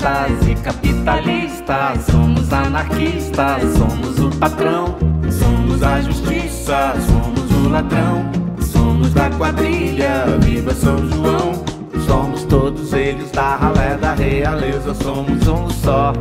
comunistas 0.00 0.48
e 0.48 0.54
capitalistas. 0.62 2.06
Somos 2.10 2.52
anarquistas, 2.52 3.62
somos 3.76 4.18
o 4.18 4.38
patrão. 4.38 4.96
Somos 5.30 5.82
a 5.82 6.00
justiça, 6.00 6.94
somos 7.06 7.50
o 7.52 7.68
ladrão. 7.68 8.30
Somos 8.72 9.12
da 9.12 9.30
quadrilha, 9.30 10.24
viva 10.40 10.72
São 10.74 10.96
João. 11.08 11.64
Somos 12.06 12.44
todos 12.44 12.92
eles 12.92 13.30
da 13.30 13.56
ralé 13.56 13.96
da 13.96 14.14
realeza, 14.14 14.94
somos 14.94 15.46
um 15.46 15.68
só. 15.70 16.12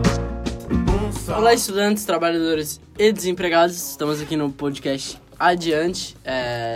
Um 0.69 1.11
só. 1.11 1.39
Olá, 1.39 1.53
estudantes, 1.53 2.05
trabalhadores 2.05 2.79
e 2.97 3.11
desempregados. 3.11 3.75
Estamos 3.91 4.21
aqui 4.21 4.35
no 4.35 4.51
podcast 4.51 5.19
Adiante. 5.39 6.17
É, 6.25 6.68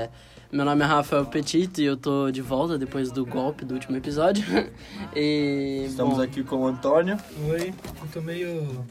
Meu 0.54 0.64
nome 0.64 0.84
é 0.84 0.86
Rafael 0.88 1.26
Petito 1.26 1.82
e 1.82 1.86
eu 1.86 1.98
tô 1.98 2.30
de 2.30 2.42
volta 2.42 2.78
depois 2.78 3.12
do 3.12 3.26
golpe 3.26 3.66
do 3.66 3.74
último 3.74 3.98
episódio. 3.98 4.44
E, 5.16 5.86
Estamos 5.90 6.18
bom, 6.18 6.24
aqui 6.24 6.44
com 6.44 6.56
o 6.58 6.68
Antônio 6.68 7.18
Oi, 7.50 7.72
eu 8.02 8.08
tô 8.12 8.22
meio 8.22 8.84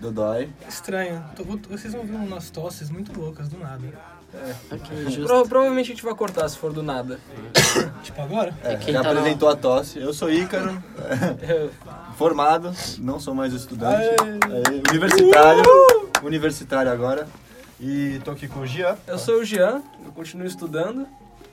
Dodói. 0.00 0.48
estranho. 0.68 1.22
Tô- 1.36 1.44
vocês 1.70 1.92
vão 1.92 2.04
ver 2.04 2.14
umas 2.14 2.50
tosses 2.50 2.90
muito 2.90 3.16
loucas 3.18 3.48
do 3.48 3.58
nada. 3.58 3.82
ok, 4.72 5.04
justo. 5.04 5.26
Pro- 5.26 5.48
provavelmente 5.48 5.86
a 5.92 5.94
gente 5.94 6.02
vai 6.04 6.14
cortar 6.14 6.48
se 6.48 6.56
for 6.56 6.72
do 6.72 6.82
nada. 6.82 7.18
Tipo 8.02 8.22
agora? 8.22 8.52
É, 8.64 8.76
quem 8.76 8.92
já 8.94 9.02
tá 9.02 9.12
na- 9.12 9.20
apresentou 9.20 9.48
a 9.48 9.54
tosse. 9.56 9.98
Eu 10.00 10.12
sou 10.12 10.32
Ícaro, 10.32 10.82
formado, 12.16 12.72
não 12.98 13.20
sou 13.20 13.34
mais 13.34 13.52
estudante. 13.52 13.96
Aê. 13.96 14.80
É, 14.86 14.90
universitário. 14.90 15.62
Universitário 16.24 16.90
agora. 16.90 17.26
E 17.80 18.20
tô 18.24 18.32
aqui 18.32 18.48
com 18.48 18.60
o 18.60 18.66
Gian. 18.66 18.96
Eu 19.06 19.18
sou 19.18 19.40
o 19.40 19.44
Jean, 19.44 19.82
eu 20.04 20.10
continuo 20.10 20.46
estudando 20.46 21.06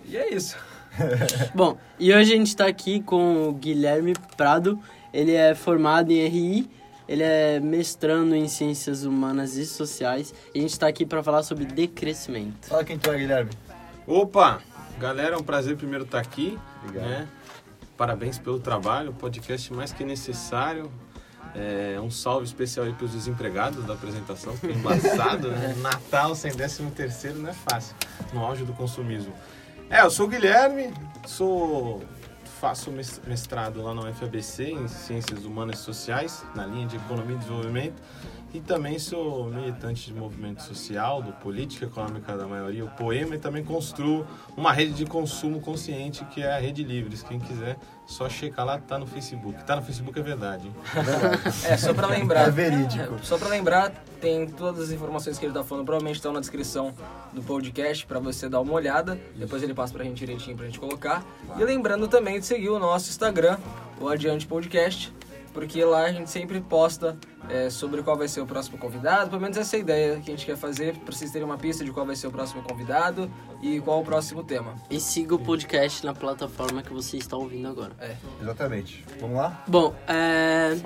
e 0.05 0.17
é 0.17 0.33
isso. 0.33 0.57
Bom, 1.53 1.77
e 1.99 2.11
hoje 2.13 2.33
a 2.33 2.35
gente 2.35 2.55
tá 2.55 2.65
aqui 2.65 3.01
com 3.01 3.49
o 3.49 3.53
Guilherme 3.53 4.13
Prado. 4.35 4.79
Ele 5.13 5.33
é 5.33 5.53
formado 5.53 6.11
em 6.11 6.27
RI, 6.27 6.69
ele 7.07 7.21
é 7.21 7.59
mestrando 7.59 8.33
em 8.33 8.47
Ciências 8.47 9.03
Humanas 9.03 9.55
e 9.55 9.65
Sociais. 9.65 10.33
E 10.53 10.59
a 10.59 10.61
gente 10.61 10.79
tá 10.79 10.87
aqui 10.87 11.05
para 11.05 11.21
falar 11.21 11.43
sobre 11.43 11.65
decrescimento. 11.65 12.67
Fala 12.67 12.83
quem 12.83 12.97
tu 12.97 13.11
é, 13.11 13.17
Guilherme. 13.17 13.51
Opa! 14.07 14.61
Galera, 14.99 15.35
é 15.35 15.37
um 15.37 15.43
prazer 15.43 15.77
primeiro 15.77 16.05
estar 16.05 16.19
aqui. 16.19 16.57
Obrigado. 16.83 17.07
Né? 17.07 17.27
Parabéns 17.95 18.39
pelo 18.39 18.59
trabalho, 18.59 19.13
podcast 19.13 19.71
mais 19.71 19.93
que 19.93 20.03
necessário. 20.03 20.91
É, 21.57 21.97
um 22.01 22.11
salve 22.11 22.45
especial 22.45 22.85
aí 22.85 22.91
para 22.93 23.05
os 23.05 23.11
desempregados 23.13 23.85
da 23.85 23.93
apresentação, 23.93 24.57
porque 24.57 24.73
é 24.73 24.77
embaçado, 24.77 25.49
né? 25.51 25.73
Natal 25.81 26.35
sem 26.35 26.51
13 26.51 26.83
terceiro 26.91 27.39
não 27.39 27.49
é 27.49 27.53
fácil, 27.53 27.95
no 28.33 28.43
auge 28.45 28.65
do 28.65 28.73
consumismo. 28.73 29.33
É, 29.89 30.01
eu 30.01 30.09
sou 30.11 30.25
o 30.25 30.29
Guilherme, 30.29 30.93
sou 31.25 32.03
faço 32.59 32.91
mes- 32.91 33.21
mestrado 33.27 33.81
lá 33.81 33.93
na 33.93 34.09
UFABC 34.09 34.71
em 34.71 34.87
Ciências 34.87 35.45
Humanas 35.45 35.79
e 35.79 35.83
Sociais, 35.83 36.43
na 36.55 36.65
linha 36.65 36.87
de 36.87 36.95
Economia 36.97 37.35
e 37.35 37.39
Desenvolvimento, 37.39 38.01
e 38.55 38.61
também 38.61 38.97
sou 38.97 39.49
militante 39.49 40.05
de 40.05 40.13
movimento 40.17 40.63
social, 40.63 41.21
do 41.21 41.33
Política 41.33 41.87
Econômica 41.87 42.37
da 42.37 42.47
Maioria, 42.47 42.85
o 42.85 42.89
Poema, 42.89 43.35
e 43.35 43.37
também 43.37 43.65
construo 43.65 44.25
uma 44.55 44.71
rede 44.71 44.93
de 44.93 45.05
consumo 45.05 45.59
consciente 45.59 46.23
que 46.25 46.41
é 46.41 46.55
a 46.55 46.57
Rede 46.57 46.81
Livres. 46.81 47.21
Quem 47.21 47.37
quiser, 47.37 47.77
só 48.05 48.29
checar 48.29 48.65
lá, 48.65 48.79
tá 48.79 48.97
no 48.97 49.05
Facebook. 49.05 49.61
Tá 49.65 49.75
no 49.75 49.81
Facebook 49.81 50.17
é 50.17 50.23
verdade. 50.23 50.67
hein? 50.67 50.73
É, 51.65 51.75
só 51.75 51.93
pra 51.93 52.07
lembrar. 52.07 52.47
É 52.47 52.51
verídico. 52.51 53.15
É, 53.15 53.23
só 53.23 53.37
pra 53.37 53.49
lembrar, 53.49 53.91
tem 54.21 54.47
todas 54.47 54.85
as 54.85 54.91
informações 54.91 55.37
que 55.37 55.45
ele 55.45 55.53
tá 55.53 55.63
falando, 55.63 55.85
provavelmente 55.85 56.15
estão 56.15 56.31
na 56.31 56.39
descrição 56.39 56.93
do 57.33 57.43
podcast 57.43 58.05
pra 58.05 58.19
você 58.19 58.47
dar 58.47 58.61
uma 58.61 58.71
olhada. 58.71 59.19
Depois 59.35 59.63
ele 59.63 59.73
passa 59.73 59.91
pra 59.91 60.05
gente 60.05 60.17
direitinho 60.17 60.55
pra 60.55 60.65
gente 60.65 60.79
colocar. 60.79 61.25
E 61.59 61.63
lembrando 61.65 62.07
também 62.07 62.39
de 62.39 62.45
seguir 62.45 62.69
o 62.69 62.79
nosso 62.79 63.09
Instagram, 63.09 63.57
o 63.99 64.07
Adiante 64.07 64.47
Podcast, 64.47 65.11
porque 65.55 65.83
lá 65.85 66.03
a 66.03 66.11
gente 66.11 66.29
sempre 66.29 66.59
posta 66.59 67.17
é, 67.49 67.69
sobre 67.69 68.03
qual 68.03 68.17
vai 68.17 68.27
ser 68.27 68.41
o 68.41 68.45
próximo 68.45 68.77
convidado. 68.77 69.29
Pelo 69.29 69.41
menos 69.41 69.55
essa 69.55 69.77
é 69.77 69.79
a 69.79 69.79
ideia 69.79 70.15
que 70.19 70.29
a 70.29 70.35
gente 70.35 70.45
quer 70.45 70.57
fazer, 70.57 70.97
pra 70.97 71.15
vocês 71.15 71.31
terem 71.31 71.45
uma 71.45 71.57
pista 71.57 71.83
de 71.85 71.91
qual 71.91 72.05
vai 72.05 72.15
ser 72.15 72.27
o 72.27 72.31
próximo 72.31 72.61
convidado 72.61 73.31
e 73.61 73.79
qual 73.79 74.01
o 74.01 74.03
próximo 74.03 74.43
tema. 74.43 74.75
E 74.89 74.99
siga 74.99 75.33
o 75.33 75.39
podcast 75.39 76.05
na 76.05 76.13
plataforma 76.13 76.83
que 76.83 76.91
você 76.91 77.15
está 77.15 77.37
ouvindo 77.37 77.69
agora. 77.69 77.93
Exatamente. 78.41 79.05
Vamos 79.17 79.37
lá? 79.37 79.63
Bom, 79.65 79.95
é... 80.09 80.77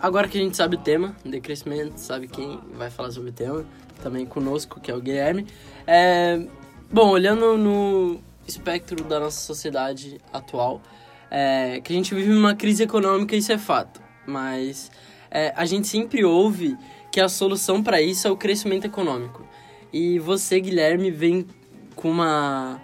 Agora 0.00 0.28
que 0.28 0.38
a 0.38 0.40
gente 0.40 0.56
sabe 0.56 0.76
o 0.76 0.78
tema, 0.78 1.16
decrescimento, 1.24 1.98
sabe 1.98 2.28
quem 2.28 2.60
vai 2.74 2.90
falar 2.90 3.10
sobre 3.10 3.30
o 3.30 3.32
tema, 3.32 3.64
também 4.04 4.24
conosco, 4.24 4.80
que 4.80 4.88
é 4.88 4.94
o 4.94 5.00
Guilherme. 5.00 5.48
É, 5.84 6.46
bom, 6.88 7.08
olhando 7.08 7.58
no 7.58 8.20
espectro 8.46 9.02
da 9.02 9.18
nossa 9.18 9.40
sociedade 9.40 10.20
atual, 10.32 10.80
é, 11.28 11.80
que 11.80 11.92
a 11.92 11.96
gente 11.96 12.14
vive 12.14 12.32
uma 12.32 12.54
crise 12.54 12.84
econômica, 12.84 13.34
isso 13.34 13.50
é 13.50 13.58
fato. 13.58 14.00
Mas 14.26 14.90
é, 15.30 15.52
a 15.56 15.64
gente 15.64 15.88
sempre 15.88 16.24
ouve 16.24 16.76
que 17.10 17.20
a 17.20 17.28
solução 17.28 17.82
para 17.82 18.00
isso 18.00 18.26
é 18.26 18.30
o 18.30 18.36
crescimento 18.36 18.86
econômico. 18.86 19.46
E 19.92 20.18
você, 20.18 20.60
Guilherme, 20.60 21.10
vem 21.10 21.46
com 21.94 22.10
uma, 22.10 22.80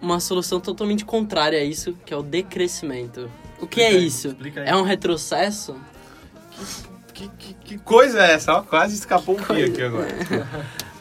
uma 0.00 0.20
solução 0.20 0.60
totalmente 0.60 1.04
contrária 1.04 1.58
a 1.58 1.64
isso, 1.64 1.96
que 2.04 2.14
é 2.14 2.16
o 2.16 2.22
decrescimento. 2.22 3.30
O 3.60 3.66
que 3.66 3.80
é 3.80 3.90
Explica 3.90 4.00
aí, 4.00 4.06
isso? 4.06 4.36
aí. 4.60 4.68
É 4.68 4.76
um 4.76 4.82
retrocesso? 4.82 5.76
Que, 7.12 7.28
que, 7.28 7.54
que 7.54 7.78
coisa 7.78 8.24
é 8.24 8.32
essa? 8.32 8.62
Quase 8.62 8.94
escapou 8.94 9.36
um 9.36 9.42
pi 9.42 9.64
aqui 9.64 9.82
agora. 9.82 10.08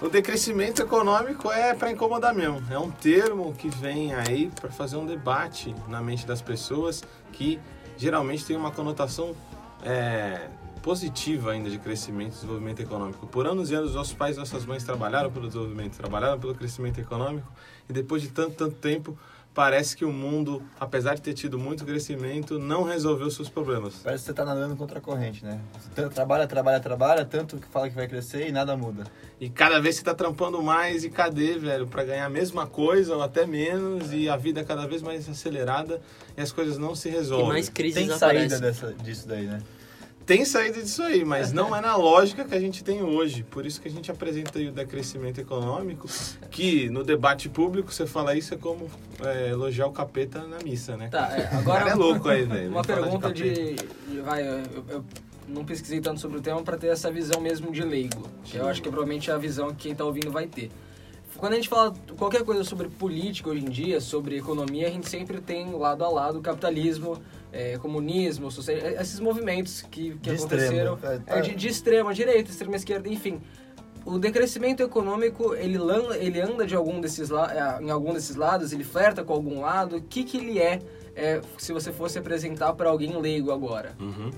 O 0.02 0.09
decrescimento 0.09 0.81
econômico 0.81 1.52
é 1.52 1.74
para 1.74 1.91
incomodar 1.91 2.34
mesmo. 2.34 2.64
É 2.69 2.80
um 2.80 2.90
termo 2.91 3.53
que 3.53 3.69
vem 3.69 4.14
aí 4.14 4.52
para 4.59 4.69
fazer 4.72 4.97
um 4.97 5.06
debate 5.06 5.75
na 5.88 6.02
mente 6.02 6.25
das 6.25 6.41
pessoas 6.41 7.03
que 7.31 7.59
geralmente 7.97 8.46
tem 8.46 8.56
uma 8.56 8.72
conotação 8.72 9.35
é, 9.85 10.47
positiva 10.81 11.51
ainda 11.51 11.69
de 11.69 11.78
crescimento 11.79 12.31
e 12.31 12.35
desenvolvimento 12.35 12.81
econômico. 12.81 13.25
Por 13.28 13.47
anos 13.47 13.72
e 13.72 13.75
anos, 13.75 13.94
nossos 13.96 14.13
pais 14.13 14.35
e 14.35 14.40
nossas 14.40 14.66
mães 14.66 14.84
trabalharam 14.84 15.31
pelo 15.31 15.47
desenvolvimento, 15.47 15.96
trabalharam 15.96 16.40
pelo 16.40 16.53
crescimento 16.56 17.00
econômico 17.00 17.47
e 17.90 17.94
depois 17.94 18.22
de 18.22 18.29
tanto, 18.29 18.56
tanto 18.56 18.75
tempo, 18.75 19.18
parece 19.53 19.96
que 19.96 20.03
o 20.03 20.12
mundo, 20.12 20.62
apesar 20.79 21.16
de 21.16 21.22
ter 21.22 21.34
tido 21.34 21.57
muito 21.57 21.85
crescimento, 21.85 22.59
não 22.59 22.84
resolveu 22.84 23.31
seus 23.31 23.47
problemas. 23.47 24.01
Parece 24.03 24.23
que 24.23 24.28
você 24.28 24.34
tá 24.34 24.44
nadando 24.44 24.75
contra 24.75 25.00
a 25.00 25.01
corrente, 25.01 25.46
né? 25.46 25.62
Você 25.96 26.09
trabalha, 26.09 26.46
trabalha, 26.46 26.79
trabalha, 26.81 27.23
tanto 27.23 27.57
que 27.57 27.66
fala 27.67 27.88
que 27.90 27.96
vai 27.96 28.06
crescer 28.07 28.50
e 28.50 28.52
nada 28.52 28.75
muda. 28.75 29.06
E 29.40 29.50
cada 29.50 29.79
vez 29.79 29.96
você 29.96 30.03
tá 30.03 30.13
trampando 30.13 30.62
mais 30.62 31.03
e 31.06 31.09
cadê, 31.09 31.57
velho, 31.57 31.88
para 31.88 32.03
ganhar 32.03 32.25
a 32.25 32.29
mesma 32.29 32.67
coisa 32.67 33.16
ou 33.16 33.22
até 33.23 33.46
menos 33.46 34.12
e 34.12 34.28
a 34.28 34.35
vida 34.35 34.59
é 34.59 34.63
cada 34.63 34.85
vez 34.88 35.02
mais 35.02 35.28
acelerada 35.29 36.02
e 36.38 36.41
as 36.41 36.52
coisas 36.52 36.78
não 36.78 36.94
se 36.94 37.07
E 37.07 37.12
resolvem. 37.13 37.47
mais 37.47 37.69
crises 37.69 37.96
Tem 37.96 38.17
saída 38.17 38.59
dessa, 38.59 38.94
disso 38.94 39.25
daí, 39.28 39.46
né? 39.46 39.62
Tem 40.25 40.44
saída 40.44 40.81
disso 40.81 41.03
aí, 41.03 41.24
mas 41.24 41.52
não 41.53 41.74
é 41.75 41.80
na 41.81 41.96
lógica 41.96 42.44
que 42.44 42.56
a 42.56 42.59
gente 42.59 42.84
tem 42.84 43.03
hoje. 43.03 43.44
Por 43.44 43.66
isso 43.66 43.80
que 43.80 43.88
a 43.88 43.91
gente 43.91 44.09
apresenta 44.09 44.58
o 44.59 44.72
decrescimento 44.72 45.40
econômico, 45.40 46.08
que 46.50 46.90
no 46.90 47.03
debate 47.03 47.47
público 47.47 47.94
você 47.94 48.08
fala 48.08 48.35
isso 48.35 48.53
é 48.53 48.58
como 48.58 48.90
é, 49.24 49.50
elogiar 49.50 49.88
o 49.88 49.91
capeta 49.91 50.46
na 50.47 50.58
missa, 50.64 50.97
né? 50.97 51.09
Tá, 51.09 51.30
é, 51.38 51.50
O 51.56 51.59
agora 51.59 51.80
cara 51.80 51.91
é 51.91 51.96
louco 51.96 52.28
aí, 52.28 52.44
velho. 52.44 52.69
Uma 52.69 52.84
pergunta 52.84 53.31
de. 53.31 53.75
de- 53.75 54.22
vai, 54.22 54.47
eu, 54.47 54.64
eu 54.90 55.06
não 55.47 55.64
pesquisei 55.64 56.02
tanto 56.02 56.19
sobre 56.19 56.40
o 56.40 56.41
tema 56.41 56.62
pra 56.64 56.75
ter 56.75 56.88
essa 56.88 57.12
visão 57.12 57.40
mesmo 57.40 57.72
de 57.72 57.84
leigo. 57.84 58.28
Que 58.44 58.58
eu 58.58 58.68
acho 58.68 58.81
que 58.81 58.90
provavelmente 58.90 59.30
é 59.30 59.34
a 59.34 59.38
visão 59.38 59.69
que 59.69 59.84
quem 59.88 59.96
tá 59.96 60.03
ouvindo 60.03 60.31
vai 60.31 60.47
ter. 60.47 60.72
Quando 61.38 61.53
a 61.53 61.56
gente 61.58 61.68
fala 61.68 61.94
qualquer 62.18 62.44
coisa 62.44 62.64
sobre 62.64 62.88
política 62.88 63.50
hoje 63.50 63.64
em 63.64 63.69
dia, 63.69 64.00
sobre 64.00 64.38
economia, 64.38 64.88
a 64.88 64.90
gente 64.90 65.09
sempre 65.09 65.41
tem 65.41 65.69
lado 65.74 66.03
a 66.03 66.09
lado 66.09 66.40
o 66.40 66.41
capitalismo, 66.41 67.22
é, 67.58 67.78
comunismo, 67.78 68.52
social- 68.52 68.78
esses 69.02 69.20
movimentos 69.20 69.82
que, 69.84 70.12
que 70.22 70.30
De 70.30 70.32
aconteceram. 70.32 70.96
extremo. 70.96 71.24
É, 71.28 71.40
É, 71.40 71.42
de, 71.42 71.56
de 71.56 71.68
extrema 71.68 72.14
direita, 72.14 72.52
extrema 72.52 72.76
esquerda, 72.76 73.08
enfim. 73.10 73.40
O 74.06 74.20
decrescimento 74.20 74.84
econômico, 74.84 75.56
ele, 75.56 75.80
ele 76.20 76.40
anda 76.42 76.66
de 76.68 76.76
algum 76.76 77.02
desses 77.02 77.32
eh, 77.32 77.80
em 77.82 77.90
algum 77.90 78.14
desses 78.14 78.36
lados, 78.36 78.72
ele 78.72 78.84
flerta 78.84 79.24
com 79.24 79.34
algum 79.34 79.62
lado. 79.62 79.96
O 79.98 80.02
que, 80.02 80.24
que 80.24 80.38
ele 80.38 80.59
é, 80.59 80.79
eh, 81.16 81.41
se 81.58 81.74
você 81.74 81.91
fosse 81.91 82.20
apresentar 82.20 82.74
para 82.74 82.90
alguém 82.90 83.20
leigo 83.20 83.52
agora? 83.52 83.96
Uhum. 84.00 84.29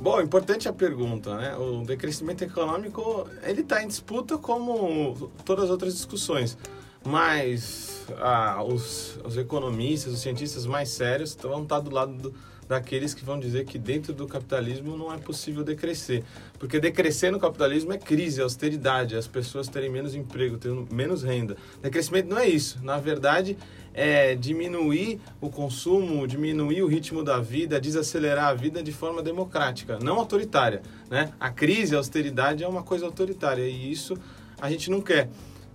Bom, 0.00 0.20
importante 0.20 0.68
a 0.68 0.72
pergunta, 0.72 1.36
né? 1.36 1.56
O 1.56 1.82
decrescimento 1.84 2.42
econômico, 2.44 3.26
ele 3.42 3.62
está 3.62 3.82
em 3.82 3.88
disputa 3.88 4.38
como 4.38 5.30
todas 5.44 5.64
as 5.64 5.70
outras 5.70 5.92
discussões. 5.94 6.56
Mas 7.04 8.04
ah, 8.18 8.62
os, 8.62 9.18
os 9.24 9.36
economistas, 9.36 10.12
os 10.12 10.20
cientistas 10.20 10.66
mais 10.66 10.90
sérios 10.90 11.36
vão 11.42 11.62
estar 11.64 11.80
do 11.80 11.90
lado 11.90 12.12
do- 12.14 12.34
daqueles 12.70 13.12
que 13.12 13.24
vão 13.24 13.40
dizer 13.40 13.64
que 13.64 13.76
dentro 13.76 14.12
do 14.12 14.28
capitalismo 14.28 14.96
não 14.96 15.12
é 15.12 15.18
possível 15.18 15.64
decrescer. 15.64 16.22
Porque 16.56 16.78
decrescer 16.78 17.32
no 17.32 17.40
capitalismo 17.40 17.92
é 17.92 17.98
crise, 17.98 18.38
é 18.38 18.44
austeridade, 18.44 19.16
as 19.16 19.26
pessoas 19.26 19.66
terem 19.66 19.90
menos 19.90 20.14
emprego, 20.14 20.56
terem 20.56 20.86
menos 20.88 21.24
renda. 21.24 21.56
Decrescimento 21.82 22.28
não 22.28 22.38
é 22.38 22.48
isso. 22.48 22.78
Na 22.84 22.96
verdade, 22.96 23.58
é 23.92 24.36
diminuir 24.36 25.20
o 25.40 25.50
consumo, 25.50 26.24
diminuir 26.28 26.84
o 26.84 26.86
ritmo 26.86 27.24
da 27.24 27.40
vida, 27.40 27.80
desacelerar 27.80 28.46
a 28.50 28.54
vida 28.54 28.80
de 28.84 28.92
forma 28.92 29.20
democrática, 29.20 29.98
não 30.00 30.20
autoritária. 30.20 30.80
Né? 31.10 31.32
A 31.40 31.50
crise, 31.50 31.96
a 31.96 31.98
austeridade 31.98 32.62
é 32.62 32.68
uma 32.68 32.84
coisa 32.84 33.04
autoritária 33.04 33.66
e 33.66 33.90
isso 33.90 34.16
a 34.60 34.70
gente 34.70 34.92
não 34.92 35.00
quer. 35.00 35.28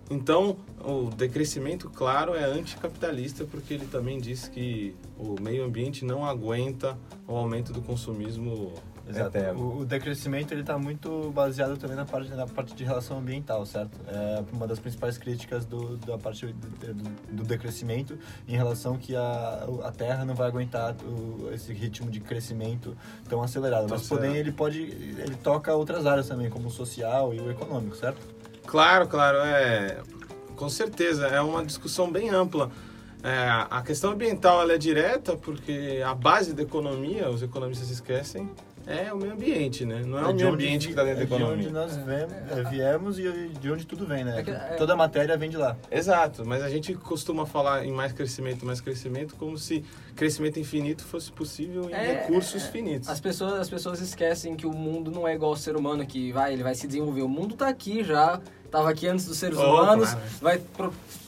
Então, 0.09 0.57
o 0.83 1.09
decrescimento, 1.09 1.89
claro, 1.89 2.35
é 2.35 2.43
anticapitalista, 2.43 3.43
porque 3.45 3.73
ele 3.73 3.87
também 3.87 4.19
diz 4.19 4.47
que 4.47 4.95
o 5.17 5.35
meio 5.41 5.63
ambiente 5.63 6.05
não 6.05 6.23
aguenta 6.23 6.97
o 7.27 7.35
aumento 7.35 7.73
do 7.73 7.81
consumismo 7.81 8.73
Exato. 9.07 9.37
O, 9.55 9.81
o 9.81 9.85
decrescimento 9.85 10.51
ele 10.51 10.61
está 10.61 10.77
muito 10.77 11.31
baseado 11.31 11.77
também 11.77 11.95
na 11.95 12.05
parte, 12.05 12.29
na 12.31 12.47
parte 12.47 12.73
de 12.73 12.83
relação 12.83 13.19
ambiental, 13.19 13.65
certo? 13.65 13.99
É 14.07 14.43
uma 14.51 14.65
das 14.65 14.79
principais 14.79 15.17
críticas 15.17 15.63
do, 15.63 15.95
da 15.97 16.17
parte 16.17 16.47
do, 16.47 16.93
do, 17.31 17.43
decrescimento 17.43 18.17
em 18.47 18.55
relação 18.55 18.97
que 18.97 19.15
a, 19.15 19.67
a 19.83 19.91
Terra 19.91 20.25
não 20.25 20.33
vai 20.33 20.47
aguentar 20.47 20.95
o, 21.03 21.53
esse 21.53 21.71
ritmo 21.71 22.09
de 22.09 22.19
crescimento 22.19 22.97
tão 23.29 23.43
acelerado. 23.43 23.87
Tão 23.87 23.97
Mas 23.97 24.07
porém 24.07 24.35
ele 24.35 24.51
pode 24.51 24.81
ele 24.81 25.35
toca 25.35 25.73
outras 25.75 26.05
áreas 26.07 26.27
também, 26.27 26.49
como 26.49 26.67
o 26.67 26.71
social 26.71 27.33
e 27.33 27.39
o 27.39 27.51
econômico, 27.51 27.95
certo? 27.95 28.34
Claro, 28.65 29.07
claro, 29.07 29.37
é. 29.39 29.97
Com 30.55 30.69
certeza, 30.69 31.27
é 31.27 31.41
uma 31.41 31.65
discussão 31.65 32.11
bem 32.11 32.29
ampla. 32.29 32.71
É, 33.23 33.47
a 33.69 33.81
questão 33.81 34.11
ambiental 34.11 34.61
ela 34.61 34.73
é 34.73 34.77
direta 34.77 35.35
porque 35.35 36.01
a 36.05 36.13
base 36.13 36.53
da 36.53 36.61
economia, 36.61 37.29
os 37.29 37.41
economistas 37.41 37.89
esquecem, 37.89 38.49
é 38.87 39.11
o 39.13 39.17
meio 39.17 39.33
ambiente, 39.33 39.85
né? 39.85 40.01
Não 40.05 40.17
é, 40.19 40.23
o 40.23 40.27
de 40.33 40.43
meio 40.43 40.53
ambiente 40.53 40.87
que 40.87 40.91
está 40.93 41.03
dentro 41.03 41.17
da 41.19 41.23
é 41.23 41.25
de 41.25 41.33
economia. 41.33 41.65
onde 41.65 41.73
nós 41.73 41.95
vem- 41.97 42.27
é, 42.59 42.69
viemos 42.69 43.17
e 43.19 43.49
de 43.59 43.71
onde 43.71 43.85
tudo 43.85 44.05
vem, 44.05 44.23
né? 44.23 44.39
É 44.39 44.43
que- 44.43 44.51
é- 44.51 44.75
Toda 44.77 44.93
a 44.93 44.95
matéria 44.95 45.35
vem 45.37 45.49
de 45.49 45.57
lá. 45.57 45.75
Exato, 45.91 46.45
mas 46.45 46.61
a 46.61 46.69
gente 46.69 46.93
costuma 46.95 47.45
falar 47.45 47.85
em 47.85 47.91
mais 47.91 48.11
crescimento, 48.11 48.65
mais 48.65 48.79
crescimento, 48.81 49.35
como 49.35 49.57
se 49.57 49.83
crescimento 50.15 50.59
infinito 50.59 51.03
fosse 51.03 51.31
possível 51.31 51.89
em 51.89 51.93
É, 51.93 52.21
recursos 52.21 52.63
é, 52.63 52.67
finitos. 52.71 53.09
As 53.09 53.19
pessoas, 53.19 53.53
as 53.53 53.69
pessoas 53.69 53.99
esquecem 54.01 54.55
que 54.55 54.65
o 54.65 54.71
mundo 54.71 55.09
não 55.11 55.27
é 55.27 55.33
igual 55.35 55.51
ao 55.51 55.57
ser 55.57 55.75
humano 55.75 56.05
que 56.05 56.31
vai, 56.31 56.53
ele 56.53 56.63
vai 56.63 56.75
se 56.75 56.87
desenvolver. 56.87 57.21
O 57.21 57.29
mundo 57.29 57.55
tá 57.55 57.67
aqui 57.67 58.03
já, 58.03 58.39
tava 58.71 58.89
aqui 58.89 59.07
antes 59.07 59.25
dos 59.25 59.37
seres 59.37 59.57
Oh, 59.57 59.63
humanos, 59.63 60.09
claro. 60.11 60.25
vai 60.41 60.61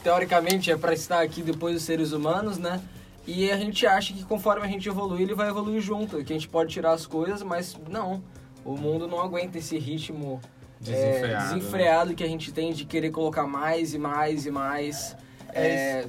teoricamente 0.03 0.71
é 0.71 0.77
para 0.77 0.93
estar 0.93 1.21
aqui 1.21 1.41
depois 1.41 1.75
dos 1.75 1.83
seres 1.83 2.11
humanos, 2.11 2.57
né? 2.57 2.81
E 3.27 3.51
a 3.51 3.57
gente 3.57 3.85
acha 3.85 4.13
que 4.13 4.23
conforme 4.23 4.65
a 4.65 4.69
gente 4.69 4.87
evoluir, 4.87 5.23
ele 5.23 5.35
vai 5.35 5.49
evoluir 5.49 5.81
junto, 5.81 6.23
que 6.23 6.31
a 6.31 6.35
gente 6.35 6.47
pode 6.47 6.71
tirar 6.71 6.93
as 6.93 7.05
coisas, 7.05 7.43
mas 7.43 7.77
não. 7.89 8.23
O 8.63 8.75
mundo 8.77 9.05
não 9.05 9.19
aguenta 9.19 9.57
esse 9.57 9.77
ritmo 9.77 10.39
é, 10.85 10.91
Desenfreado. 10.91 11.53
desenfreado 11.55 12.15
que 12.15 12.23
a 12.23 12.27
gente 12.27 12.51
tem 12.53 12.71
de 12.71 12.85
querer 12.85 13.11
colocar 13.11 13.45
mais 13.45 13.93
e 13.93 13.97
mais 13.97 14.45
e 14.45 14.51
mais. 14.51 15.15
É, 15.53 16.07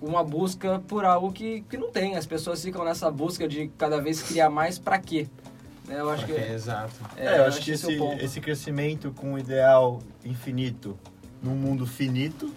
uma 0.00 0.22
busca 0.22 0.78
por 0.86 1.04
algo 1.04 1.32
que, 1.32 1.62
que 1.62 1.76
não 1.76 1.90
tem. 1.90 2.16
As 2.16 2.26
pessoas 2.26 2.62
ficam 2.62 2.84
nessa 2.84 3.10
busca 3.10 3.48
de 3.48 3.68
cada 3.76 4.00
vez 4.00 4.22
criar 4.22 4.50
mais 4.50 4.78
pra 4.78 4.98
quê? 4.98 5.26
Né, 5.88 5.98
Eu 5.98 6.10
acho 6.10 6.24
que. 6.26 6.32
É, 6.32 6.52
exato. 6.52 6.94
É, 7.16 7.38
eu 7.38 7.44
acho 7.46 7.60
que 7.62 7.72
esse 7.72 7.90
é 7.90 7.94
esse, 7.94 8.24
esse 8.24 8.40
crescimento 8.40 9.10
com 9.12 9.34
o 9.34 9.38
ideal 9.38 10.00
infinito 10.24 10.96
num 11.42 11.54
mundo 11.54 11.86
finito 11.86 12.52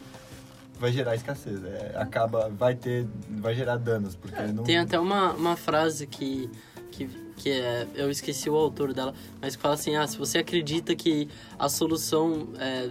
vai 0.80 0.92
gerar 0.92 1.16
escassez. 1.16 1.64
É, 1.64 1.94
acaba, 1.96 2.50
vai 2.50 2.76
ter, 2.76 3.08
vai 3.30 3.56
gerar 3.56 3.78
danos, 3.78 4.16
porque 4.16 4.42
não... 4.42 4.64
Tem 4.64 4.78
até 4.78 5.00
uma, 5.00 5.34
uma 5.34 5.56
frase 5.56 6.08
que, 6.08 6.50
que, 6.92 7.08
que 7.38 7.52
é, 7.52 7.88
eu 7.96 8.10
esqueci 8.10 8.50
o 8.50 8.56
autor 8.56 8.94
dela, 8.94 9.14
mas 9.42 9.56
que 9.56 9.62
fala 9.62 9.76
assim, 9.76 9.96
ah, 9.96 10.08
se 10.08 10.18
você 10.18 10.40
acredita 10.40 10.96
que 10.96 11.28
a 11.58 11.70
solução 11.70 12.50
é, 12.60 12.90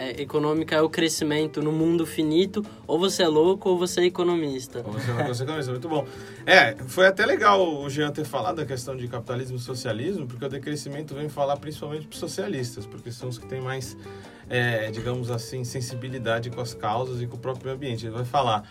é, 0.00 0.22
econômica 0.22 0.74
é 0.76 0.80
o 0.80 0.88
crescimento 0.88 1.62
no 1.62 1.72
mundo 1.72 2.06
finito, 2.06 2.64
ou 2.86 2.98
você 2.98 3.22
é 3.22 3.28
louco 3.28 3.68
ou 3.68 3.78
você 3.78 4.00
é 4.00 4.04
economista. 4.04 4.82
Como 4.82 4.98
você 4.98 5.12
você 5.12 5.44
começou, 5.44 5.72
muito 5.72 5.88
bom. 5.88 6.06
É, 6.46 6.74
foi 6.86 7.06
até 7.06 7.26
legal 7.26 7.60
o 7.60 7.88
Jean 7.90 8.10
ter 8.10 8.24
falado 8.24 8.56
da 8.56 8.64
questão 8.64 8.96
de 8.96 9.06
capitalismo 9.08 9.56
e 9.56 9.60
socialismo, 9.60 10.26
porque 10.26 10.44
o 10.44 10.48
decrescimento 10.48 11.14
vem 11.14 11.28
falar 11.28 11.56
principalmente 11.56 12.06
para 12.06 12.14
os 12.14 12.20
socialistas, 12.20 12.86
porque 12.86 13.12
são 13.12 13.28
os 13.28 13.38
que 13.38 13.46
têm 13.46 13.60
mais, 13.60 13.96
é, 14.50 14.90
digamos 14.90 15.30
assim, 15.30 15.62
sensibilidade 15.62 16.50
com 16.50 16.60
as 16.60 16.74
causas 16.74 17.22
e 17.22 17.26
com 17.26 17.36
o 17.36 17.38
próprio 17.38 17.72
ambiente. 17.72 18.04
Ele 18.04 18.14
vai 18.14 18.24
falar, 18.24 18.68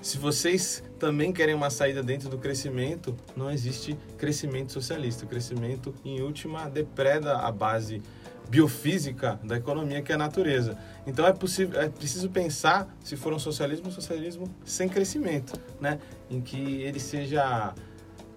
se 0.00 0.16
vocês 0.18 0.84
também 1.00 1.32
querem 1.32 1.54
uma 1.54 1.68
saída 1.68 2.02
dentro 2.02 2.28
do 2.28 2.38
crescimento, 2.38 3.16
não 3.36 3.50
existe 3.50 3.98
crescimento 4.16 4.72
socialista. 4.72 5.24
O 5.24 5.28
crescimento, 5.28 5.92
em 6.04 6.22
última, 6.22 6.70
depreda 6.70 7.38
a 7.38 7.50
base 7.50 8.00
biofísica 8.48 9.40
da 9.42 9.56
economia, 9.56 10.00
que 10.00 10.12
é 10.12 10.14
a 10.14 10.18
natureza. 10.18 10.78
Então 11.04 11.26
é 11.26 11.32
possível, 11.32 11.80
é 11.80 11.88
preciso 11.88 12.30
pensar, 12.30 12.94
se 13.02 13.16
for 13.16 13.32
um 13.32 13.38
socialismo, 13.40 13.88
um 13.88 13.90
socialismo 13.90 14.48
sem 14.64 14.88
crescimento, 14.88 15.60
né? 15.80 15.98
Em 16.30 16.40
que 16.40 16.82
ele 16.82 17.00
seja 17.00 17.74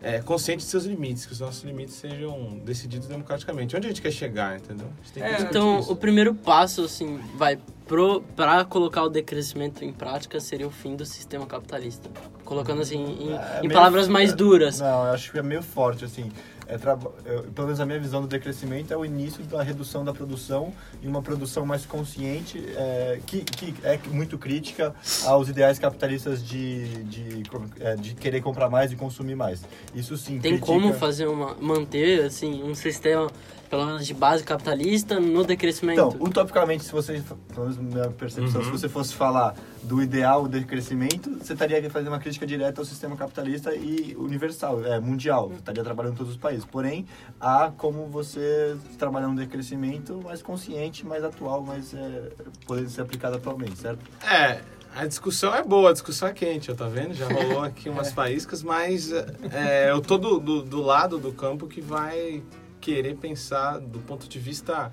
é, 0.02 0.20
consciente 0.22 0.64
de 0.64 0.70
seus 0.70 0.86
limites, 0.86 1.26
que 1.26 1.34
os 1.34 1.40
nossos 1.40 1.64
limites 1.64 1.96
sejam 1.96 2.58
decididos 2.64 3.08
democraticamente. 3.08 3.76
Onde 3.76 3.88
a 3.88 3.90
gente 3.90 4.02
quer 4.02 4.12
chegar, 4.12 4.58
entendeu? 4.58 4.88
A 4.88 5.04
gente 5.04 5.14
tem 5.14 5.24
que 5.24 5.30
É, 5.30 5.42
Então, 5.42 5.80
isso. 5.80 5.92
o 5.92 5.96
primeiro 5.96 6.34
passo, 6.34 6.84
assim, 6.84 7.20
vai 7.36 7.60
pro, 7.86 8.22
pra 8.36 8.64
colocar 8.64 9.04
o 9.04 9.10
decrescimento 9.10 9.84
em 9.84 9.92
prática 9.92 10.40
seria 10.40 10.68
o 10.68 10.72
fim 10.72 10.96
do 10.96 11.06
sistema 11.06 11.46
capitalista. 11.46 12.10
Colocando, 12.46 12.82
assim, 12.82 12.98
em, 12.98 13.34
É 13.34 13.58
em 13.58 13.62
meio- 13.68 13.74
palavras 13.74 14.08
mais 14.08 14.32
é- 14.32 14.36
duras. 14.36 14.80
Não, 14.80 15.06
eu 15.08 15.12
acho 15.14 15.32
que 15.32 15.38
é 15.40 15.44
meio 15.44 15.62
forte, 15.62 16.06
assim. 16.06 16.32
É 16.70 16.78
eu- 17.26 17.44
pelo 17.52 17.66
menos 17.68 17.80
a 17.80 17.86
minha 17.86 18.00
visão 18.00 18.22
do 18.22 18.28
decrescimento 18.28 18.94
é 18.94 18.98
o 18.98 19.04
início 19.04 19.44
da 19.44 19.64
redução 19.64 20.06
da 20.06 20.14
produção 20.14 20.72
e 21.02 21.08
uma 21.08 21.20
produção 21.22 21.66
mais 21.66 21.84
consciente, 21.86 22.64
é, 22.78 23.20
que, 23.26 23.42
que 23.44 23.74
é 23.84 24.00
muito 24.12 24.38
crítica 24.38 24.94
aos 25.26 25.50
ideais 25.50 25.80
capitalistas 25.80 26.46
de, 26.46 27.04
de, 27.06 27.44
é, 27.80 27.96
de 27.96 28.14
querer 28.14 28.42
comprar 28.42 28.70
mais 28.70 28.92
e 28.92 28.96
consumir 28.96 29.36
mais. 29.36 29.62
Isso 29.96 30.16
sim, 30.16 30.34
Tem 30.40 30.52
critica- 30.60 30.68
como 30.68 30.94
fazer 30.94 31.26
uma, 31.28 31.56
manter, 31.60 32.24
assim, 32.26 32.62
um 32.64 32.76
sistema, 32.76 33.32
pelo 33.70 33.86
menos 33.86 34.06
de 34.08 34.14
base 34.14 34.44
capitalista, 34.44 35.20
no 35.20 35.44
decrescimento? 35.44 36.00
Então, 36.16 36.16
utopicamente, 36.28 36.84
se 36.84 36.92
você, 36.92 37.22
pelo 37.54 37.68
menos 37.70 37.78
minha 37.78 38.10
percepção, 38.10 38.60
Uhum. 38.62 38.66
se 38.66 38.72
você 38.72 38.90
fosse 38.90 39.14
falar 39.14 39.56
do 39.84 40.02
ideal 40.02 40.48
de 40.48 40.64
crescimento, 40.66 41.30
você 41.40 41.54
estaria 41.54 41.90
fazendo 41.90 42.10
uma 42.10 42.20
crítica 42.20 42.46
direta 42.48 42.82
ao 42.82 42.86
sistema 42.86 43.16
capitalista 43.16 43.74
e 43.76 44.16
universal, 44.18 44.84
é, 44.84 45.00
mundial. 45.00 45.52
Estaria 45.56 45.84
trabalhando 45.84 46.14
em 46.14 46.18
todos 46.18 46.34
os 46.34 46.38
países. 46.38 46.66
Porém, 46.66 47.06
há 47.40 47.72
como 47.78 48.08
você 48.08 48.76
trabalhar 48.98 49.28
um 49.28 49.36
decrescimento 49.36 50.20
mais 50.24 50.42
consciente, 50.42 51.06
mais 51.06 51.24
atual, 51.24 51.62
mais 51.62 51.94
é, 51.94 52.32
podendo 52.66 52.90
ser 52.90 53.02
aplicado 53.02 53.36
atualmente, 53.38 53.78
certo? 53.78 54.00
É, 54.26 54.62
a 54.96 55.06
discussão 55.06 55.54
é 55.54 55.62
boa, 55.64 55.92
a 55.92 55.94
discussão 55.94 56.28
é 56.28 56.34
quente, 56.34 56.72
ó, 56.72 56.74
tá 56.76 56.88
vendo? 56.88 57.14
Já 57.14 57.28
rolou 57.28 57.62
aqui 57.64 57.88
umas 57.90 58.12
faíscas, 58.14 58.64
mas 58.64 59.12
é, 59.12 59.92
eu 59.92 60.02
tô 60.02 60.18
do, 60.18 60.40
do, 60.40 60.64
do 60.64 60.82
lado 60.82 61.20
do 61.20 61.32
campo 61.32 61.68
que 61.68 61.80
vai 61.82 62.42
querer 62.80 63.16
pensar 63.16 63.80
do 63.80 64.00
ponto 64.00 64.28
de 64.28 64.40
vista 64.40 64.92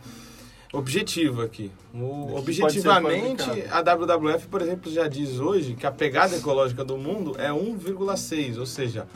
objetivo 0.73 1.43
aqui. 1.43 1.71
O- 1.95 2.35
objetivamente, 2.37 3.43
a 3.71 3.81
WWF, 3.83 4.47
por 4.49 4.61
exemplo, 4.63 4.91
já 4.93 5.09
diz 5.09 5.39
hoje 5.39 5.75
que 5.75 5.87
a 5.87 5.93
pegada 5.93 6.37
ecológica 6.37 6.85
do 6.85 6.97
mundo 6.99 7.35
é 7.39 7.51
1,6, 7.53 8.59
ou 8.59 8.67
seja, 8.67 9.07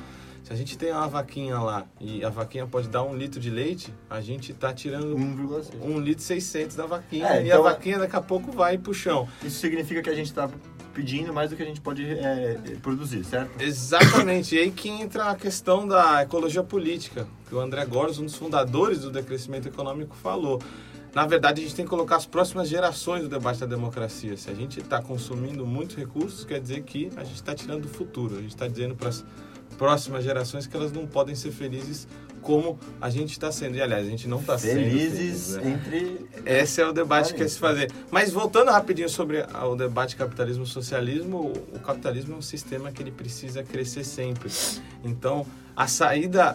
se 0.42 0.52
a 0.52 0.56
gente 0.56 0.78
tem 0.78 0.90
uma 0.90 1.06
vaquinha 1.06 1.58
lá 1.58 1.84
e 2.00 2.24
a 2.24 2.28
vaquinha 2.30 2.66
pode 2.66 2.88
dar 2.88 3.02
um 3.02 3.14
litro 3.14 3.38
de 3.38 3.50
leite, 3.50 3.92
a 4.08 4.20
gente 4.20 4.54
tá 4.54 4.72
tirando 4.72 5.14
1,6. 5.16 5.70
um 5.82 5.98
litro 6.00 6.22
e 6.22 6.26
600 6.26 6.76
da 6.76 6.86
vaquinha 6.86 7.26
É, 7.26 7.42
e 7.42 7.46
então- 7.48 7.60
a 7.66 7.70
vaquinha 7.70 7.98
daqui 7.98 8.16
a 8.16 8.20
pouco 8.22 8.50
vai 8.52 8.78
pro 8.78 8.94
chão. 8.94 9.28
Isso 9.44 9.60
significa 9.60 10.02
que 10.02 10.08
a 10.10 10.14
gente 10.14 10.26
está 10.26 10.48
pedindo 10.94 11.32
mais 11.32 11.50
do 11.50 11.56
que 11.56 11.62
a 11.62 11.66
gente 11.66 11.80
pode 11.80 12.04
é, 12.04 12.58
produzir, 12.82 13.24
certo? 13.24 13.60
Exatamente. 13.60 14.54
e 14.54 14.58
aí 14.58 14.70
que 14.70 14.88
entra 14.88 15.30
a 15.30 15.34
questão 15.34 15.86
da 15.86 16.22
ecologia 16.22 16.62
política, 16.62 17.26
que 17.48 17.54
o 17.54 17.60
André 17.60 17.84
Goros, 17.84 18.18
um 18.18 18.24
dos 18.24 18.34
fundadores 18.34 19.00
do 19.00 19.10
decrescimento 19.10 19.68
econômico, 19.68 20.14
falou. 20.16 20.60
Na 21.14 21.26
verdade, 21.26 21.60
a 21.60 21.64
gente 21.64 21.74
tem 21.74 21.84
que 21.84 21.90
colocar 21.90 22.16
as 22.16 22.26
próximas 22.26 22.68
gerações 22.68 23.22
do 23.22 23.28
debate 23.28 23.58
da 23.58 23.66
democracia. 23.66 24.36
Se 24.36 24.48
a 24.48 24.54
gente 24.54 24.78
está 24.78 25.02
consumindo 25.02 25.66
muitos 25.66 25.96
recursos, 25.96 26.44
quer 26.44 26.60
dizer 26.60 26.82
que 26.82 27.10
a 27.16 27.24
gente 27.24 27.34
está 27.34 27.52
tirando 27.52 27.82
do 27.82 27.88
futuro. 27.88 28.36
A 28.36 28.40
gente 28.40 28.50
está 28.50 28.68
dizendo 28.68 28.94
para 28.94 29.08
as 29.08 29.24
próximas 29.80 30.22
gerações 30.22 30.66
que 30.66 30.76
elas 30.76 30.92
não 30.92 31.06
podem 31.06 31.34
ser 31.34 31.50
felizes 31.52 32.06
como 32.42 32.78
a 33.00 33.08
gente 33.08 33.30
está 33.30 33.50
sendo. 33.50 33.76
E, 33.76 33.80
aliás, 33.80 34.06
a 34.06 34.10
gente 34.10 34.28
não 34.28 34.38
está 34.38 34.58
sendo 34.58 34.74
Felizes 34.74 35.56
feliz, 35.56 35.64
né? 35.64 35.72
entre... 35.72 36.26
Esse 36.44 36.82
é 36.82 36.86
o 36.86 36.92
debate 36.92 37.32
que 37.32 37.38
quer 37.38 37.48
se 37.48 37.58
fazer. 37.58 37.90
Mas 38.10 38.30
voltando 38.30 38.70
rapidinho 38.70 39.08
sobre 39.08 39.42
o 39.42 39.74
debate 39.74 40.16
capitalismo-socialismo, 40.16 41.54
o 41.72 41.78
capitalismo 41.78 42.34
é 42.34 42.36
um 42.36 42.42
sistema 42.42 42.92
que 42.92 43.02
ele 43.02 43.10
precisa 43.10 43.62
crescer 43.62 44.04
sempre. 44.04 44.50
Então, 45.02 45.46
a 45.74 45.86
saída 45.86 46.54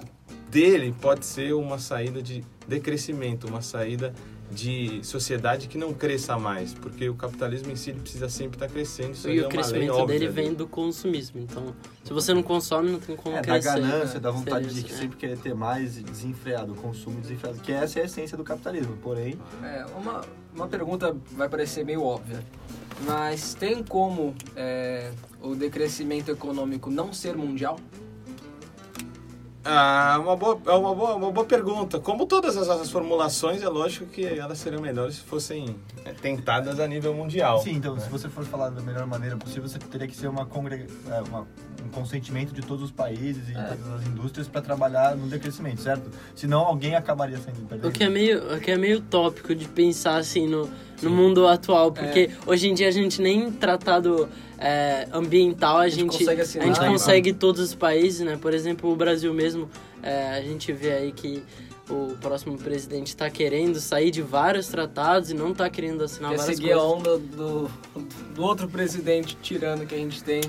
dele 0.51 0.93
pode 1.01 1.25
ser 1.25 1.51
uma 1.55 1.79
saída 1.79 2.21
de 2.21 2.45
decrescimento, 2.67 3.47
uma 3.47 3.63
saída 3.63 4.13
de 4.51 5.03
sociedade 5.03 5.67
que 5.67 5.77
não 5.77 5.93
cresça 5.93 6.37
mais, 6.37 6.73
porque 6.73 7.09
o 7.09 7.15
capitalismo 7.15 7.71
em 7.71 7.75
si 7.75 7.91
precisa 7.93 8.29
sempre 8.29 8.55
estar 8.55 8.67
crescendo. 8.67 9.11
Isso 9.13 9.27
E 9.27 9.31
é 9.39 9.41
o 9.41 9.45
uma 9.45 9.47
lei 9.49 9.49
crescimento 9.49 10.05
dele 10.05 10.27
vem 10.27 10.53
do 10.53 10.67
consumismo. 10.67 11.39
Então, 11.41 11.73
se 12.03 12.13
você 12.13 12.33
não 12.33 12.43
consome, 12.43 12.91
não 12.91 12.99
tem 12.99 13.15
como 13.15 13.35
É, 13.35 13.41
da 13.41 13.59
crescer. 13.59 13.81
ganância, 13.81 14.13
né? 14.15 14.19
da 14.19 14.31
vontade 14.31 14.67
de 14.73 14.79
isso, 14.85 14.93
é. 14.93 14.97
sempre 14.97 15.17
querer 15.17 15.37
ter 15.37 15.53
mais 15.55 15.97
e 15.97 16.01
desenfreado, 16.03 16.73
o 16.73 16.75
consumo 16.75 17.19
desenfreado, 17.19 17.59
que 17.59 17.71
essa 17.71 17.99
é 17.99 18.03
a 18.03 18.05
essência 18.05 18.37
do 18.37 18.43
capitalismo. 18.43 18.95
Porém, 19.01 19.37
É, 19.63 19.85
uma, 19.97 20.21
uma 20.55 20.67
pergunta 20.67 21.15
vai 21.31 21.49
parecer 21.49 21.83
meio 21.83 22.03
óbvia, 22.03 22.43
mas 23.05 23.53
tem 23.55 23.83
como 23.83 24.35
é, 24.55 25.11
o 25.41 25.55
decrescimento 25.55 26.29
econômico 26.31 26.89
não 26.89 27.11
ser 27.11 27.35
mundial? 27.35 27.79
Ah, 29.67 30.17
uma 30.21 30.35
boa, 30.35 30.61
é 30.67 30.71
uma 30.73 30.93
boa, 30.93 31.15
uma 31.15 31.31
boa 31.31 31.45
pergunta. 31.45 31.99
Como 31.99 32.27
todas 32.27 32.55
as 32.55 32.67
nossas 32.67 32.91
formulações, 32.91 33.63
é 33.63 33.67
lógico 33.67 34.05
que 34.05 34.23
elas 34.23 34.59
seriam 34.59 34.79
melhores 34.79 35.15
se 35.15 35.21
fossem 35.21 35.75
é, 36.05 36.11
tentadas 36.13 36.79
a 36.79 36.87
nível 36.87 37.15
mundial. 37.15 37.59
Sim, 37.59 37.71
então, 37.71 37.99
se 37.99 38.07
você 38.07 38.29
for 38.29 38.45
falar 38.45 38.69
da 38.69 38.79
melhor 38.81 39.07
maneira 39.07 39.35
possível, 39.37 39.67
você 39.67 39.79
teria 39.79 40.07
que 40.07 40.15
ser 40.15 40.27
uma, 40.27 40.45
congre... 40.45 40.85
é, 41.09 41.21
uma- 41.29 41.47
um 41.85 41.89
consentimento 41.89 42.51
de 42.51 42.61
todos 42.61 42.83
os 42.85 42.91
países 42.91 43.49
e 43.49 43.53
todas 43.53 44.01
as 44.01 44.07
indústrias 44.07 44.47
para 44.47 44.61
trabalhar 44.61 45.15
no 45.15 45.27
decrescimento, 45.27 45.81
certo? 45.81 46.09
Senão 46.35 46.61
alguém 46.61 46.95
acabaria 46.95 47.37
sendo 47.37 47.67
perdendo. 47.67 47.89
O 47.89 47.91
que 47.91 48.03
é 48.03 48.09
meio, 48.09 48.55
o 48.55 48.59
que 48.59 48.71
é 48.71 48.77
meio 48.77 48.97
utópico 48.97 49.53
de 49.53 49.67
pensar 49.67 50.17
assim 50.17 50.47
no, 50.47 50.69
no 51.01 51.09
mundo 51.09 51.47
atual, 51.47 51.91
porque 51.91 52.31
hoje 52.45 52.67
em 52.67 52.73
dia 52.73 52.87
a 52.87 52.91
gente 52.91 53.21
nem 53.21 53.51
tratado 53.51 54.27
é, 54.57 55.07
ambiental, 55.11 55.77
a 55.77 55.89
gente, 55.89 56.17
consegue 56.17 56.41
a 56.41 56.45
gente 56.45 56.79
né? 56.79 56.87
consegue 56.87 57.33
todos 57.33 57.61
os 57.61 57.75
países, 57.75 58.25
né? 58.25 58.37
Por 58.41 58.53
exemplo, 58.53 58.91
o 58.91 58.95
Brasil 58.95 59.33
mesmo, 59.33 59.69
é, 60.01 60.29
a 60.29 60.41
gente 60.41 60.71
vê 60.71 60.91
aí 60.93 61.11
que 61.11 61.43
o 61.89 62.15
próximo 62.19 62.57
presidente 62.57 63.07
está 63.07 63.29
querendo 63.29 63.79
sair 63.79 64.09
de 64.11 64.21
vários 64.21 64.67
tratados 64.67 65.29
e 65.29 65.33
não 65.33 65.51
está 65.51 65.69
querendo 65.69 66.03
assinar 66.03 66.31
Quer 66.31 66.37
várias 66.37 66.57
seguir 66.57 66.71
a 66.71 66.81
onda 66.81 67.17
do, 67.17 67.69
do 68.33 68.41
outro 68.43 68.67
presidente 68.67 69.37
tirano 69.41 69.85
que 69.85 69.93
a 69.93 69.97
gente 69.97 70.23
tem 70.23 70.41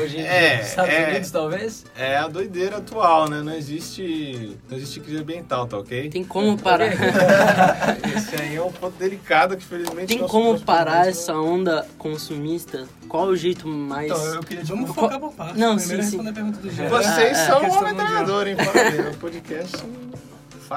hoje 0.00 0.18
em 0.18 0.22
É, 0.22 0.48
dia. 0.48 0.58
nos 0.58 0.66
Estados 0.68 0.92
é. 0.92 1.08
Unidos, 1.10 1.30
talvez? 1.30 1.84
É 1.96 2.16
a 2.16 2.26
doideira 2.28 2.78
atual, 2.78 3.28
né? 3.30 3.42
Não 3.42 3.52
existe, 3.54 4.56
não 4.68 4.76
existe 4.76 4.98
crise 5.00 5.18
ambiental, 5.20 5.66
tá 5.66 5.78
ok? 5.78 6.10
Tem 6.10 6.24
como 6.24 6.58
parar, 6.58 6.88
Esse 8.16 8.34
aí 8.42 8.56
é 8.56 8.62
um 8.62 8.72
ponto 8.72 8.96
delicado 8.98 9.56
que, 9.56 9.64
felizmente, 9.64 10.06
tem 10.16 10.26
como 10.26 10.58
parar 10.60 11.08
essa 11.08 11.34
onda 11.34 11.86
consumista? 11.98 12.86
Qual 13.08 13.26
o 13.28 13.36
jeito 13.36 13.68
mais... 13.68 14.10
Então, 14.10 14.34
eu 14.34 14.40
queria 14.42 14.64
Vamos 14.64 14.90
Qual- 14.90 15.04
focar 15.06 15.20
por 15.20 15.32
parte. 15.32 15.58
Não, 15.58 15.76
Primeiro 15.76 16.02
sim, 16.02 16.10
sim. 16.10 16.16
responder 16.16 16.30
a 16.30 16.32
pergunta 16.32 16.58
do 16.58 16.66
não- 16.66 16.74
Jean. 16.74 16.88
Vocês 16.88 17.38
Ah, 17.38 17.42
é. 17.42 17.46
são 17.46 17.60
um 17.62 17.82
metralhador, 17.84 18.48
hein? 18.48 18.56
Parabéns, 18.56 18.98
É 19.06 19.08
um 19.10 19.14
podcast 19.14 19.76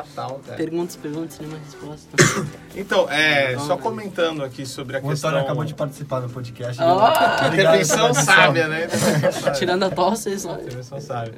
fatal, 0.03 0.41
cara. 0.45 0.57
Perguntas, 0.57 0.95
perguntas, 0.95 1.39
nenhuma 1.39 1.57
resposta. 1.59 2.09
Então, 2.77 3.09
é, 3.09 3.57
só 3.59 3.77
comentando 3.77 4.43
aqui 4.43 4.65
sobre 4.65 4.97
a 4.97 4.99
O 4.99 5.07
questão... 5.07 5.29
Antônio 5.29 5.45
acabou 5.45 5.63
de 5.63 5.73
participar 5.73 6.19
do 6.19 6.27
podcast. 6.27 6.81
Ah, 6.81 7.45
Obrigado 7.47 7.75
Intervenção 7.75 8.13
sábia, 8.13 8.67
né? 8.67 8.89
Tirando 9.57 9.83
a 9.83 9.89
tosse, 9.89 10.37
só... 10.37 10.55
Intervenção 10.55 10.99
sábia. 10.99 11.35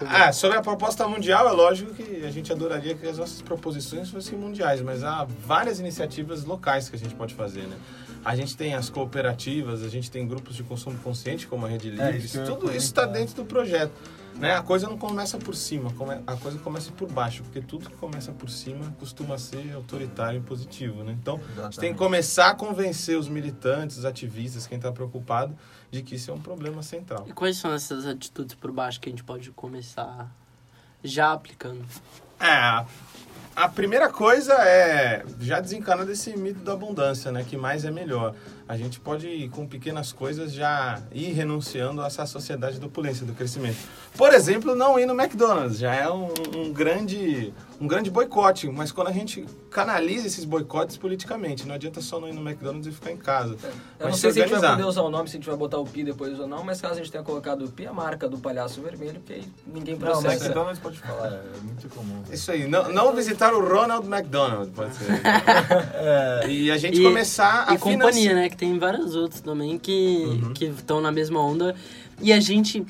Ah, 0.00 0.32
sobre 0.32 0.56
a 0.56 0.62
proposta 0.62 1.06
mundial, 1.06 1.46
é 1.46 1.52
lógico 1.52 1.92
que 1.92 2.24
a 2.24 2.30
gente 2.30 2.50
adoraria 2.50 2.94
que 2.94 3.06
as 3.06 3.18
nossas 3.18 3.42
proposições 3.42 4.08
fossem 4.08 4.38
mundiais, 4.38 4.80
mas 4.80 5.04
há 5.04 5.26
várias 5.46 5.78
iniciativas 5.78 6.42
locais 6.44 6.88
que 6.88 6.96
a 6.96 6.98
gente 6.98 7.14
pode 7.14 7.34
fazer, 7.34 7.66
né? 7.66 7.76
A 8.24 8.36
gente 8.36 8.56
tem 8.56 8.74
as 8.74 8.88
cooperativas, 8.88 9.82
a 9.82 9.88
gente 9.88 10.10
tem 10.10 10.26
grupos 10.26 10.54
de 10.54 10.62
consumo 10.62 10.96
consciente, 10.98 11.46
como 11.46 11.66
a 11.66 11.68
Rede 11.68 11.90
Livre, 11.90 12.18
isso 12.18 12.38
eu 12.38 12.44
ia 12.44 12.50
tudo 12.50 12.70
isso 12.70 12.86
está 12.86 13.04
dentro 13.04 13.34
do 13.34 13.44
projeto. 13.44 13.92
Né? 14.34 14.56
A 14.56 14.62
coisa 14.62 14.88
não 14.88 14.98
começa 14.98 15.38
por 15.38 15.54
cima, 15.54 15.92
a 16.26 16.36
coisa 16.36 16.58
começa 16.58 16.90
por 16.92 17.10
baixo, 17.10 17.42
porque 17.42 17.60
tudo 17.60 17.88
que 17.88 17.96
começa 17.96 18.32
por 18.32 18.50
cima 18.50 18.92
costuma 18.98 19.38
ser 19.38 19.72
autoritário 19.72 20.38
e 20.38 20.40
impositivo, 20.40 21.04
né? 21.04 21.16
Então, 21.20 21.34
a 21.34 21.38
gente 21.38 21.48
tem 21.48 21.54
que 21.54 21.60
Exatamente. 21.60 21.96
começar 21.96 22.48
a 22.48 22.54
convencer 22.54 23.16
os 23.18 23.28
militantes, 23.28 23.98
os 23.98 24.04
ativistas, 24.04 24.66
quem 24.66 24.76
está 24.76 24.90
preocupado, 24.90 25.56
de 25.90 26.02
que 26.02 26.14
isso 26.14 26.30
é 26.30 26.34
um 26.34 26.40
problema 26.40 26.82
central. 26.82 27.24
E 27.28 27.32
quais 27.32 27.56
são 27.56 27.72
essas 27.72 28.06
atitudes 28.06 28.54
por 28.54 28.72
baixo 28.72 29.00
que 29.00 29.08
a 29.08 29.12
gente 29.12 29.22
pode 29.22 29.50
começar 29.52 30.30
já 31.04 31.32
aplicando? 31.32 31.84
É, 32.40 32.84
a 33.54 33.68
primeira 33.68 34.08
coisa 34.08 34.54
é 34.54 35.24
já 35.40 35.60
desencana 35.60 36.04
desse 36.04 36.36
mito 36.36 36.60
da 36.60 36.72
abundância, 36.72 37.30
né? 37.30 37.44
Que 37.48 37.56
mais 37.56 37.84
é 37.84 37.90
melhor. 37.90 38.34
A 38.66 38.76
gente 38.76 38.98
pode, 38.98 39.50
com 39.52 39.66
pequenas 39.66 40.12
coisas, 40.12 40.52
já 40.52 41.00
ir 41.12 41.32
renunciando 41.32 42.00
a 42.00 42.06
essa 42.06 42.24
sociedade 42.24 42.80
da 42.80 42.86
opulência, 42.86 43.26
do 43.26 43.34
crescimento. 43.34 43.76
Por 44.16 44.32
exemplo, 44.32 44.74
não 44.74 44.98
ir 44.98 45.04
no 45.04 45.12
McDonald's. 45.12 45.78
Já 45.78 45.94
é 45.94 46.08
um, 46.10 46.32
um 46.56 46.72
grande, 46.72 47.52
um 47.82 47.86
grande 47.88 48.10
boicote. 48.10 48.68
Mas 48.68 48.92
quando 48.92 49.08
a 49.08 49.12
gente 49.12 49.44
canaliza 49.70 50.26
esses 50.26 50.44
boicotes 50.44 50.96
politicamente, 50.96 51.66
não 51.66 51.74
adianta 51.74 52.00
só 52.00 52.20
não 52.20 52.28
ir 52.28 52.32
no 52.32 52.40
McDonald's 52.48 52.86
e 52.86 52.92
ficar 52.92 53.10
em 53.10 53.16
casa. 53.16 53.54
Eu 53.64 53.70
Mas 53.98 54.06
não 54.08 54.12
se 54.14 54.20
sei 54.20 54.30
se 54.32 54.40
a 54.42 54.46
gente 54.46 54.60
vai 54.60 54.70
poder 54.70 54.84
usar 54.84 55.02
o 55.02 55.10
nome, 55.10 55.28
se 55.28 55.36
a 55.36 55.38
gente 55.38 55.48
vai 55.48 55.56
botar 55.56 55.78
o 55.78 55.84
Pi 55.84 56.04
depois 56.04 56.38
ou 56.38 56.46
não, 56.46 56.62
mas 56.62 56.80
caso 56.80 56.94
a 56.94 56.96
gente 56.98 57.10
tenha 57.10 57.24
colocado 57.24 57.64
o 57.64 57.70
Pi, 57.70 57.86
a 57.86 57.92
marca 57.92 58.28
do 58.28 58.38
palhaço 58.38 58.80
vermelho, 58.80 59.14
porque 59.14 59.32
aí 59.32 59.44
ninguém 59.66 59.94
Não, 59.94 60.00
processa. 60.00 60.44
McDonald's 60.44 60.78
pode 60.78 60.98
falar, 60.98 61.26
é 61.28 61.42
muito 61.64 61.88
comum. 61.88 62.22
Isso 62.30 62.52
aí, 62.52 62.68
não, 62.68 62.92
não 62.92 63.12
visitar 63.14 63.52
o 63.52 63.60
Ronald 63.60 64.06
McDonald, 64.06 64.70
pode 64.70 64.94
ser. 64.94 65.06
É, 65.94 66.48
E 66.48 66.70
a 66.70 66.76
gente 66.76 67.00
E- 67.00 67.02
começar 67.02 67.64
a 67.68 67.74
E 67.74 67.78
companhia, 67.78 68.34
né? 68.34 68.48
Que 68.48 68.56
tem 68.56 68.78
vários 68.78 69.14
outros 69.16 69.40
também 69.40 69.78
que 69.78 70.40
que 70.54 70.66
estão 70.66 71.00
na 71.00 71.10
mesma 71.10 71.40
onda. 71.40 71.74
E 72.20 72.32
a 72.32 72.38
gente, 72.40 72.84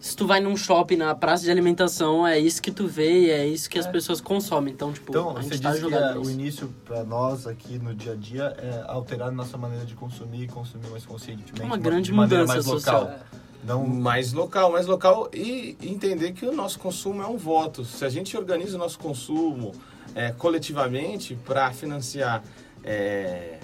se 0.00 0.16
tu 0.16 0.26
vai 0.26 0.40
num 0.40 0.56
shopping 0.56 0.96
na 0.96 1.14
praça 1.14 1.44
de 1.44 1.50
alimentação, 1.50 2.26
é 2.26 2.38
isso 2.38 2.62
que 2.62 2.70
tu 2.70 2.88
vê 2.88 3.26
e 3.26 3.30
é 3.30 3.46
isso 3.46 3.68
que 3.68 3.78
as 3.78 3.86
pessoas 3.86 4.18
consomem. 4.18 4.72
Então, 4.72 4.92
tipo, 4.92 5.12
Então, 5.12 5.30
a 5.30 5.42
você 5.42 5.50
gente 5.50 5.60
tá 5.62 5.72
disse 5.72 5.86
que 5.86 5.94
é, 5.94 6.16
o 6.16 6.30
início 6.30 6.74
para 6.86 7.04
nós 7.04 7.46
aqui 7.46 7.78
no 7.78 7.94
dia 7.94 8.12
a 8.12 8.16
dia 8.16 8.44
é 8.56 8.84
alterar 8.88 9.30
nossa 9.30 9.58
maneira 9.58 9.84
de 9.84 9.94
consumir, 9.94 10.48
consumir 10.48 10.88
mais 10.88 11.04
conscientemente, 11.04 11.62
Uma 11.62 11.76
de 11.76 11.84
grande 11.84 12.12
maneira 12.12 12.44
mudança 12.44 12.54
mais 12.54 12.64
social. 12.64 13.02
local. 13.02 13.18
Não, 13.62 13.86
mais 13.86 14.32
local, 14.32 14.72
mais 14.72 14.86
local 14.86 15.28
e 15.34 15.76
entender 15.82 16.32
que 16.32 16.46
o 16.46 16.52
nosso 16.52 16.78
consumo 16.78 17.22
é 17.22 17.26
um 17.26 17.36
voto. 17.36 17.84
Se 17.84 18.02
a 18.02 18.08
gente 18.08 18.34
organiza 18.34 18.76
o 18.76 18.78
nosso 18.78 18.98
consumo 18.98 19.72
é, 20.14 20.32
coletivamente 20.32 21.34
para 21.44 21.70
financiar 21.72 22.42
é, 22.82 23.58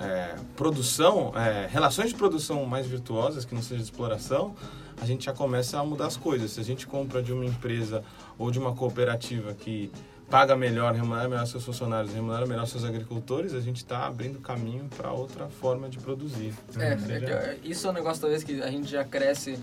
é, 0.00 0.34
produção, 0.56 1.32
é, 1.36 1.68
relações 1.70 2.08
de 2.08 2.14
produção 2.14 2.64
mais 2.64 2.86
virtuosas, 2.86 3.44
que 3.44 3.54
não 3.54 3.60
seja 3.60 3.82
de 3.82 3.90
exploração, 3.90 4.54
a 5.00 5.06
gente 5.06 5.24
já 5.26 5.32
começa 5.32 5.78
a 5.78 5.84
mudar 5.84 6.06
as 6.06 6.16
coisas. 6.16 6.50
Se 6.52 6.60
a 6.60 6.64
gente 6.64 6.86
compra 6.86 7.22
de 7.22 7.32
uma 7.32 7.44
empresa 7.44 8.02
ou 8.38 8.50
de 8.50 8.58
uma 8.58 8.74
cooperativa 8.74 9.54
que 9.54 9.90
paga 10.30 10.54
melhor, 10.54 10.94
remunera 10.94 11.28
melhor 11.28 11.46
seus 11.46 11.64
funcionários, 11.64 12.12
remunera 12.12 12.44
melhor 12.46 12.66
seus 12.66 12.84
agricultores, 12.84 13.54
a 13.54 13.60
gente 13.60 13.76
está 13.78 14.06
abrindo 14.06 14.38
caminho 14.40 14.88
para 14.96 15.10
outra 15.12 15.48
forma 15.48 15.88
de 15.88 15.98
produzir. 15.98 16.52
É, 16.78 16.96
Seja- 16.98 17.26
é 17.26 17.58
que, 17.60 17.68
isso 17.70 17.86
é 17.86 17.90
um 17.90 17.94
negócio 17.94 18.20
talvez 18.20 18.44
que 18.44 18.60
a 18.60 18.70
gente 18.70 18.88
já 18.90 19.04
cresce 19.04 19.58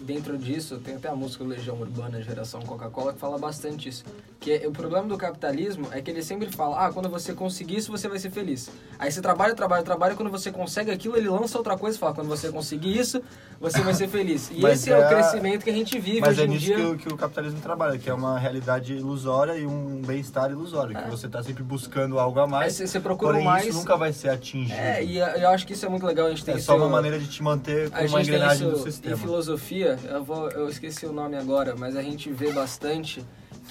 dentro 0.00 0.38
disso. 0.38 0.78
Tem 0.78 0.94
até 0.96 1.08
a 1.08 1.14
música 1.14 1.42
Legião 1.44 1.76
Urbana, 1.80 2.22
Geração 2.22 2.60
Coca-Cola, 2.62 3.12
que 3.12 3.18
fala 3.18 3.38
bastante 3.38 3.88
isso. 3.88 4.04
Que 4.40 4.52
é- 4.52 4.68
o 4.68 4.72
problema 4.72 5.06
do 5.08 5.16
capitalismo 5.16 5.88
é 5.90 6.00
que 6.00 6.10
ele 6.10 6.22
sempre 6.22 6.50
fala, 6.50 6.86
ah, 6.86 6.92
quando 6.92 7.08
você 7.08 7.32
conseguir 7.32 7.76
isso, 7.78 7.90
você 7.90 8.08
vai 8.08 8.18
ser 8.18 8.30
feliz. 8.30 8.70
Aí 8.98 9.10
você 9.10 9.20
trabalha, 9.20 9.54
trabalha, 9.54 9.82
trabalha, 9.82 10.12
e 10.12 10.16
quando 10.16 10.30
você 10.30 10.50
consegue 10.52 10.90
aquilo, 10.90 11.16
ele 11.16 11.28
lança 11.28 11.56
outra 11.58 11.76
coisa 11.76 11.96
e 11.96 12.00
fala, 12.00 12.14
quando 12.14 12.28
você 12.28 12.50
conseguir 12.52 12.96
isso, 12.98 13.22
você 13.60 13.80
vai 13.80 13.94
ser 13.94 14.08
feliz. 14.08 14.50
E 14.52 14.64
esse 14.66 14.90
é, 14.90 14.98
o 14.98 15.02
é- 15.02 15.08
crescimento 15.08 15.64
que 15.64 15.70
a 15.70 15.72
gente 15.72 15.98
vive 15.98 16.20
mas 16.20 16.30
hoje 16.30 16.42
é 16.42 16.44
em 16.44 16.48
nisso 16.48 16.64
dia. 16.66 16.76
que, 16.76 16.82
o- 16.82 16.96
que 16.98 17.08
o 17.12 17.16
capitalismo 17.16 17.60
trabalha, 17.60 17.98
que 17.98 18.08
é 18.08 18.14
uma 18.14 18.38
realidade 18.38 18.94
ilusória 18.94 19.56
e 19.56 19.66
um 19.66 20.02
bem-estar 20.02 20.50
ilusório, 20.50 20.94
que 20.96 21.10
você 21.10 21.26
está 21.26 21.42
sempre 21.42 21.62
buscando 21.62 22.18
algo 22.18 22.38
a 22.40 22.46
mais, 22.46 22.74
você, 22.74 22.86
você 22.86 23.00
procura 23.00 23.32
porém 23.32 23.44
mais... 23.44 23.66
isso 23.66 23.78
nunca 23.78 23.96
vai 23.96 24.12
ser 24.12 24.28
atingido. 24.28 24.78
É, 24.78 25.02
e 25.02 25.18
eu 25.18 25.48
acho 25.48 25.66
que 25.66 25.72
isso 25.72 25.86
é 25.86 25.88
muito 25.88 26.04
legal, 26.06 26.26
a 26.26 26.30
gente 26.30 26.44
tem 26.44 26.54
É 26.54 26.58
só 26.58 26.76
uma 26.76 26.88
maneira 26.88 27.18
de 27.18 27.26
te 27.26 27.42
manter 27.42 27.90
com 27.90 28.04
uma 28.04 28.20
engrenagem 28.20 28.68
do 28.68 28.74
isso 28.76 28.88
em 28.88 28.90
sistema. 28.92 29.16
Filosofia, 29.64 29.98
eu, 30.04 30.22
vou, 30.22 30.50
eu 30.50 30.68
esqueci 30.68 31.06
o 31.06 31.12
nome 31.12 31.36
agora, 31.36 31.74
mas 31.74 31.96
a 31.96 32.02
gente 32.02 32.30
vê 32.30 32.52
bastante 32.52 33.24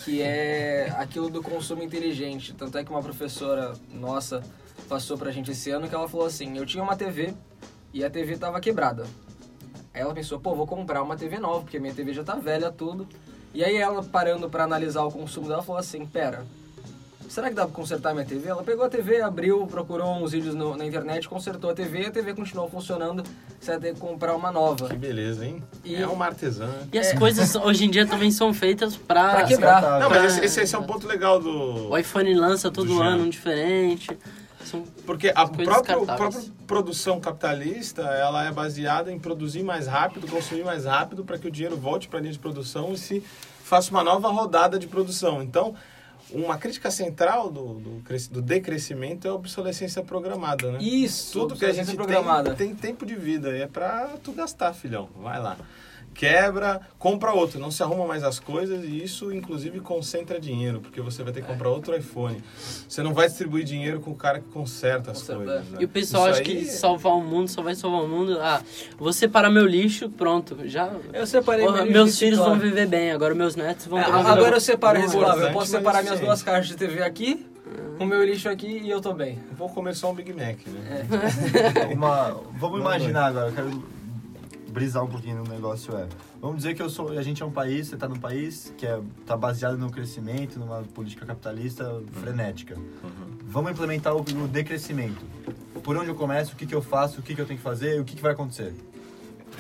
que 0.03 0.21
é 0.21 0.91
aquilo 0.97 1.29
do 1.29 1.41
consumo 1.41 1.83
inteligente. 1.83 2.53
Tanto 2.53 2.77
é 2.77 2.83
que 2.83 2.89
uma 2.89 3.01
professora 3.01 3.73
nossa 3.93 4.43
passou 4.89 5.17
pra 5.17 5.31
gente 5.31 5.51
esse 5.51 5.69
ano 5.69 5.88
que 5.88 5.93
ela 5.93 6.09
falou 6.09 6.25
assim, 6.25 6.57
eu 6.57 6.65
tinha 6.65 6.83
uma 6.83 6.95
TV 6.95 7.33
e 7.93 8.03
a 8.03 8.09
TV 8.09 8.38
tava 8.38 8.59
quebrada. 8.59 9.05
Aí 9.93 10.01
ela 10.01 10.13
pensou, 10.13 10.39
pô, 10.39 10.55
vou 10.55 10.65
comprar 10.65 11.03
uma 11.03 11.15
TV 11.15 11.38
nova, 11.38 11.62
porque 11.62 11.79
minha 11.79 11.93
TV 11.93 12.12
já 12.12 12.23
tá 12.23 12.35
velha, 12.35 12.71
tudo. 12.71 13.07
E 13.53 13.63
aí 13.63 13.75
ela, 13.75 14.03
parando 14.03 14.50
pra 14.50 14.63
analisar 14.63 15.03
o 15.03 15.12
consumo 15.12 15.47
dela, 15.47 15.62
falou 15.62 15.79
assim, 15.79 16.03
pera, 16.07 16.43
será 17.30 17.50
que 17.50 17.56
dá 17.56 17.65
pra 17.65 17.74
consertar 17.74 18.13
minha 18.13 18.25
TV? 18.25 18.48
Ela 18.50 18.63
pegou 18.63 18.86
a 18.86 18.89
TV, 18.89 19.22
abriu, 19.22 19.65
procurou 19.68 20.13
uns 20.15 20.32
vídeos 20.32 20.53
no- 20.56 20.75
na 20.77 20.86
internet, 20.86 21.27
consertou 21.27 21.70
a 21.70 21.74
TV 21.74 22.01
e 22.03 22.06
a 22.08 22.12
TV 22.12 22.34
continuou 22.34 22.70
funcionando, 22.70 23.24
você 23.60 23.72
vai 23.72 23.80
ter 23.80 23.94
que 23.94 24.00
comprar 24.00 24.36
uma 24.36 24.51
nova. 24.51 24.88
Que 24.89 24.96
beleza, 24.98 25.46
hein? 25.46 25.63
E- 25.84 25.96
É 25.96 26.08
uma 26.08 26.25
artesã. 26.25 26.70
E 26.92 26.98
as 27.00 27.13
coisas 27.13 27.56
hoje 27.56 27.86
em 27.86 27.89
dia 27.89 28.06
também 28.06 28.32
são 28.32 28.53
feitas 28.53 28.96
pra... 28.96 29.30
Pra 29.36 29.44
quebrar. 29.46 29.75
Descartável. 29.82 30.00
Não, 30.00 30.10
mas 30.10 30.34
esse, 30.38 30.46
esse- 30.46 30.62
esse 30.62 30.75
é 30.75 30.80
um 30.80 30.84
ponto 30.84 31.08
legal 31.08 31.39
do. 31.39 31.89
O 31.89 31.98
iPhone 31.98 32.34
lança 32.36 32.70
todo 32.72 32.88
Do 32.88 33.01
ano 33.01 33.24
um 33.24 33.30
diferente. 33.30 34.18
São 34.63 34.84
Porque 35.06 35.30
a 35.36 35.46
própria, 35.46 35.98
própria 36.06 36.42
produção 36.65 37.20
capitalista 37.20 38.01
ela 38.03 38.46
é 38.46 38.51
baseada 38.51 39.12
em 39.12 39.20
produzir 39.20 39.62
mais 39.62 39.88
rápido, 39.88 40.25
consumir 40.27 40.63
mais 40.63 40.86
rápido, 40.86 41.24
para 41.25 41.38
que 41.38 41.48
o 41.48 41.51
dinheiro 41.51 41.75
volte 41.75 42.08
para 42.08 42.20
a 42.20 42.22
linha 42.22 42.32
de 42.32 42.39
produção 42.39 42.94
e 42.94 42.98
se 42.98 43.22
faça 43.63 43.92
uma 43.92 44.03
nova 44.03 44.30
rodada 44.30 44.80
de 44.80 44.88
produção. 44.88 45.44
Então, 45.44 45.75
uma 46.32 46.58
crítica 46.58 46.89
central 46.89 47.51
do, 47.51 47.75
do, 47.75 48.03
do 48.32 48.42
decrescimento 48.42 49.27
é 49.27 49.32
a 49.32 49.34
obsolescência 49.34 50.01
programada, 50.03 50.72
né? 50.72 50.80
Isso, 50.82 51.39
Tudo 51.39 51.56
que 51.56 51.65
a 51.65 51.74
gente 51.74 51.96
programada. 51.96 52.56
tem, 52.56 52.68
tem 52.70 52.75
tempo 52.75 53.06
de 53.06 53.15
vida 53.15 53.56
é 53.56 53.68
pra 53.68 54.15
tu 54.24 54.32
gastar, 54.32 54.74
filhão. 54.74 55.10
Vai 55.22 55.39
lá. 55.39 55.58
Quebra, 56.13 56.79
compra 57.00 57.34
outro, 57.34 57.60
não 57.60 57.72
se 57.72 57.82
arruma 57.84 58.05
mais 58.05 58.24
as 58.24 58.39
coisas 58.39 58.84
e 58.84 59.03
isso 59.03 59.34
inclusive 59.34 59.79
concentra 59.79 60.39
dinheiro, 60.39 60.79
porque 60.79 61.01
você 61.01 61.24
vai 61.24 61.34
ter 61.34 61.41
que 61.41 61.48
comprar 61.48 61.70
outro 61.70 61.96
iPhone. 61.96 62.41
Você 62.88 63.01
não 63.01 63.13
vai 63.13 63.27
distribuir 63.27 63.63
dinheiro 63.65 64.00
com 64.00 64.12
o 64.12 64.15
cara 64.15 64.39
que 64.39 64.48
conserta 64.50 65.12
as 65.12 65.20
Conserta, 65.20 65.43
coisas. 65.43 65.67
é. 65.67 65.72
né? 65.72 65.77
E 65.82 65.86
o 65.86 65.89
pessoal 65.89 66.29
Isso 66.29 66.41
acha 66.41 66.50
aí- 66.51 66.58
que 66.60 66.65
salvar 66.65 67.13
o 67.13 67.22
mundo 67.22 67.48
só 67.50 67.62
vai 67.62 67.75
salvar 67.75 68.03
o 68.03 68.08
mundo. 68.08 68.38
Ah, 68.39 68.62
vou 68.98 69.12
separar 69.12 69.50
meu 69.50 69.65
lixo, 69.65 70.10
pronto. 70.10 70.58
Já. 70.65 70.91
Eu 71.12 71.25
separei 71.25 71.65
Porra, 71.65 71.84
meu 71.84 71.91
meus 71.93 72.08
lixo 72.10 72.20
filhos 72.20 72.39
vão 72.39 72.58
viver 72.60 72.88
bem, 72.88 73.12
agora 73.12 73.34
meus 73.34 73.55
netos 73.55 73.86
vão 73.88 74.00
É, 74.00 74.03
agora 74.05 74.36
boa. 74.36 74.50
eu 74.50 74.62
separo 74.62 74.98
é 74.98 75.01
reciclável. 75.01 75.48
Eu 75.48 75.53
posso 75.53 75.72
separar 75.72 76.03
minhas 76.03 76.20
duas 76.20 76.43
caixas 76.43 76.67
de 76.67 76.75
TV 76.77 77.01
aqui, 77.03 77.46
o 78.00 78.05
meu 78.05 78.24
lixo 78.24 78.50
aqui 78.50 78.67
e 78.84 78.89
eu 78.89 79.01
tô 79.01 79.13
bem. 79.13 79.39
Vou 79.58 79.70
comer 79.70 79.96
só 79.96 80.12
um 80.12 80.13
Big 80.13 80.32
Mac, 80.34 80.58
né? 80.67 81.08
Uma, 81.93 82.39
vamos 82.60 82.79
imaginar 82.79 83.25
agora, 83.27 83.50
eu 83.50 83.53
quero 83.53 83.84
brisar 84.74 85.03
um 85.03 85.08
pouquinho 85.08 85.44
no 85.44 85.50
negócio 85.50 85.96
é. 85.96 86.08
Vamos 86.42 86.58
dizer 86.58 86.74
que 86.74 86.82
eu 86.82 86.89
sou, 86.89 87.10
a 87.10 87.22
gente 87.22 87.42
é 87.42 87.46
um 87.46 87.51
país, 87.51 87.88
você 87.88 87.96
está 87.96 88.10
num 88.10 88.20
país 88.20 88.74
que 88.75 88.86
é 88.86 89.00
tá 89.25 89.38
baseado 89.38 89.77
no 89.77 89.89
crescimento, 89.89 90.60
numa 90.60 90.82
política 90.82 91.25
capitalista 91.25 92.01
frenética. 92.12 92.75
Vamos 93.46 93.72
implementar 93.72 94.15
o, 94.15 94.22
o 94.22 94.48
decrescimento. 94.48 95.24
Por 95.84 95.96
onde 95.96 96.10
eu 96.10 96.15
começo, 96.15 96.53
o 96.53 96.56
que, 96.56 96.65
que 96.65 96.74
eu 96.74 96.82
faço, 96.82 97.20
o 97.20 97.24
que, 97.24 97.36
que 97.36 97.42
eu 97.42 97.46
tenho 97.46 97.58
que 97.58 97.63
fazer, 97.63 98.01
o 98.01 98.03
que, 98.03 98.15
que 98.15 98.22
vai 98.22 98.32
acontecer. 98.32 98.74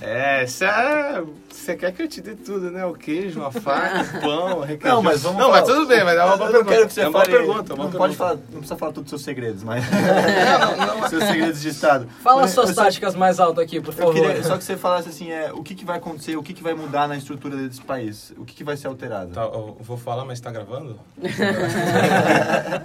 É, 0.05 0.45
você 0.45 0.65
é- 0.65 1.75
quer 1.77 1.93
que 1.93 2.01
eu 2.03 2.07
te 2.09 2.19
dê 2.21 2.35
tudo, 2.35 2.69
né? 2.69 2.85
O 2.85 2.93
queijo, 2.93 3.41
a 3.41 3.49
faca, 3.51 4.17
o 4.17 4.19
pão, 4.21 4.57
o 4.57 4.61
requeijão. 4.61 4.97
Não, 4.97 5.01
mas 5.01 5.21
vamos 5.21 5.37
Não, 5.37 5.45
falar- 5.45 5.61
mas 5.61 5.69
tudo 5.73 5.87
bem, 5.87 6.03
mas 6.03 6.17
é 6.17 6.23
uma 6.25 6.35
boa 6.37 6.49
eu 6.49 6.53
não 6.53 6.59
pergunta. 6.59 6.75
quero 6.75 6.87
que 6.87 6.93
você 6.93 7.01
é 7.01 7.07
uma 7.07 7.19
fale, 7.21 7.31
pergunta, 7.31 7.53
é 7.53 7.75
uma 7.75 7.83
não 7.85 7.91
pergunta. 7.91 7.97
pode 7.97 8.15
falar, 8.17 8.33
não 8.35 8.59
precisa 8.59 8.75
falar 8.75 8.91
todos 8.91 9.07
os 9.07 9.09
seus 9.11 9.21
segredos, 9.23 9.63
mas 9.63 9.83
seus 11.09 11.23
segredos 11.23 11.61
de 11.61 11.69
estado. 11.69 12.07
Fala 12.21 12.41
Eu- 12.41 12.45
as 12.45 12.51
suas 12.51 12.69
eu 12.69 12.75
só- 12.75 12.83
táticas 12.83 13.15
mais 13.15 13.39
altas 13.39 13.63
aqui, 13.63 13.79
por 13.79 13.93
Eu 13.93 13.97
favor. 13.97 14.13
queria 14.13 14.43
só 14.43 14.57
que 14.57 14.63
você 14.65 14.75
falasse 14.75 15.07
assim, 15.07 15.31
é, 15.31 15.53
o 15.53 15.63
que, 15.63 15.73
que 15.73 15.85
vai 15.85 15.97
acontecer, 15.99 16.35
o 16.35 16.43
que, 16.43 16.53
que 16.53 16.61
vai 16.63 16.73
mudar 16.73 17.07
na 17.07 17.15
estrutura 17.15 17.55
desse 17.55 17.81
país, 17.81 18.33
o 18.37 18.43
que, 18.43 18.53
que 18.55 18.63
vai 18.63 18.75
ser 18.75 18.87
alterado. 18.87 19.31
Tá, 19.31 19.43
eu 19.43 19.77
vou 19.79 19.95
falar, 19.95 20.25
mas 20.25 20.41
tá 20.41 20.51
gravando? 20.51 20.99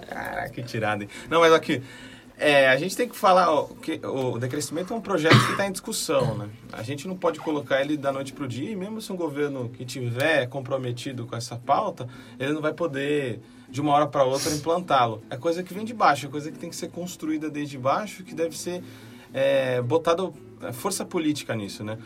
Caraca, 0.09 0.51
que 0.51 0.63
tirada, 0.63 1.03
hein? 1.03 1.09
Não, 1.29 1.41
mas 1.41 1.53
aqui, 1.53 1.83
é, 2.39 2.69
a 2.69 2.77
gente 2.77 2.97
tem 2.97 3.09
que 3.09 3.17
falar 3.17 3.51
ó, 3.53 3.65
que 3.65 4.01
o 4.05 4.39
decrescimento 4.39 4.95
é 4.95 4.97
um 4.97 5.01
projeto 5.01 5.39
que 5.45 5.51
está 5.53 5.67
em 5.67 5.73
discussão, 5.73 6.37
né? 6.37 6.49
A 6.73 6.83
gente 6.83 7.09
não 7.09 7.17
pode 7.17 7.41
colocar 7.41 7.81
ele 7.81 7.97
da 7.97 8.13
noite 8.13 8.33
pro 8.33 8.47
dia 8.47 8.71
e 8.71 8.77
mesmo 8.77 9.01
se 9.03 9.13
um 9.13 9.17
governo 9.17 9.69
que 9.69 9.85
tiver 9.85 10.47
comprometido 10.47 11.27
com 11.27 11.35
essa 11.35 11.57
pauta, 11.57 12.09
ele 12.39 12.53
não 12.53 12.61
vai 12.61 12.73
poder 12.73 13.41
de 13.69 13.81
uma 13.81 13.93
hora 13.93 14.07
para 14.07 14.23
outra 14.25 14.53
implantá-lo. 14.53 15.21
É 15.29 15.37
coisa 15.37 15.63
que 15.63 15.75
vem 15.75 15.85
de 15.85 15.93
baixo, 15.93 16.27
é 16.27 16.29
coisa 16.29 16.53
que 16.53 16.59
tem 16.59 16.71
que 16.71 16.77
ser 16.77 16.89
construída 16.91 17.51
desde 17.51 17.77
baixo, 17.77 18.23
que 18.23 18.35
deve 18.35 18.57
ser 18.57 18.83
é, 19.35 19.83
botada 19.83 20.31
é, 20.63 20.73
força 20.73 21.05
política 21.05 21.57
nisso, 21.57 21.83
né? 21.83 21.99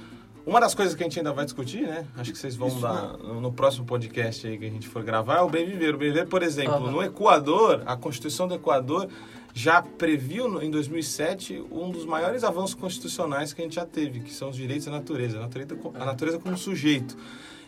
Uma 0.45 0.61
das 0.61 0.75
coisas 0.75 0.95
que 0.95 1.03
a 1.03 1.07
gente 1.07 1.19
ainda 1.19 1.33
vai 1.33 1.45
discutir, 1.45 1.83
né? 1.83 2.05
Acho 2.17 2.33
que 2.33 2.39
vocês 2.39 2.57
vão 2.57 2.81
dar 2.81 3.17
no 3.19 3.41
no 3.41 3.53
próximo 3.53 3.87
podcast 3.87 4.47
aí 4.47 4.59
que 4.59 4.67
a 4.67 4.71
gente 4.71 4.89
for 4.89 5.03
gravar, 5.03 5.39
é 5.39 5.41
o 5.41 5.49
bem 5.49 5.65
viver. 5.65 5.95
O 5.95 5.99
bem 5.99 6.09
viver, 6.09 6.27
por 6.27 6.43
exemplo, 6.43 6.75
Aham. 6.75 6.91
no 6.91 7.03
Equador, 7.03 7.83
a 7.87 7.97
Constituição 7.97 8.49
do 8.49 8.55
Equador 8.55 9.09
já 9.55 9.81
previu 9.83 10.61
em 10.63 10.71
2007 10.71 11.63
um 11.71 11.91
dos 11.91 12.05
maiores 12.05 12.43
avanços 12.43 12.75
constitucionais 12.75 13.53
que 13.53 13.61
a 13.61 13.65
gente 13.65 13.77
já 13.77 13.87
teve, 13.87 14.21
que 14.21 14.33
são 14.33 14.49
os 14.51 14.57
direitos 14.57 14.87
da 14.87 14.93
natureza, 14.93 15.39
a 15.39 15.41
natureza, 15.43 15.77
a 15.95 16.05
natureza 16.05 16.39
como 16.39 16.57
sujeito. 16.57 17.17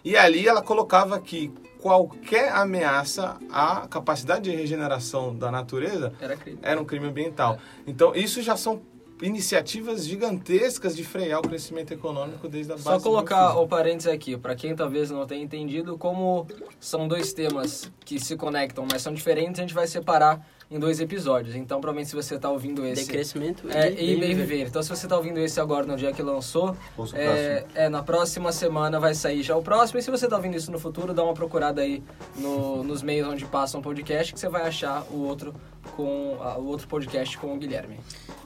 E 0.04 0.16
ali 0.16 0.46
ela 0.46 0.60
colocava 0.60 1.18
que 1.20 1.52
qualquer 1.80 2.50
ameaça 2.52 3.36
à 3.50 3.86
capacidade 3.88 4.50
de 4.50 4.56
regeneração 4.56 5.34
da 5.34 5.50
natureza 5.50 6.12
Era 6.20 6.36
crime. 6.36 6.58
era 6.62 6.80
um 6.80 6.84
crime 6.84 7.06
ambiental. 7.06 7.58
Então, 7.86 8.14
isso 8.14 8.42
já 8.42 8.56
são 8.56 8.82
iniciativas 9.22 10.04
gigantescas 10.06 10.96
de 10.96 11.04
frear 11.04 11.40
o 11.40 11.42
crescimento 11.42 11.92
econômico 11.92 12.48
desde 12.48 12.72
a 12.72 12.74
base 12.74 12.84
Só 12.84 13.00
colocar 13.00 13.56
o 13.58 13.66
parênteses 13.66 14.12
aqui, 14.12 14.36
para 14.36 14.54
quem 14.54 14.74
talvez 14.74 15.10
não 15.10 15.26
tenha 15.26 15.42
entendido, 15.42 15.96
como 15.96 16.46
são 16.80 17.06
dois 17.06 17.32
temas 17.32 17.90
que 18.04 18.18
se 18.18 18.36
conectam, 18.36 18.86
mas 18.90 19.02
são 19.02 19.14
diferentes, 19.14 19.58
a 19.60 19.62
gente 19.62 19.74
vai 19.74 19.86
separar 19.86 20.46
em 20.70 20.78
dois 20.78 20.98
episódios. 20.98 21.54
Então, 21.54 21.80
provavelmente, 21.80 22.08
se 22.10 22.16
você 22.16 22.34
está 22.34 22.50
ouvindo 22.50 22.84
esse. 22.86 23.04
Decrescimento 23.06 23.68
É, 23.70 23.92
e 23.92 24.14
e 24.14 24.16
bem 24.16 24.34
viver. 24.34 24.66
Então, 24.66 24.82
se 24.82 24.88
você 24.88 25.06
está 25.06 25.16
ouvindo 25.16 25.38
esse 25.38 25.60
agora 25.60 25.86
no 25.86 25.96
dia 25.96 26.12
que 26.12 26.22
lançou, 26.22 26.74
é, 27.12 27.64
é, 27.74 27.88
na 27.88 28.02
próxima 28.02 28.50
semana 28.50 28.98
vai 28.98 29.14
sair 29.14 29.42
já 29.42 29.54
o 29.56 29.62
próximo. 29.62 29.98
E 30.00 30.02
se 30.02 30.10
você 30.10 30.24
está 30.24 30.36
ouvindo 30.36 30.56
isso 30.56 30.72
no 30.72 30.78
futuro, 30.78 31.12
dá 31.12 31.22
uma 31.22 31.34
procurada 31.34 31.82
aí 31.82 32.02
no- 32.36 32.82
nos 32.82 33.02
meios 33.02 33.28
onde 33.28 33.44
passa 33.44 33.78
um 33.78 33.82
podcast 33.82 34.32
que 34.32 34.40
você 34.40 34.48
vai 34.48 34.62
achar 34.66 35.04
o 35.10 35.18
outro 35.22 35.54
com 35.96 36.38
ah, 36.40 36.58
o 36.58 36.66
outro 36.66 36.88
podcast 36.88 37.36
com 37.38 37.54
o 37.54 37.56
Guilherme. 37.58 38.00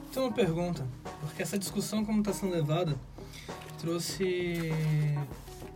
Então 0.09 0.23
uma 0.25 0.31
pergunta, 0.31 0.83
porque 1.21 1.41
essa 1.43 1.57
discussão 1.57 2.03
como 2.03 2.19
está 2.19 2.33
sendo 2.33 2.51
levada 2.53 2.95
trouxe 3.79 4.73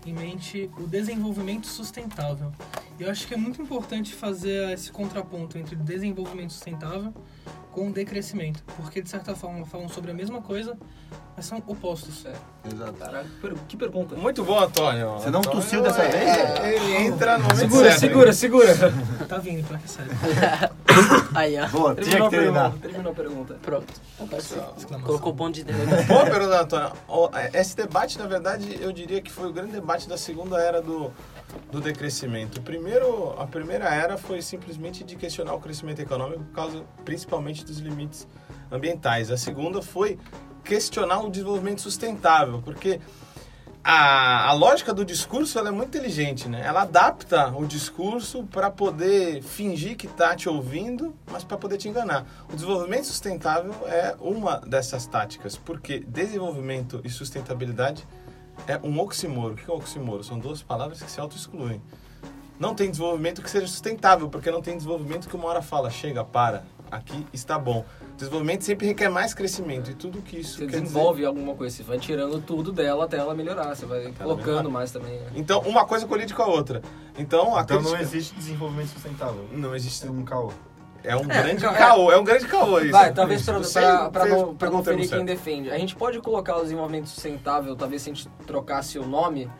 em 0.05 0.13
mente 0.13 0.69
o 0.77 0.87
desenvolvimento 0.87 1.67
sustentável. 1.67 2.51
E 2.99 3.03
eu 3.03 3.09
acho 3.09 3.25
que 3.27 3.33
é 3.33 3.37
muito 3.37 3.61
importante 3.61 4.13
fazer 4.13 4.71
esse 4.73 4.91
contraponto 4.91 5.57
entre 5.57 5.75
desenvolvimento 5.75 6.51
sustentável 6.51 7.13
com 7.71 7.89
decrescimento, 7.91 8.63
porque 8.75 9.01
de 9.01 9.09
certa 9.09 9.35
forma 9.35 9.65
falam 9.65 9.87
sobre 9.89 10.11
a 10.11 10.13
mesma 10.13 10.41
coisa, 10.41 10.77
mas 11.35 11.45
são 11.45 11.57
opostos. 11.65 12.23
Exato. 12.71 12.93
Caraca, 12.93 13.27
per- 13.41 13.55
que 13.67 13.75
pergunta. 13.75 14.15
Muito 14.15 14.43
bom, 14.43 14.59
Antônio. 14.59 15.13
Você 15.13 15.31
não 15.31 15.39
Antônio 15.39 15.59
tossiu 15.61 15.81
dessa 15.81 16.03
é- 16.03 16.09
vez, 16.11 16.37
é, 16.59 16.75
Ele 16.75 17.07
entra 17.07 17.37
no 17.37 17.43
momento 17.45 17.57
Segura, 17.59 17.89
certo, 17.89 17.99
segura, 17.99 18.27
hein? 18.27 18.33
segura. 18.33 18.75
Tá 19.27 19.37
vindo, 19.39 19.67
pra 19.67 19.77
que 19.79 19.89
sério. 19.89 20.11
Aí, 21.35 21.59
ó. 21.59 21.67
Boa, 21.67 21.95
tinha 21.95 22.05
Terminou 22.05 22.29
que 22.29 22.35
a 22.35 22.39
pergunta. 22.39 22.77
Terminou 22.81 23.11
a 23.11 23.15
pergunta. 23.15 23.53
Pronto. 23.61 23.93
Exclamação. 24.37 25.01
Colocou 25.01 25.33
o 25.33 25.35
ponto 25.35 25.55
de 25.55 25.61
interrogação. 25.63 26.05
Boa 26.07 26.25
pergunta, 26.25 26.61
Antônio. 26.61 26.91
Ó, 27.07 27.29
Esse 27.53 27.75
debate, 27.75 28.17
na 28.17 28.25
verdade, 28.25 28.77
eu 28.81 28.91
diria 28.91 29.21
que 29.21 29.31
foi 29.31 29.47
o 29.47 29.53
grande 29.53 29.71
debate 29.71 30.07
da 30.07 30.17
segunda 30.17 30.59
era 30.59 30.81
do, 30.81 31.11
do 31.71 31.81
decrescimento. 31.81 32.57
O 32.57 32.61
primeiro, 32.61 33.35
a 33.39 33.45
primeira 33.47 33.85
era 33.85 34.17
foi 34.17 34.41
simplesmente 34.41 35.03
de 35.03 35.15
questionar 35.15 35.53
o 35.53 35.59
crescimento 35.59 35.99
econômico 35.99 36.43
por 36.43 36.53
causa 36.53 36.83
principalmente 37.03 37.65
dos 37.65 37.79
limites 37.79 38.27
ambientais. 38.71 39.31
A 39.31 39.37
segunda 39.37 39.81
foi 39.81 40.19
questionar 40.63 41.21
o 41.21 41.29
desenvolvimento 41.29 41.81
sustentável, 41.81 42.61
porque 42.63 42.99
a, 43.83 44.47
a 44.47 44.53
lógica 44.53 44.93
do 44.93 45.03
discurso 45.03 45.59
ela 45.59 45.67
é 45.67 45.71
muito 45.71 45.89
inteligente, 45.89 46.47
né? 46.47 46.61
Ela 46.65 46.83
adapta 46.83 47.49
o 47.49 47.65
discurso 47.65 48.43
para 48.43 48.71
poder 48.71 49.43
fingir 49.43 49.97
que 49.97 50.07
está 50.07 50.33
te 50.35 50.47
ouvindo, 50.47 51.13
mas 51.29 51.43
para 51.43 51.57
poder 51.57 51.77
te 51.77 51.89
enganar. 51.89 52.25
O 52.49 52.55
desenvolvimento 52.55 53.07
sustentável 53.07 53.75
é 53.87 54.15
uma 54.21 54.59
dessas 54.59 55.05
táticas, 55.05 55.57
porque 55.57 55.99
desenvolvimento 55.99 57.01
e 57.03 57.09
sustentabilidade 57.09 58.07
é 58.67 58.79
um 58.81 58.97
oxímoro. 58.99 59.53
O 59.53 59.57
que 59.57 59.69
é 59.69 59.73
um 59.73 59.77
oxímoro? 59.77 60.23
São 60.23 60.39
duas 60.39 60.63
palavras 60.63 61.01
que 61.01 61.11
se 61.11 61.19
auto-excluem. 61.19 61.81
Não 62.57 62.73
tem 62.73 62.89
desenvolvimento 62.89 63.41
que 63.41 63.49
seja 63.49 63.67
sustentável, 63.67 64.29
porque 64.29 64.49
não 64.49 64.61
tem 64.61 64.77
desenvolvimento 64.77 65.27
que 65.27 65.35
uma 65.35 65.47
hora 65.47 65.61
fala, 65.61 65.89
chega, 65.89 66.23
para, 66.23 66.63
aqui 66.95 67.25
está 67.33 67.57
bom. 67.59 67.85
Desenvolvimento 68.17 68.63
sempre 68.63 68.87
requer 68.87 69.09
mais 69.09 69.33
crescimento 69.33 69.89
e 69.91 69.93
tudo 69.93 70.21
que 70.21 70.39
isso 70.39 70.53
Você 70.53 70.59
quer 70.65 70.65
dizer- 70.67 70.81
desenvolve 70.81 71.25
alguma 71.25 71.55
coisa, 71.55 71.75
você 71.75 71.83
vai 71.83 71.97
tirando 71.99 72.39
tudo 72.41 72.71
dela 72.71 73.05
até 73.05 73.17
ela 73.17 73.33
melhorar, 73.33 73.75
você 73.75 73.85
vai 73.85 74.11
colocando 74.13 74.45
melhorar. 74.45 74.69
mais 74.69 74.91
também. 74.91 75.19
né? 75.19 75.27
Então, 75.35 75.59
uma 75.61 75.85
coisa 75.85 76.05
colide 76.07 76.33
com 76.33 76.41
a 76.43 76.47
outra. 76.47 76.81
Então, 77.17 77.55
a 77.55 77.61
Então 77.61 77.77
não 77.77 77.83
crítica- 77.91 78.01
existe 78.03 78.35
desenvolvimento 78.35 78.89
sustentável. 78.89 79.47
Não 79.51 79.75
existe. 79.75 80.05
É 80.07 80.09
um 80.11 80.23
caô. 80.23 80.51
É 81.05 81.15
um 81.17 81.23
grande 81.27 81.61
ca- 81.61 81.73
é. 81.73 81.77
caô, 81.77 82.11
é 82.11 82.17
um 82.17 82.23
grande 82.23 82.47
caô 82.47 82.79
isso. 82.79 82.91
Vai, 82.91 83.11
talvez 83.13 83.43
pra, 83.43 83.57
Você 83.57 83.81
pra, 83.81 84.09
pra 84.09 84.23
fez- 84.23 84.35
não, 84.35 84.55
pra 84.55 84.67
pegou 84.67 84.73
não 84.75 84.79
o 84.79 84.83
termo 84.83 84.99
ferir 84.99 85.09
quem 85.09 85.09
certo. 85.09 85.25
defende. 85.25 85.69
A 85.69 85.77
gente 85.77 85.95
pode 85.97 86.19
colocar 86.21 86.55
o 86.57 86.61
desenvolvimento 86.61 87.07
sustentável, 87.09 87.75
talvez 87.75 88.01
se 88.03 88.09
a 88.09 88.13
gente 88.13 88.29
trocasse 88.47 88.97
o 88.97 89.05
nome, 89.05 89.51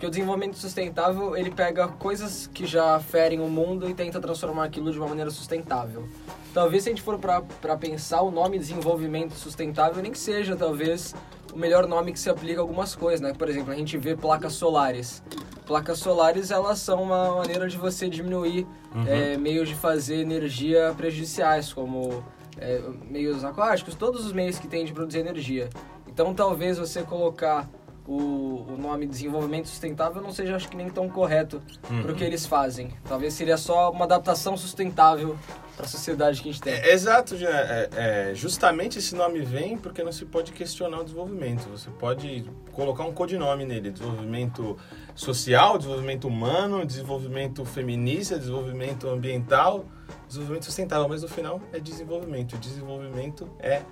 porque 0.00 0.06
o 0.06 0.10
desenvolvimento 0.10 0.56
sustentável, 0.56 1.36
ele 1.36 1.50
pega 1.50 1.86
coisas 1.86 2.46
que 2.46 2.64
já 2.64 2.98
ferem 2.98 3.38
o 3.38 3.50
mundo 3.50 3.86
e 3.86 3.92
tenta 3.92 4.18
transformar 4.18 4.64
aquilo 4.64 4.90
de 4.90 4.98
uma 4.98 5.06
maneira 5.06 5.30
sustentável. 5.30 6.08
Talvez 6.54 6.84
se 6.84 6.88
a 6.88 6.92
gente 6.92 7.02
for 7.02 7.18
pra 7.18 7.76
pensar 7.76 8.22
o 8.22 8.30
nome 8.30 8.58
desenvolvimento 8.58 9.34
sustentável, 9.34 10.02
nem 10.02 10.10
que 10.10 10.18
seja, 10.18 10.56
talvez, 10.56 11.14
o 11.52 11.58
melhor 11.58 11.86
nome 11.86 12.14
que 12.14 12.18
se 12.18 12.30
aplica 12.30 12.60
a 12.60 12.62
algumas 12.62 12.94
coisas, 12.96 13.20
né? 13.20 13.34
Por 13.34 13.46
exemplo, 13.46 13.72
a 13.72 13.76
gente 13.76 13.98
vê 13.98 14.16
placas 14.16 14.54
solares. 14.54 15.22
Placas 15.66 15.98
solares, 15.98 16.50
elas 16.50 16.78
são 16.78 17.02
uma 17.02 17.34
maneira 17.34 17.68
de 17.68 17.76
você 17.76 18.08
diminuir 18.08 18.66
é, 19.06 19.36
meios 19.36 19.68
de 19.68 19.74
fazer 19.74 20.22
energia 20.22 20.94
prejudiciais, 20.96 21.74
como 21.74 22.24
é, 22.56 22.80
meios 23.06 23.44
aquáticos, 23.44 23.94
todos 23.94 24.24
os 24.24 24.32
meios 24.32 24.58
que 24.58 24.66
tem 24.66 24.86
de 24.86 24.94
produzir 24.94 25.18
energia. 25.18 25.68
Então, 26.06 26.34
talvez 26.34 26.78
você 26.78 27.02
colocar 27.02 27.68
o, 28.06 28.66
o 28.68 28.76
nome 28.78 29.06
desenvolvimento 29.06 29.68
sustentável 29.68 30.22
não 30.22 30.32
seja, 30.32 30.56
acho 30.56 30.68
que, 30.68 30.76
nem 30.76 30.88
tão 30.88 31.08
correto 31.08 31.62
para 32.02 32.12
o 32.12 32.14
que 32.14 32.24
eles 32.24 32.46
fazem. 32.46 32.90
Talvez 33.04 33.34
seria 33.34 33.56
só 33.56 33.90
uma 33.90 34.04
adaptação 34.04 34.56
sustentável 34.56 35.36
para 35.76 35.86
a 35.86 35.88
sociedade 35.88 36.42
que 36.42 36.48
a 36.48 36.52
gente 36.52 36.62
tem. 36.62 36.72
É, 36.74 36.92
exato, 36.92 37.36
já, 37.36 37.48
é, 37.48 37.88
é, 37.92 38.34
justamente 38.34 38.98
esse 38.98 39.14
nome 39.14 39.40
vem 39.40 39.78
porque 39.78 40.02
não 40.02 40.12
se 40.12 40.24
pode 40.24 40.52
questionar 40.52 41.00
o 41.00 41.04
desenvolvimento. 41.04 41.68
Você 41.70 41.90
pode 41.90 42.44
colocar 42.72 43.04
um 43.04 43.12
codinome 43.12 43.64
nele: 43.64 43.90
desenvolvimento 43.90 44.76
social, 45.14 45.78
desenvolvimento 45.78 46.28
humano, 46.28 46.84
desenvolvimento 46.84 47.64
feminista, 47.64 48.38
desenvolvimento 48.38 49.08
ambiental, 49.08 49.84
desenvolvimento 50.26 50.64
sustentável. 50.64 51.08
Mas 51.08 51.22
no 51.22 51.28
final 51.28 51.60
é 51.72 51.80
desenvolvimento. 51.80 52.54
O 52.54 52.58
desenvolvimento 52.58 53.48
é 53.58 53.82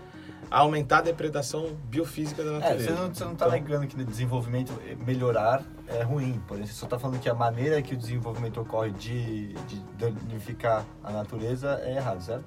a 0.50 0.60
aumentar 0.60 0.98
a 0.98 1.02
depredação 1.02 1.76
biofísica 1.90 2.42
da 2.42 2.50
É, 2.50 2.58
natureza. 2.58 2.84
você 2.84 2.90
não, 2.92 3.14
você 3.14 3.24
não 3.24 3.34
tá 3.34 3.46
Então, 3.46 3.50
negando 3.60 3.86
que 3.86 4.00
o 4.00 4.04
desenvolvimento 4.04 4.72
eh, 4.86 4.96
melhorar 5.06 5.62
é 5.86 6.02
ruim, 6.02 6.40
porém 6.48 6.64
você 6.66 6.72
só 6.72 6.86
tá 6.86 6.98
falando 6.98 7.20
que 7.20 7.28
a 7.28 7.34
maneira 7.34 7.80
que 7.82 7.94
o 7.94 7.96
desenvolvimento 7.96 8.60
ocorre 8.60 8.90
de, 8.92 9.52
de 9.54 9.80
danificar 9.98 10.84
a 11.04 11.10
natureza 11.12 11.80
é 11.84 11.96
errado, 11.96 12.22
certo? 12.22 12.44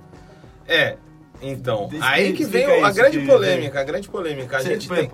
É, 0.68 0.98
então, 1.42 1.84
Explica 1.84 2.08
aí 2.08 2.34
que 2.34 2.46
vem 2.46 2.84
a 2.84 2.92
grande 2.92 3.20
que- 3.20 3.26
polêmica, 3.28 3.80
a 3.80 3.84
grande 3.84 4.10
polêmica. 4.10 4.58
A 4.58 4.62
Você, 4.62 4.70
gente 4.74 4.88
por 4.88 4.98
tem... 4.98 5.12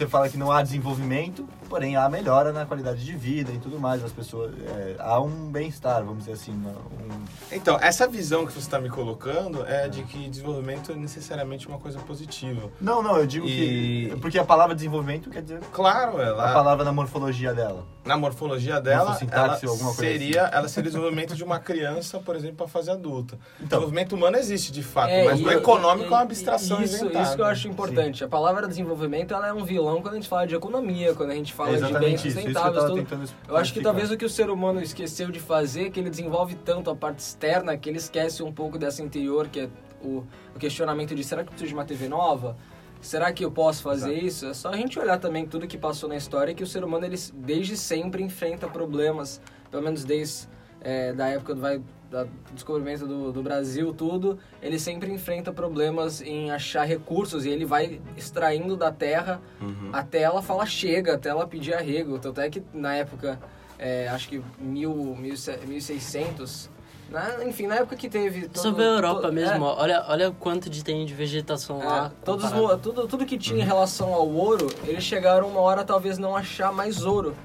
você 0.00 0.06
fala 0.06 0.28
que 0.30 0.38
não 0.38 0.50
há 0.50 0.62
desenvolvimento, 0.62 1.46
porém 1.68 1.94
há 1.94 2.08
melhora 2.08 2.52
na 2.54 2.64
qualidade 2.64 3.04
de 3.04 3.14
vida 3.14 3.52
e 3.52 3.58
tudo 3.58 3.78
mais 3.78 4.00
das 4.00 4.10
pessoas. 4.10 4.50
é, 4.66 4.96
há 4.98 5.20
um 5.20 5.50
bem-estar, 5.50 6.02
vamos 6.02 6.20
dizer 6.20 6.32
assim. 6.32 6.52
um- 6.52 7.20
Então, 7.52 7.78
essa 7.82 8.08
visão 8.08 8.46
que 8.46 8.52
você 8.52 8.60
está 8.60 8.80
me 8.80 8.88
colocando 8.88 9.64
é 9.66 9.88
de 9.88 10.02
que 10.04 10.28
desenvolvimento 10.30 10.92
é 10.92 10.94
necessariamente 10.94 11.68
uma 11.68 11.78
coisa 11.78 11.98
positiva. 12.00 12.70
Não, 12.80 13.02
não, 13.02 13.18
eu 13.18 13.26
digo 13.26 13.46
E- 13.46 14.10
que. 14.12 14.16
Porque 14.20 14.38
a 14.38 14.44
palavra 14.44 14.74
desenvolvimento 14.74 15.28
quer 15.28 15.42
dizer 15.42 15.60
Claro, 15.72 16.18
a 16.18 16.22
ela, 16.24 16.52
palavra 16.52 16.82
na 16.84 16.92
morfologia 16.92 17.52
dela. 17.52 17.84
na 18.04 18.16
morfologia 18.16 18.80
dela, 18.80 19.16
ela 19.32 19.54
alguma 19.54 19.94
coisa 19.94 19.94
seria, 19.94 20.44
assim. 20.46 20.54
ela 20.56 20.68
seria 20.68 20.88
o 20.88 20.92
desenvolvimento 20.92 21.34
de 21.36 21.44
uma 21.44 21.58
criança, 21.58 22.18
por 22.18 22.34
exemplo, 22.36 22.56
para 22.56 22.68
fase 22.68 22.90
adulta. 22.90 23.38
Então. 23.56 23.66
desenvolvimento 23.68 24.14
humano 24.14 24.36
existe 24.38 24.72
de 24.72 24.82
fato, 24.82 25.10
É, 25.10 25.24
mas 25.26 25.38
e- 25.40 25.44
o 25.44 25.50
econômico 25.50 26.08
e- 26.08 26.12
é 26.12 26.16
uma 26.16 26.22
abstração 26.22 26.82
isso, 26.82 26.96
inventada. 26.96 27.24
Isso 27.24 27.36
que 27.36 27.42
eu 27.42 27.46
acho 27.46 27.68
importante. 27.68 28.24
A 28.24 28.28
palavra 28.28 28.66
desenvolvimento 28.66 29.34
ela 29.34 29.46
é 29.48 29.52
um 29.52 29.64
vilão 29.64 29.89
quando 30.02 30.14
a 30.14 30.16
gente 30.16 30.28
fala 30.28 30.46
de 30.46 30.54
economia, 30.54 31.14
quando 31.14 31.30
a 31.30 31.34
gente 31.34 31.52
fala 31.52 31.70
É 31.70 31.80
de 31.80 31.92
bens 31.98 32.24
isso, 32.24 32.38
eu 32.38 32.42
sustentáveis. 32.44 32.74
tava 32.84 32.88
tudo. 32.88 33.30
Eu 33.48 33.56
acho 33.56 33.72
que 33.72 33.80
talvez 33.80 34.10
o 34.10 34.16
que 34.16 34.24
o 34.24 34.28
ser 34.28 34.50
humano 34.50 34.80
esqueceu 34.80 35.30
de 35.30 35.40
fazer 35.40 35.86
é 35.86 35.90
que 35.90 35.98
ele 35.98 36.10
desenvolve 36.10 36.54
tanto 36.54 36.90
a 36.90 36.94
parte 36.96 37.18
externa 37.20 37.76
que 37.76 37.88
ele 37.88 37.98
esquece 37.98 38.42
um 38.42 38.52
pouco 38.52 38.78
dessa 38.78 39.02
interior, 39.02 39.48
que 39.48 39.60
é 39.60 39.68
o, 40.02 40.24
o 40.54 40.58
questionamento 40.58 41.14
de 41.14 41.24
será 41.24 41.42
que 41.42 41.48
eu 41.48 41.52
preciso 41.52 41.68
de 41.68 41.74
uma 41.74 41.84
TV 41.84 42.08
nova? 42.08 42.56
Será 43.00 43.32
que 43.32 43.42
eu 43.44 43.50
posso 43.50 43.82
fazer 43.82 44.12
isso? 44.14 44.46
É 44.46 44.52
só 44.54 44.68
a 44.68 44.76
gente 44.76 44.98
olhar 44.98 45.18
também 45.18 45.46
tudo 45.46 45.66
que 45.66 45.78
passou 45.78 46.08
na 46.08 46.16
história 46.16 46.54
que 46.54 46.62
o 46.62 46.66
ser 46.66 46.84
humano 46.84 47.06
ele 47.06 47.16
desde 47.34 47.76
sempre 47.76 48.22
enfrenta 48.22 48.68
problemas, 48.68 49.40
pelo 49.70 49.82
menos 49.82 50.04
desde 50.04 50.46
é, 50.82 51.12
da 51.14 51.28
época 51.28 51.54
do, 51.54 51.60
vai, 51.62 51.80
da- 52.10 52.26
descobrimento 52.52 53.06
do, 53.06 53.30
do 53.32 53.42
Brasil, 53.42 53.94
tudo, 53.94 54.38
ele 54.60 54.78
sempre 54.78 55.12
enfrenta 55.12 55.52
problemas 55.52 56.20
em 56.20 56.50
achar 56.50 56.84
recursos 56.84 57.44
e 57.44 57.48
ele 57.50 57.64
vai 57.64 58.00
extraindo 58.16 58.76
da 58.76 58.90
terra 58.90 59.40
Uhum. 59.60 59.90
até 59.92 60.22
ela 60.22 60.42
falar 60.42 60.66
chega, 60.66 61.14
até 61.14 61.28
ela 61.28 61.46
pedir 61.46 61.72
arrego. 61.74 62.18
Tanto 62.18 62.40
é 62.40 62.50
que 62.50 62.62
na 62.74 62.94
época, 62.96 63.38
é, 63.78 64.08
acho 64.08 64.28
que 64.28 64.42
mil, 64.58 64.92
mil, 65.16 65.34
e 65.34 65.36
se- 65.36 65.56
1600, 65.64 66.68
na, 67.08 67.44
enfim, 67.44 67.66
na 67.66 67.76
época 67.76 67.94
que 67.96 68.08
teve... 68.08 68.48
todo- 68.48 68.60
Sobre 68.62 68.82
a 68.82 68.86
Europa 68.86 69.22
todo- 69.22 69.32
mesmo, 69.32 69.64
é, 69.64 69.68
olha, 69.68 70.04
olha 70.08 70.30
quanto 70.32 70.68
de 70.68 70.82
tem 70.84 71.04
de 71.06 71.14
vegetação 71.14 71.80
é, 71.82 71.86
lá. 71.86 72.12
todos, 72.24 72.50
tudo, 72.82 73.06
tudo 73.08 73.24
que 73.26 73.38
tinha 73.38 73.62
em 73.62 73.66
relação 73.66 74.12
ao 74.14 74.28
ouro, 74.28 74.66
eles 74.84 75.04
chegaram 75.04 75.48
uma 75.48 75.60
hora 75.60 75.84
talvez 75.84 76.18
não 76.18 76.34
achar 76.36 76.72
mais 76.72 77.04
ouro. 77.04 77.36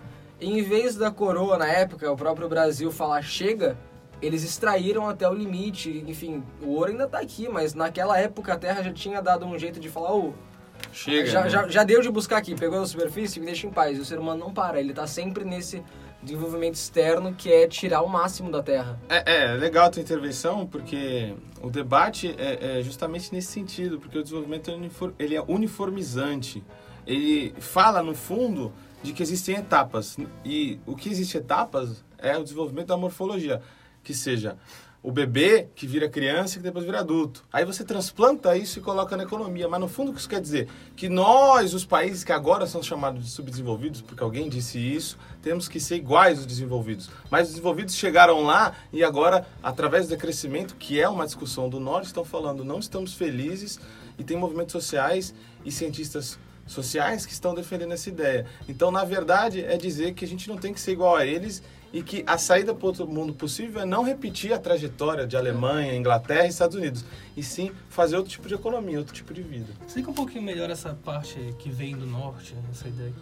E 0.41 0.49
em 0.60 0.62
vez 0.63 0.95
da 0.95 1.10
coroa, 1.12 1.58
na 1.58 1.67
época, 1.67 2.12
o 2.12 2.15
próprio 2.17 2.49
Brasil 2.49 2.91
falar 2.91 3.21
chega, 3.23 3.78
eles 4.21 4.43
extraíram 4.43 5.08
até 5.08 5.28
o 5.28 5.34
limite. 5.34 6.04
Enfim, 6.08 6.43
o 6.62 6.69
ouro 6.71 6.91
ainda 6.91 7.08
tá 7.08 7.19
aqui, 7.19 7.47
mas 7.49 7.73
naquela 7.73 8.17
época 8.17 8.54
a 8.54 8.58
Terra 8.58 8.84
já 8.84 8.93
tinha 8.93 9.21
dado 9.21 9.45
um 9.45 9.58
jeito 9.58 9.80
de 9.80 9.89
falar, 9.89 10.13
ô, 10.13 10.34
Chega. 10.91 11.28
já, 11.28 11.43
né? 11.43 11.49
já, 11.49 11.67
já 11.67 11.84
deu 11.84 12.01
de 12.01 12.10
buscar 12.10 12.38
aqui, 12.38 12.56
pegou 12.56 12.80
na 12.80 12.86
superfície, 12.86 13.39
me 13.39 13.45
deixa 13.45 13.67
em 13.67 13.71
paz. 13.71 13.97
E 13.97 14.01
o 14.01 14.06
ser 14.06 14.19
humano 14.19 14.45
não 14.45 14.54
para, 14.54 14.80
ele 14.80 14.93
tá 14.93 15.08
sempre 15.08 15.43
nesse 15.43 15.84
desenvolvimento 16.23 16.75
externo 16.75 17.34
que 17.34 17.51
é 17.51 17.67
tirar 17.67 18.01
o 18.01 18.10
máximo 18.10 18.51
da 18.51 18.63
Terra. 18.63 18.99
É, 19.08 19.43
é 19.43 19.54
legal 19.54 19.86
a 19.86 19.89
tua 19.89 20.01
intervenção, 20.01 20.65
porque 20.65 21.36
o 21.62 21.69
debate 21.69 22.36
é, 22.38 22.80
é 22.80 22.82
justamente 22.82 23.32
nesse 23.34 23.51
sentido, 23.51 23.99
porque 23.99 24.17
o 24.17 24.23
desenvolvimento 24.23 24.71
é 24.71 25.23
ele 25.23 25.36
é 25.36 25.41
uniformizante. 25.47 26.63
Ele 27.06 27.54
fala, 27.60 28.01
no 28.01 28.15
fundo, 28.15 28.73
de 29.04 29.13
que 29.13 29.21
existem 29.21 29.56
etapas. 29.56 30.17
E 30.43 30.80
o 30.86 30.95
que 30.95 31.10
existe 31.10 31.38
etapas 31.38 32.04
é 32.17 32.36
o 32.38 32.43
desenvolvimento 32.43 32.88
da 32.88 32.97
morfologia, 32.97 33.62
que 34.06 34.13
seja 34.13 34.56
o 35.06 35.12
bebê 35.12 35.68
que 35.76 35.86
vira 35.86 36.10
criança 36.10 36.56
e 36.56 36.58
que 36.58 36.63
depois 36.63 36.84
vira 36.84 37.00
adulto. 37.00 37.46
Aí 37.54 37.63
você 37.63 37.84
transplanta 37.84 38.58
isso 38.58 38.80
e 38.80 38.82
coloca 38.82 39.15
na 39.15 39.22
economia. 39.22 39.68
Mas 39.68 39.80
no 39.80 39.88
fundo 39.88 40.10
o 40.10 40.13
que 40.15 40.20
isso 40.20 40.28
quer 40.28 40.41
dizer? 40.41 40.68
Que 40.96 41.08
nós, 41.08 41.76
os 41.76 41.86
países 41.86 42.24
que 42.24 42.32
agora 42.32 42.65
são 42.65 42.82
chamados 42.82 43.24
de 43.24 43.30
subdesenvolvidos, 43.30 44.02
porque 44.02 44.24
alguém 44.24 44.50
disse 44.50 44.80
isso, 44.80 45.15
temos 45.44 45.68
que 45.68 45.80
ser 45.80 45.98
iguais 45.98 46.39
aos 46.39 46.48
desenvolvidos. 46.48 47.12
Mas 47.30 47.44
os 47.44 47.54
desenvolvidos 47.54 47.94
chegaram 47.94 48.41
lá 48.41 48.74
e 48.91 49.04
agora, 49.04 49.48
através 49.62 50.08
do 50.08 50.18
crescimento, 50.18 50.76
que 50.76 51.00
é 51.00 51.08
uma 51.08 51.26
discussão 51.26 51.70
do 51.70 51.80
norte, 51.80 52.06
estão 52.08 52.26
falando 52.26 52.63
não 52.63 52.80
estamos 52.80 53.13
felizes 53.13 53.80
e 54.18 54.24
tem 54.24 54.36
movimentos 54.36 54.72
sociais 54.72 55.36
e 55.63 55.72
cientistas 55.72 56.39
sociais 56.65 57.28
que 57.28 57.32
estão 57.32 57.54
defendendo 57.54 57.91
essa 57.91 58.10
ideia. 58.10 58.48
Então, 58.68 58.89
na 58.89 59.04
verdade, 59.04 59.63
é 59.63 59.78
dizer 59.78 60.15
que 60.15 60.26
a 60.26 60.28
gente 60.28 60.50
não 60.50 60.58
tem 60.58 60.74
que 60.74 60.82
ser 60.82 60.94
igual 60.94 61.15
a 61.15 61.26
eles 61.28 61.62
e 61.96 62.04
que 62.04 62.26
a 62.28 62.38
saída 62.38 62.76
para 62.76 62.88
outro 62.88 63.08
mundo 63.08 63.34
possível 63.34 63.80
é 63.82 63.86
não 63.86 64.04
repetir 64.04 64.52
a 64.52 64.60
trajetória 64.60 65.26
de 65.26 65.38
Alemanha, 65.38 65.96
Inglaterra 65.96 66.46
e 66.46 66.50
Estados 66.50 66.76
Unidos, 66.76 67.06
e 67.38 67.42
sim 67.42 67.72
fazer 67.88 68.18
outro 68.18 68.30
tipo 68.30 68.50
de 68.50 68.54
economia, 68.54 69.00
outro 69.00 69.14
tipo 69.14 69.34
de 69.34 69.42
vida. 69.42 69.72
Explica 69.88 70.12
um 70.12 70.14
pouquinho 70.14 70.44
melhor 70.44 70.70
essa 70.70 70.94
parte 71.06 71.38
que 71.58 71.70
vem 71.70 71.96
do 71.96 72.06
norte, 72.06 72.54
essa 72.70 72.90
ideia. 72.90 73.14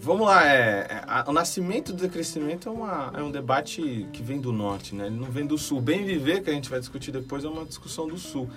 Vamos 0.00 0.26
lá, 0.26 0.46
é, 0.50 0.86
é, 0.88 1.02
a- 1.06 1.26
o 1.28 1.32
nascimento 1.32 1.92
do 1.92 2.00
decrescimento 2.00 2.70
é, 2.70 2.72
uma, 2.72 3.12
é 3.14 3.22
um 3.22 3.30
debate 3.30 4.06
que 4.14 4.22
vem 4.22 4.40
do 4.40 4.50
norte, 4.50 4.94
né? 4.94 5.08
ele 5.08 5.16
não 5.16 5.30
vem 5.30 5.44
do 5.46 5.58
sul. 5.58 5.82
Bem 5.82 6.02
viver, 6.06 6.42
que 6.42 6.48
a 6.48 6.54
gente 6.54 6.70
vai 6.70 6.80
discutir 6.80 7.12
depois, 7.12 7.44
é 7.44 7.48
uma 7.48 7.66
discussão 7.66 8.08
do 8.08 8.16
sul. 8.16 8.48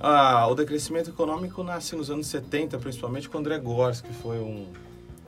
Ah, 0.00 0.44
o 0.48 0.56
decrescimento 0.56 1.10
econômico 1.10 1.62
nasce 1.62 1.94
nos 1.94 2.10
anos 2.10 2.26
70, 2.26 2.78
principalmente 2.78 3.28
com 3.28 3.38
André 3.38 3.58
Gors, 3.58 4.00
que 4.00 4.12
foi 4.12 4.38
um, 4.40 4.66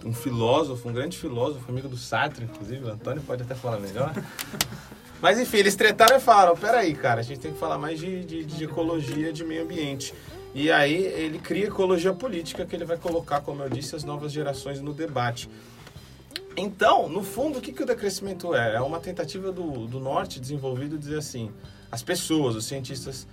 um 0.05 0.13
filósofo, 0.13 0.89
um 0.89 0.93
grande 0.93 1.17
filósofo, 1.17 1.71
amigo 1.71 1.89
do 1.89 1.97
Sartre, 1.97 2.45
inclusive, 2.45 2.85
o 2.85 2.89
Antônio 2.89 3.23
pode 3.23 3.43
até 3.43 3.55
falar 3.55 3.79
melhor. 3.79 4.13
Mas 5.21 5.39
enfim, 5.39 5.59
eles 5.59 5.75
tretaram 5.75 6.17
e 6.17 6.21
falaram, 6.21 6.57
peraí, 6.57 6.95
cara, 6.95 7.21
a 7.21 7.23
gente 7.23 7.41
tem 7.41 7.53
que 7.53 7.59
falar 7.59 7.79
mais 7.79 7.99
de, 7.99 8.25
de, 8.25 8.45
de 8.45 8.65
ecologia, 8.65 9.33
de 9.33 9.45
meio 9.45 9.63
ambiente. 9.63 10.13
E 10.55 10.71
aí 10.71 10.95
ele 10.95 11.39
cria 11.39 11.67
ecologia 11.67 12.13
política, 12.13 12.65
que 12.67 12.77
ele 12.77 12.85
vai 12.85 12.97
colocar, 12.97 13.41
como 13.41 13.63
eu 13.63 13.69
disse, 13.69 13.97
as 13.97 14.05
novas 14.05 14.33
gerações 14.33 14.81
no 14.81 14.93
debate. 14.93 15.49
Então, 16.57 17.09
no 17.09 17.23
fundo, 17.23 17.59
o 17.59 17.63
que, 17.63 17.73
que 17.73 17.83
o 17.83 17.87
decrescimento 17.87 18.55
é? 18.55 18.77
É 18.77 18.81
uma 18.81 18.99
tentativa 18.99 19.53
do, 19.53 19.87
do 19.87 20.01
norte 20.01 20.41
desenvolvido 20.41 20.99
dizer 20.99 21.19
assim, 21.19 21.51
as 21.91 22.03
pessoas, 22.03 22.55
os 22.57 22.65
cientistas 22.65 23.27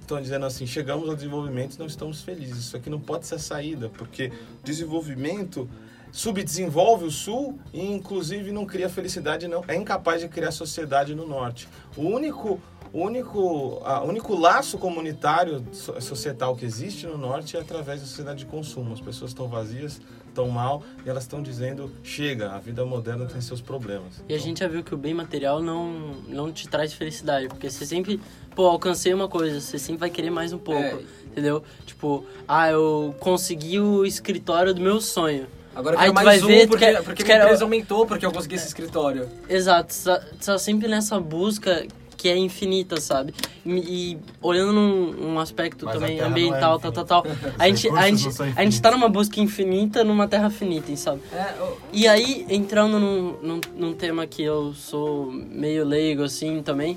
estão 0.00 0.20
dizendo 0.20 0.46
assim, 0.46 0.66
chegamos 0.66 1.08
ao 1.08 1.14
desenvolvimento 1.14 1.74
e 1.74 1.78
não 1.78 1.86
estamos 1.86 2.22
felizes. 2.22 2.58
Isso 2.58 2.76
aqui 2.76 2.88
não 2.88 3.00
pode 3.00 3.26
ser 3.26 3.34
a 3.36 3.38
saída, 3.38 3.88
porque 3.88 4.32
desenvolvimento 4.62 5.68
subdesenvolve 6.14 7.06
o 7.06 7.10
sul 7.10 7.58
e 7.72 7.84
inclusive 7.84 8.52
não 8.52 8.64
cria 8.64 8.88
felicidade, 8.88 9.48
não 9.48 9.64
é 9.66 9.74
incapaz 9.74 10.20
de 10.20 10.28
criar 10.28 10.52
sociedade 10.52 11.12
no 11.12 11.26
norte. 11.26 11.68
O 11.96 12.02
único 12.02 12.60
o 12.92 13.00
único, 13.00 13.82
a, 13.84 14.04
o 14.04 14.08
único 14.08 14.36
laço 14.36 14.78
comunitário 14.78 15.66
so- 15.72 16.00
societal 16.00 16.54
que 16.54 16.64
existe 16.64 17.08
no 17.08 17.18
norte 17.18 17.56
é 17.56 17.60
através 17.60 18.00
da 18.00 18.06
sociedade 18.06 18.38
de 18.38 18.46
consumo. 18.46 18.92
As 18.92 19.00
pessoas 19.00 19.32
estão 19.32 19.48
vazias, 19.48 20.00
estão 20.28 20.48
mal 20.48 20.80
e 21.04 21.10
elas 21.10 21.24
estão 21.24 21.42
dizendo 21.42 21.90
chega, 22.04 22.52
a 22.52 22.58
vida 22.60 22.84
moderna 22.84 23.26
tem 23.26 23.40
seus 23.40 23.60
problemas. 23.60 24.22
E 24.28 24.32
a 24.34 24.38
gente 24.38 24.60
já 24.60 24.68
viu 24.68 24.84
que 24.84 24.94
o 24.94 24.96
bem 24.96 25.12
material 25.12 25.60
não, 25.60 26.14
não 26.28 26.52
te 26.52 26.68
traz 26.68 26.92
felicidade, 26.92 27.48
porque 27.48 27.68
você 27.68 27.84
sempre, 27.84 28.20
pô, 28.54 28.66
alcancei 28.66 29.12
uma 29.12 29.26
coisa, 29.26 29.60
você 29.60 29.76
sempre 29.76 29.98
vai 29.98 30.10
querer 30.10 30.30
mais 30.30 30.52
um 30.52 30.58
pouco, 30.58 30.80
É. 30.80 31.02
entendeu? 31.26 31.64
Tipo, 31.84 32.24
ah, 32.46 32.70
eu 32.70 33.12
consegui 33.18 33.80
o 33.80 34.06
escritório 34.06 34.72
do 34.72 34.80
meu 34.80 35.00
sonho. 35.00 35.48
Agora 35.74 35.96
eu 35.96 36.00
Aí 36.00 36.04
quero 36.06 36.12
tu 36.12 36.24
mais 36.24 36.26
vai 36.26 36.42
um, 36.42 36.46
ver, 36.46 36.68
porque, 36.68 36.84
quer- 36.84 37.02
porque 37.02 37.22
minha 37.24 37.36
quer- 37.36 37.42
empresa 37.44 37.64
aumentou, 37.64 38.06
porque 38.06 38.24
eu 38.24 38.32
consegui 38.32 38.54
esse 38.54 38.66
escritório. 38.66 39.28
Exato, 39.48 39.92
você 39.92 40.04
tá, 40.10 40.20
você 40.40 40.52
tá 40.52 40.58
sempre 40.58 40.88
nessa 40.88 41.18
busca 41.18 41.86
que 42.16 42.28
é 42.28 42.36
infinita, 42.38 42.98
sabe? 43.00 43.34
E, 43.66 43.70
e 44.14 44.18
olhando 44.40 44.72
num, 44.72 45.12
num 45.12 45.38
aspecto 45.38 45.84
Mas 45.84 45.94
também 45.94 46.18
é 46.18 46.22
ambiental, 46.24 46.78
tal, 46.78 46.90
tal, 46.92 47.04
tal, 47.04 47.26
a 47.58 47.68
gente, 47.68 47.90
a, 47.90 48.08
gente, 48.08 48.28
a 48.56 48.64
gente 48.64 48.80
tá 48.80 48.90
numa 48.90 49.08
busca 49.10 49.40
infinita 49.40 50.02
numa 50.04 50.26
terra 50.26 50.48
finita, 50.48 50.94
sabe? 50.96 51.20
É, 51.32 51.54
eu- 51.58 51.78
E 51.92 52.06
aí, 52.08 52.46
entrando 52.48 52.98
num, 52.98 53.32
num, 53.42 53.60
num 53.76 53.92
tema 53.92 54.26
que 54.26 54.42
eu 54.42 54.72
sou 54.74 55.30
meio 55.30 55.84
leigo, 55.84 56.22
assim, 56.22 56.62
também, 56.62 56.96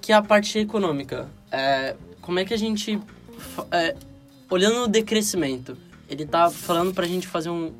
que 0.00 0.10
é 0.10 0.14
a 0.16 0.22
parte 0.22 0.58
econômica. 0.58 1.28
É, 1.52 1.94
como 2.20 2.38
é 2.40 2.44
que 2.44 2.52
a 2.54 2.58
gente... 2.58 2.98
é, 3.70 3.94
olhando 4.50 4.84
o 4.84 4.88
decrescimento, 4.88 5.76
ele 6.10 6.26
tá 6.26 6.50
falando 6.50 6.92
pra 6.92 7.06
gente 7.06 7.28
fazer 7.28 7.50
um... 7.50 7.70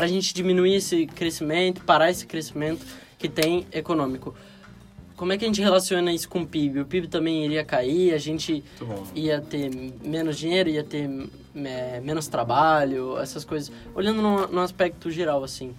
Pra 0.00 0.06
gente 0.06 0.32
diminuir 0.32 0.76
esse 0.76 1.04
crescimento, 1.04 1.84
parar 1.84 2.10
esse 2.10 2.26
crescimento 2.26 2.86
que 3.18 3.28
tem 3.28 3.66
econômico. 3.70 4.34
Como 5.14 5.30
é 5.30 5.36
que 5.36 5.44
a 5.44 5.46
gente 5.46 5.60
relaciona 5.60 6.10
isso 6.10 6.26
com 6.26 6.40
o 6.40 6.46
PIB? 6.46 6.80
O 6.80 6.86
PIB 6.86 7.06
também 7.06 7.44
iria 7.44 7.62
cair, 7.62 8.14
a 8.14 8.16
gente 8.16 8.64
ia 9.14 9.42
ter 9.42 9.70
menos 10.02 10.38
dinheiro, 10.38 10.70
ia 10.70 10.82
ter 10.82 11.06
é, 11.54 12.00
menos 12.00 12.28
trabalho, 12.28 13.18
essas 13.18 13.44
coisas. 13.44 13.70
Olhando 13.94 14.22
no, 14.22 14.46
no 14.46 14.60
aspecto 14.60 15.10
geral, 15.10 15.44
assim. 15.44 15.74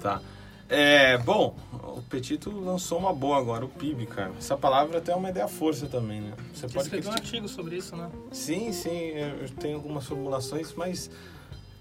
Tá. 0.00 0.22
É, 0.66 1.18
bom, 1.18 1.54
o 1.74 2.00
Petito 2.00 2.50
lançou 2.50 2.98
uma 2.98 3.12
boa 3.12 3.36
agora, 3.36 3.62
o 3.62 3.68
PIB, 3.68 4.06
cara. 4.06 4.32
Essa 4.38 4.56
palavra 4.56 5.02
tem 5.02 5.14
uma 5.14 5.28
ideia 5.28 5.48
força 5.48 5.86
também, 5.86 6.22
né? 6.22 6.32
Você 6.54 6.66
Você 6.66 6.72
pode 6.72 6.86
escreveu 6.86 7.10
um 7.10 7.12
artigo 7.12 7.46
sobre 7.46 7.76
isso, 7.76 7.94
né? 7.94 8.08
Sim, 8.32 8.72
sim, 8.72 9.10
eu 9.10 9.50
tenho 9.60 9.76
algumas 9.76 10.06
formulações, 10.06 10.72
mas 10.74 11.10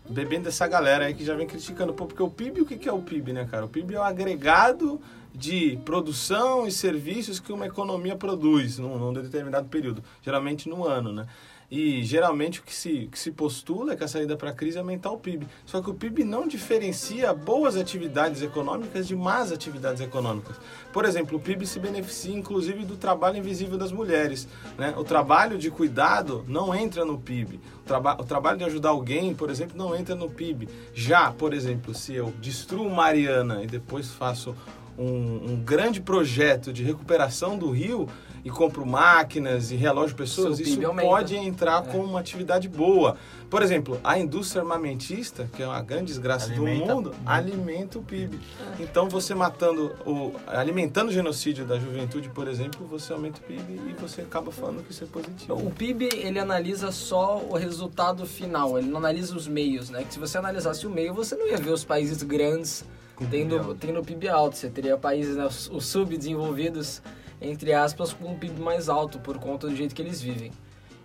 bebendo 0.09 0.45
dessa 0.45 0.67
galera 0.67 1.05
aí 1.05 1.13
que 1.13 1.25
já 1.25 1.35
vem 1.35 1.47
criticando. 1.47 1.93
Pô, 1.93 2.05
porque 2.05 2.21
o 2.21 2.29
PIB, 2.29 2.61
o 2.61 2.65
que 2.65 2.87
é 2.87 2.91
o 2.91 3.01
PIB, 3.01 3.33
né, 3.33 3.47
cara? 3.49 3.65
O 3.65 3.69
PIB 3.69 3.95
é 3.95 3.99
o 3.99 4.03
agregado 4.03 4.99
de 5.33 5.77
produção 5.85 6.65
e 6.65 6.71
serviços 6.71 7.39
que 7.39 7.53
uma 7.53 7.67
economia 7.67 8.15
produz 8.15 8.79
num, 8.79 8.97
num 8.97 9.13
determinado 9.13 9.67
período, 9.67 10.03
geralmente 10.21 10.67
no 10.67 10.85
ano, 10.85 11.11
né? 11.11 11.27
E 11.69 12.01
geralmente 12.01 12.61
o 12.61 12.63
que 12.63 12.73
se, 12.73 13.09
que 13.11 13.19
se 13.19 13.29
postula 13.29 13.91
é 13.91 13.95
que 13.97 14.03
a 14.03 14.07
saída 14.07 14.37
para 14.37 14.51
a 14.51 14.53
crise 14.53 14.77
é 14.77 14.79
aumentar 14.79 15.11
o 15.11 15.17
PIB. 15.17 15.45
Só 15.65 15.81
que 15.81 15.89
o 15.89 15.93
PIB 15.93 16.23
não 16.23 16.47
diferencia 16.47 17.33
boas 17.33 17.75
atividades 17.75 18.41
econômicas 18.41 19.05
de 19.05 19.15
más 19.17 19.51
atividades 19.51 20.01
econômicas. 20.01 20.55
Por 20.93 21.03
exemplo, 21.03 21.37
o 21.37 21.41
PIB 21.41 21.67
se 21.67 21.77
beneficia 21.77 22.33
inclusive 22.33 22.85
do 22.85 22.95
trabalho 22.95 23.37
invisível 23.37 23.77
das 23.77 23.91
mulheres. 23.91 24.47
Né? 24.77 24.93
O 24.97 25.03
trabalho 25.03 25.57
de 25.57 25.69
cuidado 25.69 26.45
não 26.47 26.73
entra 26.73 27.03
no 27.03 27.19
PIB. 27.19 27.59
O, 27.81 27.85
traba 27.85 28.13
o 28.13 28.23
trabalho 28.23 28.57
de 28.57 28.63
ajudar 28.63 28.89
alguém, 28.89 29.35
por 29.35 29.49
exemplo, 29.49 29.77
não 29.77 29.93
entra 29.93 30.15
no 30.15 30.29
PIB. 30.29 30.69
Já, 30.93 31.33
por 31.33 31.53
exemplo, 31.53 31.93
se 31.93 32.13
eu 32.13 32.33
destruo 32.39 32.89
Mariana 32.89 33.61
e 33.61 33.67
depois 33.67 34.09
faço 34.11 34.55
um, 34.97 35.51
um 35.51 35.55
grande 35.63 36.01
projeto 36.01 36.73
de 36.73 36.83
recuperação 36.83 37.57
do 37.57 37.69
rio 37.69 38.07
e 38.43 38.49
compro 38.49 38.85
máquinas 38.85 39.71
e 39.71 39.75
relógio 39.75 40.15
pessoas, 40.15 40.59
isso 40.59 40.79
pode 41.01 41.35
entrar 41.35 41.81
como 41.83 42.03
uma 42.03 42.19
atividade 42.19 42.67
boa. 42.67 43.17
Por 43.49 43.61
exemplo, 43.63 43.99
a 44.03 44.19
indústria 44.19 44.61
armamentista, 44.61 45.49
que 45.55 45.63
é 45.63 45.67
uma 45.67 45.81
grande 45.81 46.05
desgraça 46.05 46.51
Alimenta- 46.51 46.87
do 46.87 46.95
mundo, 46.95 47.15
alimenta 47.25 47.97
o 47.99 48.03
PIB. 48.03 48.39
Então, 48.79 49.07
você 49.07 49.33
matando, 49.33 49.95
o, 50.05 50.33
alimentando 50.45 51.09
o 51.09 51.13
genocídio 51.13 51.65
da 51.65 51.79
juventude, 51.79 52.27
por 52.29 52.47
exemplo, 52.47 52.85
você 52.85 53.13
aumenta 53.13 53.39
o 53.39 53.43
PIB 53.43 53.73
e 53.89 53.95
você 54.01 54.21
acaba 54.21 54.51
falando 54.51 54.83
que 54.83 54.91
isso 54.91 55.03
é 55.03 55.07
positivo. 55.07 55.53
O 55.53 55.71
PIB, 55.71 56.09
ele 56.13 56.39
analisa 56.39 56.91
só 56.91 57.37
o 57.37 57.53
resultado 57.55 58.25
final, 58.25 58.77
ele 58.77 58.89
não 58.89 58.97
analisa 58.97 59.35
os 59.35 59.47
meios, 59.47 59.89
né? 59.89 60.03
Que 60.03 60.13
se 60.13 60.19
você 60.19 60.37
analisasse 60.37 60.85
o 60.85 60.89
meio, 60.89 61.13
você 61.13 61.35
não 61.35 61.47
ia 61.47 61.57
ver 61.57 61.71
os 61.71 61.85
países 61.85 62.21
grandes 62.23 62.83
tendo, 63.31 63.73
tendo 63.75 64.03
PIB 64.03 64.27
alto. 64.27 64.57
Você 64.57 64.69
teria 64.69 64.97
países, 64.97 65.35
né, 65.37 65.45
os 65.45 65.85
subdesenvolvidos, 65.85 67.01
entre 67.41 67.73
aspas, 67.73 68.13
com 68.13 68.31
um 68.31 68.37
PIB 68.37 68.59
mais 68.59 68.89
alto 68.89 69.19
por 69.19 69.37
conta 69.37 69.67
do 69.67 69.75
jeito 69.75 69.93
que 69.93 70.01
eles 70.01 70.21
vivem. 70.21 70.51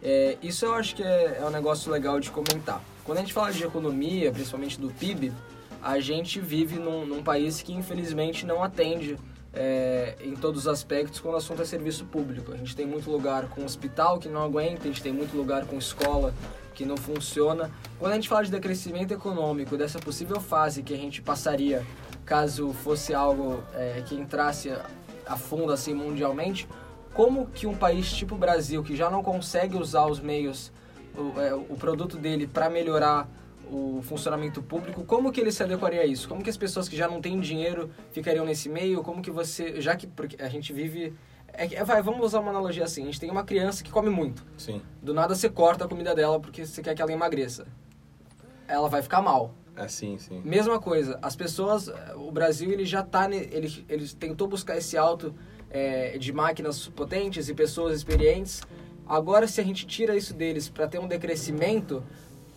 É, 0.03 0.37
isso 0.43 0.65
eu 0.65 0.75
acho 0.75 0.97
que 0.97 1.03
é, 1.03 1.39
é 1.41 1.45
um 1.45 1.51
negócio 1.51 1.91
legal 1.91 2.19
de 2.19 2.31
comentar. 2.31 2.83
Quando 3.05 3.19
a 3.19 3.21
gente 3.21 3.33
fala 3.33 3.53
de 3.53 3.63
economia, 3.63 4.33
principalmente 4.33 4.81
do 4.81 4.91
PIB, 4.91 5.33
a 5.83 5.99
gente 6.01 6.41
vive 6.41 6.79
num, 6.79 7.05
num 7.05 7.23
país 7.23 7.63
que 7.63 7.73
infelizmente 7.73 8.47
não 8.47 8.63
atende 8.63 9.17
é, 9.53 10.17
em 10.23 10.35
todos 10.35 10.63
os 10.63 10.69
aspectos 10.69 11.21
quando 11.21 11.35
o 11.35 11.37
assunto 11.37 11.63
é 11.63 11.65
serviço 11.65 12.05
público. 12.05 12.53
A 12.53 12.57
gente 12.57 12.75
tem 12.75 12.87
muito 12.87 13.11
lugar 13.11 13.49
com 13.49 13.65
hospital 13.65 14.19
que 14.19 14.29
não 14.29 14.43
aguenta, 14.43 14.83
a 14.83 14.87
gente 14.87 15.03
tem 15.03 15.13
muito 15.13 15.37
lugar 15.37 15.67
com 15.67 15.77
escola 15.77 16.33
que 16.75 16.85
não 16.85 16.97
funciona. 16.97 17.71
Quando 17.99 18.13
a 18.13 18.15
gente 18.15 18.29
fala 18.29 18.45
de 18.45 18.51
decrescimento 18.51 19.13
econômico, 19.13 19.77
dessa 19.77 19.99
possível 19.99 20.41
fase 20.41 20.83
que 20.83 20.95
a 20.95 20.97
gente 20.97 21.21
passaria 21.21 21.85
caso 22.25 22.73
fosse 22.73 23.13
algo 23.13 23.63
é, 23.75 24.03
que 24.07 24.15
entrasse 24.15 24.73
a- 25.27 25.37
fundo 25.37 25.73
assim 25.73 25.95
mundialmente, 25.95 26.69
como 27.15 27.47
que 27.47 27.67
um 27.67 27.75
país 27.75 28.11
tipo 28.13 28.35
o 28.35 28.39
Brasil, 28.39 28.83
que 28.83 28.97
já 28.97 29.11
não 29.11 29.23
consegue 29.23 29.77
usar 29.77 30.07
os 30.07 30.19
meios, 30.21 30.73
o, 31.17 31.39
é, 31.41 31.55
o 31.55 31.77
produto 31.77 32.17
dele 32.17 32.47
para 32.47 32.71
melhorar 32.71 33.29
o 33.71 34.01
funcionamento 34.03 34.63
público, 34.63 35.05
como 35.05 35.33
que 35.33 35.41
ele 35.41 35.51
se 35.53 35.63
adequaria 35.63 36.03
a 36.03 36.07
isso? 36.07 36.29
Como 36.29 36.43
que 36.43 36.51
as 36.51 36.57
pessoas 36.57 36.89
que 36.89 36.97
já 36.97 37.09
não 37.09 37.21
têm 37.23 37.41
dinheiro 37.41 37.91
ficariam 38.13 38.45
nesse 38.45 38.69
meio? 38.69 39.03
Como 39.03 39.23
que 39.23 39.31
você, 39.31 39.81
já 39.81 39.97
que 39.97 40.09
a 40.39 40.49
gente 40.49 40.73
vive 40.73 41.15
é, 41.55 41.67
que- 41.67 41.83
vai, 41.85 42.01
vamos 42.03 42.25
usar 42.25 42.41
uma 42.41 42.51
analogia 42.51 42.85
assim, 42.85 43.03
a 43.03 43.07
gente 43.07 43.21
tem 43.21 43.31
uma 43.31 43.45
criança 43.45 43.83
que 43.85 43.91
come 43.91 44.09
muito. 44.11 44.45
Sim. 44.57 44.81
Do 45.03 45.13
nada 45.15 45.35
você 45.35 45.49
corta 45.51 45.85
a 45.85 45.89
comida 45.89 46.15
dela 46.15 46.41
porque 46.41 46.65
você 46.67 46.83
quer 46.83 46.95
que 46.95 47.03
ela 47.03 47.13
emagreça. 47.13 47.67
Ela 48.67 48.89
vai 48.89 49.03
ficar 49.03 49.21
mal. 49.21 49.53
É, 49.77 49.89
sim, 49.89 50.19
sim. 50.19 50.41
Mesma 50.45 50.79
coisa, 50.79 51.19
as 51.23 51.35
pessoas, 51.35 51.89
eh, 51.89 52.15
o 52.15 52.31
Brasil 52.31 52.71
ele 52.71 52.85
já 52.85 53.03
tá, 53.03 53.29
ele, 53.31 53.85
ele 53.89 54.09
tentou 54.09 54.47
buscar 54.47 54.77
esse 54.77 54.99
alto 54.99 55.35
eh, 55.71 56.19
de 56.19 56.33
máquinas 56.33 56.89
potentes 56.89 57.49
e 57.49 57.55
pessoas 57.55 57.97
experientes. 57.97 58.61
Agora, 59.07 59.47
se 59.47 59.61
a 59.61 59.65
gente 59.65 59.87
tira 59.87 60.17
isso 60.17 60.35
deles 60.35 60.69
para 60.69 60.87
ter 60.87 60.99
um 60.99 61.09
decrescimento, 61.09 62.03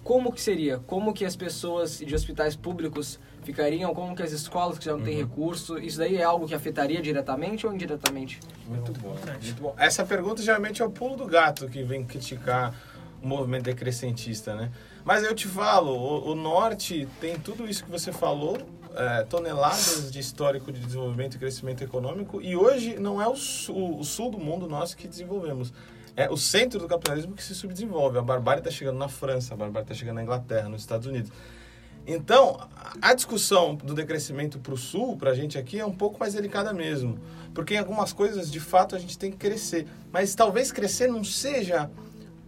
como 0.03 0.31
que 0.31 0.39
seria? 0.39 0.77
Como 0.85 1.13
que 1.13 1.25
as 1.25 1.35
pessoas 1.35 1.97
de 1.97 2.13
hospitais 2.13 2.55
públicos 2.55 3.19
ficariam? 3.43 3.93
Como 3.95 4.15
que 4.15 4.21
as 4.21 4.31
escolas 4.31 4.77
que 4.77 4.85
já 4.85 4.91
não 4.95 5.01
têm 5.01 5.17
recurso? 5.17 5.79
Isso 5.79 5.97
daí 5.97 6.17
é 6.17 6.23
algo 6.23 6.47
que 6.47 6.53
afetaria 6.53 7.01
diretamente 7.01 7.65
ou 7.65 7.73
indiretamente? 7.73 8.39
Muito 8.67 8.91
bom. 8.99 9.15
Muito 9.41 9.61
bom. 9.61 9.73
Essa 9.77 10.05
pergunta 10.05 10.43
geralmente 10.43 10.81
é 10.81 10.85
o 10.85 10.91
pulo 10.91 11.15
do 11.15 11.25
gato 11.25 11.67
que 11.67 11.81
vem 11.81 12.05
criticar 12.05 12.75
o 13.19 13.27
movimento 13.27 13.63
decrescentista, 13.63 14.53
né? 14.55 14.71
Mas 15.05 15.23
eu 15.23 15.35
te 15.35 15.47
falo, 15.47 15.91
o, 15.91 16.31
o 16.31 16.35
norte 16.35 17.07
tem 17.21 17.39
tudo 17.39 17.69
isso 17.69 17.83
que 17.83 17.91
você 17.91 18.11
falou, 18.11 18.57
é, 18.95 19.21
toneladas 19.23 20.11
de 20.11 20.19
histórico 20.19 20.71
de 20.71 20.79
desenvolvimento 20.79 21.35
e 21.35 21.37
crescimento 21.37 21.83
econômico, 21.83 22.41
e 22.41 22.55
hoje 22.55 22.97
não 22.97 23.21
é 23.21 23.27
o 23.27 23.35
sul, 23.35 23.99
o 23.99 24.03
sul 24.03 24.31
do 24.31 24.39
mundo 24.39 24.67
nosso 24.67 24.97
que 24.97 25.07
desenvolvemos. 25.07 25.71
É 26.17 26.27
o 26.27 26.35
centro 26.35 26.79
do 26.79 26.87
capitalismo 26.87 27.35
que 27.35 27.43
se 27.43 27.53
subdesenvolve. 27.53 28.17
A 28.17 28.21
barbárie 28.21 28.61
está 28.61 28.71
chegando 28.71 28.97
na 28.97 29.07
França, 29.07 29.53
a 29.53 29.57
barbárie 29.57 29.83
está 29.83 29.93
chegando 29.93 30.15
na 30.15 30.23
Inglaterra, 30.23 30.69
nos 30.69 30.81
Estados 30.81 31.05
Unidos. 31.05 31.31
Então, 32.07 32.57
a 33.01 33.13
discussão 33.13 33.75
do 33.75 33.93
decrescimento 33.93 34.57
para 34.57 34.73
o 34.73 34.77
sul, 34.77 35.17
para 35.17 35.31
a 35.31 35.33
gente 35.35 35.57
aqui, 35.57 35.79
é 35.79 35.85
um 35.85 35.91
pouco 35.91 36.19
mais 36.19 36.33
delicada 36.33 36.71
mesmo. 36.73 37.19
Porque 37.53 37.75
em 37.75 37.77
algumas 37.77 38.13
coisas, 38.13 38.49
de 38.49 38.59
fato, 38.59 38.95
a 38.95 38.99
gente 38.99 39.17
tem 39.17 39.29
que 39.29 39.37
crescer. 39.37 39.87
Mas 40.11 40.33
talvez 40.33 40.71
crescer 40.71 41.07
não 41.07 41.23
seja 41.23 41.91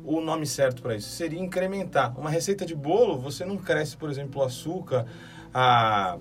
o 0.08 0.22
nome 0.22 0.46
certo 0.46 0.82
para 0.82 0.96
isso. 0.96 1.10
Seria 1.10 1.40
incrementar. 1.40 2.18
Uma 2.18 2.30
receita 2.30 2.66
de 2.66 2.74
bolo, 2.74 3.18
você 3.18 3.44
não 3.44 3.58
cresce, 3.58 3.98
por 3.98 4.10
exemplo, 4.10 4.42
o 4.42 4.46
açúcar, 4.46 5.06
a, 5.54 6.18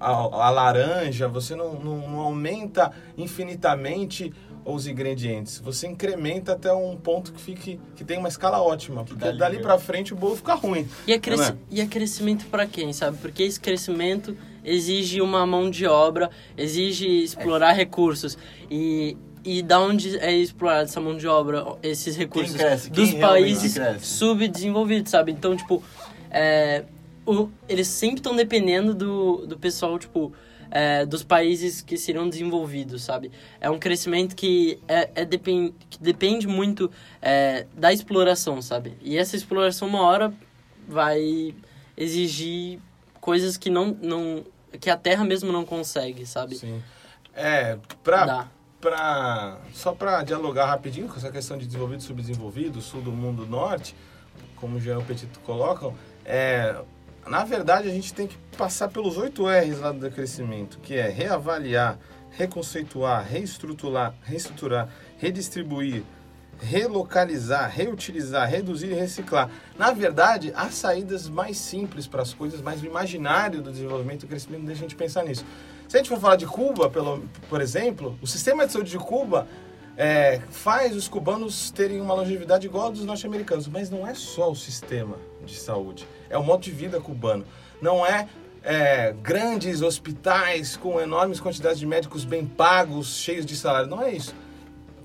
a, 0.00 0.10
a 0.10 0.50
laranja, 0.50 1.28
você 1.28 1.54
não, 1.54 1.74
não, 1.74 2.08
não 2.08 2.20
aumenta 2.20 2.90
infinitamente 3.16 4.32
os 4.64 4.86
ingredientes. 4.86 5.60
Você 5.60 5.86
incrementa 5.86 6.52
até 6.52 6.72
um 6.72 6.96
ponto 6.96 7.32
que 7.32 7.40
fique 7.40 7.80
que 7.94 8.02
tem 8.02 8.18
uma 8.18 8.28
escala 8.28 8.60
ótima. 8.60 9.04
Porque 9.04 9.24
dali 9.24 9.38
dali 9.38 9.58
para 9.60 9.78
frente 9.78 10.12
o 10.12 10.16
bolo 10.16 10.36
fica 10.36 10.54
ruim. 10.54 10.88
E 11.06 11.12
é, 11.12 11.20
Não 11.36 11.44
é? 11.44 11.56
e 11.70 11.80
é 11.80 11.86
crescimento 11.86 12.46
pra 12.46 12.66
quem, 12.66 12.92
sabe? 12.92 13.18
Porque 13.18 13.42
esse 13.42 13.60
crescimento 13.60 14.36
exige 14.64 15.20
uma 15.20 15.46
mão 15.46 15.70
de 15.70 15.86
obra, 15.86 16.30
exige 16.56 17.06
explorar 17.06 17.72
recursos. 17.74 18.36
E, 18.70 19.16
e 19.44 19.62
da 19.62 19.78
onde 19.80 20.16
é 20.18 20.32
explorada 20.32 20.84
essa 20.84 21.00
mão 21.00 21.16
de 21.16 21.26
obra, 21.26 21.64
esses 21.82 22.16
recursos? 22.16 22.56
cresce? 22.56 22.90
Dos 22.90 23.12
países 23.14 23.76
subdesenvolvidos, 24.02 25.10
sabe? 25.10 25.32
Então, 25.32 25.56
tipo, 25.56 25.82
é, 26.30 26.84
o- 27.26 27.48
eles 27.68 27.86
sempre 27.88 28.16
estão 28.16 28.34
dependendo 28.34 28.94
do, 28.94 29.46
do 29.46 29.58
pessoal, 29.58 29.98
tipo, 29.98 30.32
é, 30.70 31.04
dos 31.06 31.22
países 31.22 31.80
que 31.82 31.96
serão 31.96 32.28
desenvolvidos, 32.28 33.02
sabe? 33.02 33.30
É 33.60 33.70
um 33.70 33.78
crescimento 33.78 34.34
que, 34.34 34.80
é, 34.88 35.10
é 35.14 35.24
depen 35.24 35.74
que 35.90 36.00
depende 36.02 36.46
muito 36.48 36.90
é, 37.22 37.66
da 37.76 37.92
exploração, 37.92 38.60
sabe? 38.62 38.94
E 39.02 39.16
essa 39.16 39.36
exploração, 39.36 39.86
uma 39.86 40.02
hora, 40.02 40.32
vai 40.88 41.54
exigir 41.96 42.80
coisas 43.20 43.56
que 43.56 43.70
não, 43.70 43.96
não 44.02 44.44
que 44.80 44.90
a 44.90 44.96
Terra 44.96 45.24
mesmo 45.24 45.52
não 45.52 45.64
consegue, 45.64 46.26
sabe? 46.26 46.56
Sim. 46.56 46.82
É, 47.34 47.78
pra, 48.02 48.26
Dá. 48.26 48.48
Só 49.72 49.92
para 49.92 50.22
dialogar 50.22 50.66
rapidinho 50.66 51.08
com 51.08 51.16
essa 51.16 51.30
questão 51.30 51.56
de 51.56 51.66
desenvolvido 51.66 52.00
e 52.00 52.04
subdesenvolvido, 52.04 52.80
sul 52.80 53.00
do 53.00 53.12
mundo 53.12 53.46
norte, 53.46 53.94
como 54.56 54.76
o 54.76 54.80
Jean 54.80 54.98
o 54.98 55.04
Petito 55.04 55.40
colocam, 55.40 55.94
é, 56.24 56.74
na 57.26 57.44
verdade 57.44 57.88
a 57.88 57.92
gente 57.92 58.12
tem 58.12 58.26
que 58.26 58.36
passar 58.56 58.88
pelos 58.88 59.16
oito 59.16 59.46
R's 59.46 59.80
lá 59.80 59.92
do 59.92 60.00
decrescimento, 60.00 60.78
que 60.78 60.94
é 60.94 61.08
reavaliar, 61.08 61.98
reconceituar, 62.30 63.26
reestruturar, 63.26 64.14
reestruturar, 64.22 64.88
redistribuir, 65.18 66.02
relocalizar, 66.60 67.70
reutilizar, 67.70 68.48
reduzir 68.48 68.90
e 68.90 68.94
reciclar. 68.94 69.50
Na 69.78 69.92
verdade, 69.92 70.52
há 70.54 70.70
saídas 70.70 71.28
mais 71.28 71.56
simples 71.58 72.06
para 72.06 72.22
as 72.22 72.32
coisas, 72.32 72.60
mas 72.60 72.82
o 72.82 72.86
imaginário 72.86 73.62
do 73.62 73.70
desenvolvimento 73.70 74.24
e 74.24 74.28
crescimento 74.28 74.64
deixa 74.64 74.80
a 74.80 74.88
gente 74.88 74.96
pensar 74.96 75.24
nisso. 75.24 75.44
Se 75.94 75.98
a 75.98 76.02
gente 76.02 76.08
for 76.08 76.18
falar 76.18 76.34
de 76.34 76.44
Cuba, 76.44 76.90
pelo, 76.90 77.22
por 77.48 77.60
exemplo, 77.60 78.18
o 78.20 78.26
sistema 78.26 78.66
de 78.66 78.72
saúde 78.72 78.90
de 78.90 78.98
Cuba 78.98 79.46
é, 79.96 80.40
faz 80.50 80.96
os 80.96 81.06
cubanos 81.06 81.70
terem 81.70 82.00
uma 82.00 82.12
longevidade 82.14 82.66
igual 82.66 82.88
a 82.88 82.90
dos 82.90 83.04
norte-americanos, 83.04 83.68
mas 83.68 83.90
não 83.90 84.04
é 84.04 84.12
só 84.12 84.50
o 84.50 84.56
sistema 84.56 85.16
de 85.46 85.54
saúde, 85.54 86.04
é 86.28 86.36
o 86.36 86.42
modo 86.42 86.64
de 86.64 86.72
vida 86.72 87.00
cubano. 87.00 87.44
Não 87.80 88.04
é, 88.04 88.28
é, 88.64 89.14
grandes 89.22 89.82
hospitais 89.82 90.76
com 90.76 91.00
enormes 91.00 91.38
quantidades 91.38 91.78
de 91.78 91.86
médicos 91.86 92.24
bem 92.24 92.44
pagos, 92.44 93.18
cheios 93.18 93.46
de 93.46 93.54
salário, 93.56 93.88
não 93.88 94.02
é 94.02 94.12
isso. 94.12 94.34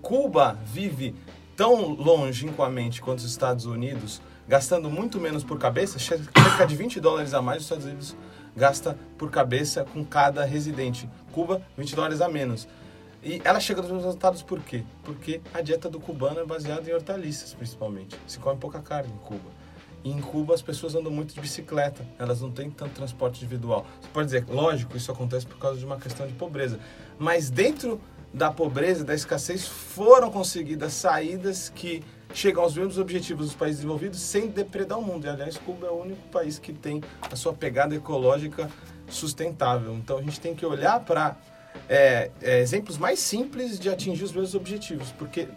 Cuba 0.02 0.58
vive 0.66 1.14
tão 1.56 1.90
longínquamente 1.90 3.00
quanto 3.00 3.20
os 3.20 3.26
Estados 3.26 3.68
Unidos, 3.68 4.24
gastando 4.48 4.90
muito 4.90 5.20
menos 5.20 5.44
por 5.44 5.60
cabeça, 5.60 6.00
cerca 6.00 6.66
de 6.66 6.76
20 6.76 7.00
dólares 7.00 7.36
a 7.36 7.44
mais, 7.44 7.60
os 7.60 7.66
Estados 7.66 7.86
Unidos 7.86 8.16
gasta 8.60 8.98
por 9.18 9.32
cabeça 9.32 9.86
com 9.86 10.04
cada 10.04 10.44
residente. 10.44 11.10
Cuba, 11.32 11.62
20 11.78 11.96
dólares 11.96 12.22
a 12.22 12.28
menos. 12.28 12.68
E 13.24 13.42
ela 13.44 13.60
chega 13.60 13.82
nos 13.82 14.04
resultados 14.04 14.44
por 14.44 14.60
quê? 14.60 14.84
Porque 15.04 15.42
a 15.54 15.62
dieta 15.62 15.90
do 15.90 16.00
cubano 16.00 16.42
é 16.42 16.46
baseada 16.46 16.90
em 16.90 16.94
hortaliças, 16.94 17.54
principalmente. 17.54 18.20
Se 18.28 18.38
come 18.38 18.60
pouca 18.60 18.80
carne 18.80 19.14
em 19.14 19.18
Cuba. 19.18 19.50
E 20.04 20.12
em 20.12 20.22
Cuba 20.22 20.54
as 20.54 20.62
pessoas 20.62 20.94
andam 20.94 21.12
muito 21.12 21.34
de 21.34 21.42
bicicleta, 21.42 22.06
elas 22.18 22.42
não 22.42 22.52
têm 22.52 22.70
tanto 22.70 22.94
transporte 22.94 23.38
individual. 23.38 23.86
Você 24.02 24.10
pode 24.14 24.26
dizer, 24.28 24.46
lógico, 24.48 24.96
isso 24.96 25.12
acontece 25.12 25.46
por 25.46 25.58
causa 25.58 25.78
de 25.78 25.86
uma 25.86 25.98
questão 25.98 26.28
de 26.28 26.34
pobreza. 26.34 26.80
Mas 27.18 27.50
dentro 27.50 28.00
da 28.34 28.52
pobreza, 28.52 29.04
da 29.04 29.14
escassez, 29.14 29.68
foram 29.68 30.32
conseguidas 30.32 30.94
saídas 30.94 31.70
que 31.70 32.04
chegam 32.34 32.64
aos 32.64 32.76
mesmos 32.76 32.98
objetivos 32.98 33.48
dos 33.48 33.56
países 33.56 33.78
desenvolvidos 33.78 34.20
sem 34.20 34.48
depredar 34.48 35.00
o 35.00 35.04
mundo. 35.04 35.26
E, 35.26 35.30
aliás, 35.30 35.58
Cuba 35.58 35.88
é 35.88 35.90
o 35.90 36.02
único 36.02 36.28
país 36.30 36.60
que 36.60 36.72
tem 36.74 37.02
a 37.22 37.36
sua 37.36 37.54
pegada 37.54 37.96
ecológica 37.96 38.70
sustentável. 39.08 39.94
Então 39.96 40.18
a 40.18 40.22
gente 40.22 40.40
tem 40.40 40.56
que 40.56 40.66
olhar 40.66 41.00
para 41.00 41.36
é, 41.88 42.32
é, 42.42 42.60
exemplos 42.60 42.98
mais 42.98 43.20
simples 43.20 43.80
de 43.80 43.90
atingir 43.90 44.24
os 44.24 44.32
mesmos 44.32 44.56
objetivos, 44.56 45.12
porque 45.18 45.48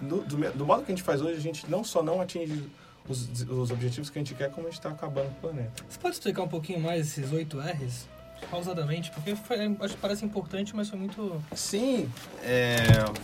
do, 0.00 0.22
do, 0.22 0.36
do 0.52 0.66
modo 0.66 0.84
que 0.84 0.92
a 0.92 0.94
gente 0.94 1.04
faz 1.04 1.20
hoje, 1.20 1.36
a 1.36 1.40
gente 1.40 1.70
não 1.70 1.82
só 1.82 2.02
não 2.02 2.20
atinge 2.20 2.68
os, 3.08 3.42
os 3.42 3.70
objetivos 3.70 4.10
que 4.10 4.18
a 4.18 4.20
gente 4.20 4.34
quer, 4.34 4.50
como 4.50 4.66
a 4.66 4.70
gente 4.70 4.78
está 4.78 4.90
acabando 4.90 5.28
com 5.28 5.48
o 5.48 5.50
planeta. 5.52 5.84
Você 5.88 5.98
pode 5.98 6.14
explicar 6.14 6.42
um 6.42 6.48
pouquinho 6.48 6.80
mais 6.80 7.06
esses 7.06 7.32
8 7.32 7.58
R's? 7.58 8.15
Pausadamente, 8.50 9.10
porque 9.10 9.34
foi, 9.34 9.76
acho 9.80 9.96
parece 9.96 10.24
importante, 10.24 10.74
mas 10.74 10.88
foi 10.88 10.98
muito. 10.98 11.42
Sim, 11.54 12.08
é, 12.42 12.76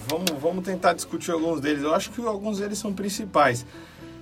vamos, 0.08 0.30
vamos 0.40 0.64
tentar 0.64 0.94
discutir 0.94 1.30
alguns 1.30 1.60
deles. 1.60 1.82
Eu 1.82 1.94
acho 1.94 2.10
que 2.10 2.20
alguns 2.24 2.58
deles 2.58 2.78
são 2.78 2.92
principais. 2.92 3.64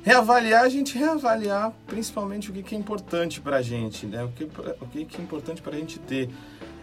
Reavaliar, 0.03 0.65
a 0.65 0.69
gente 0.69 0.97
reavaliar 0.97 1.73
principalmente 1.87 2.51
o 2.51 2.53
que, 2.55 2.63
que 2.63 2.75
é 2.75 2.79
importante 2.79 3.41
para 3.41 3.57
a 3.59 3.63
gente, 3.63 4.07
né? 4.07 4.25
o, 4.25 4.29
que, 4.29 4.45
o 4.45 4.87
que, 4.87 5.05
que 5.05 5.19
é 5.19 5.21
importante 5.23 5.61
para 5.61 5.77
a 5.77 5.79
gente 5.79 5.99
ter. 5.99 6.29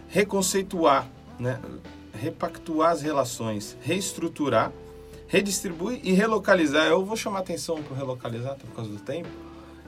Reconceituar, 0.08 1.06
né? 1.38 1.60
repactuar 2.14 2.92
as 2.92 3.02
relações, 3.02 3.76
reestruturar 3.82 4.72
redistribui 5.28 6.00
e 6.02 6.12
relocalizar. 6.12 6.86
Eu 6.86 7.04
vou 7.04 7.16
chamar 7.16 7.40
atenção 7.40 7.80
para 7.82 7.96
relocalizar 7.96 8.56
por 8.56 8.68
causa 8.74 8.90
do 8.90 8.98
tempo, 8.98 9.28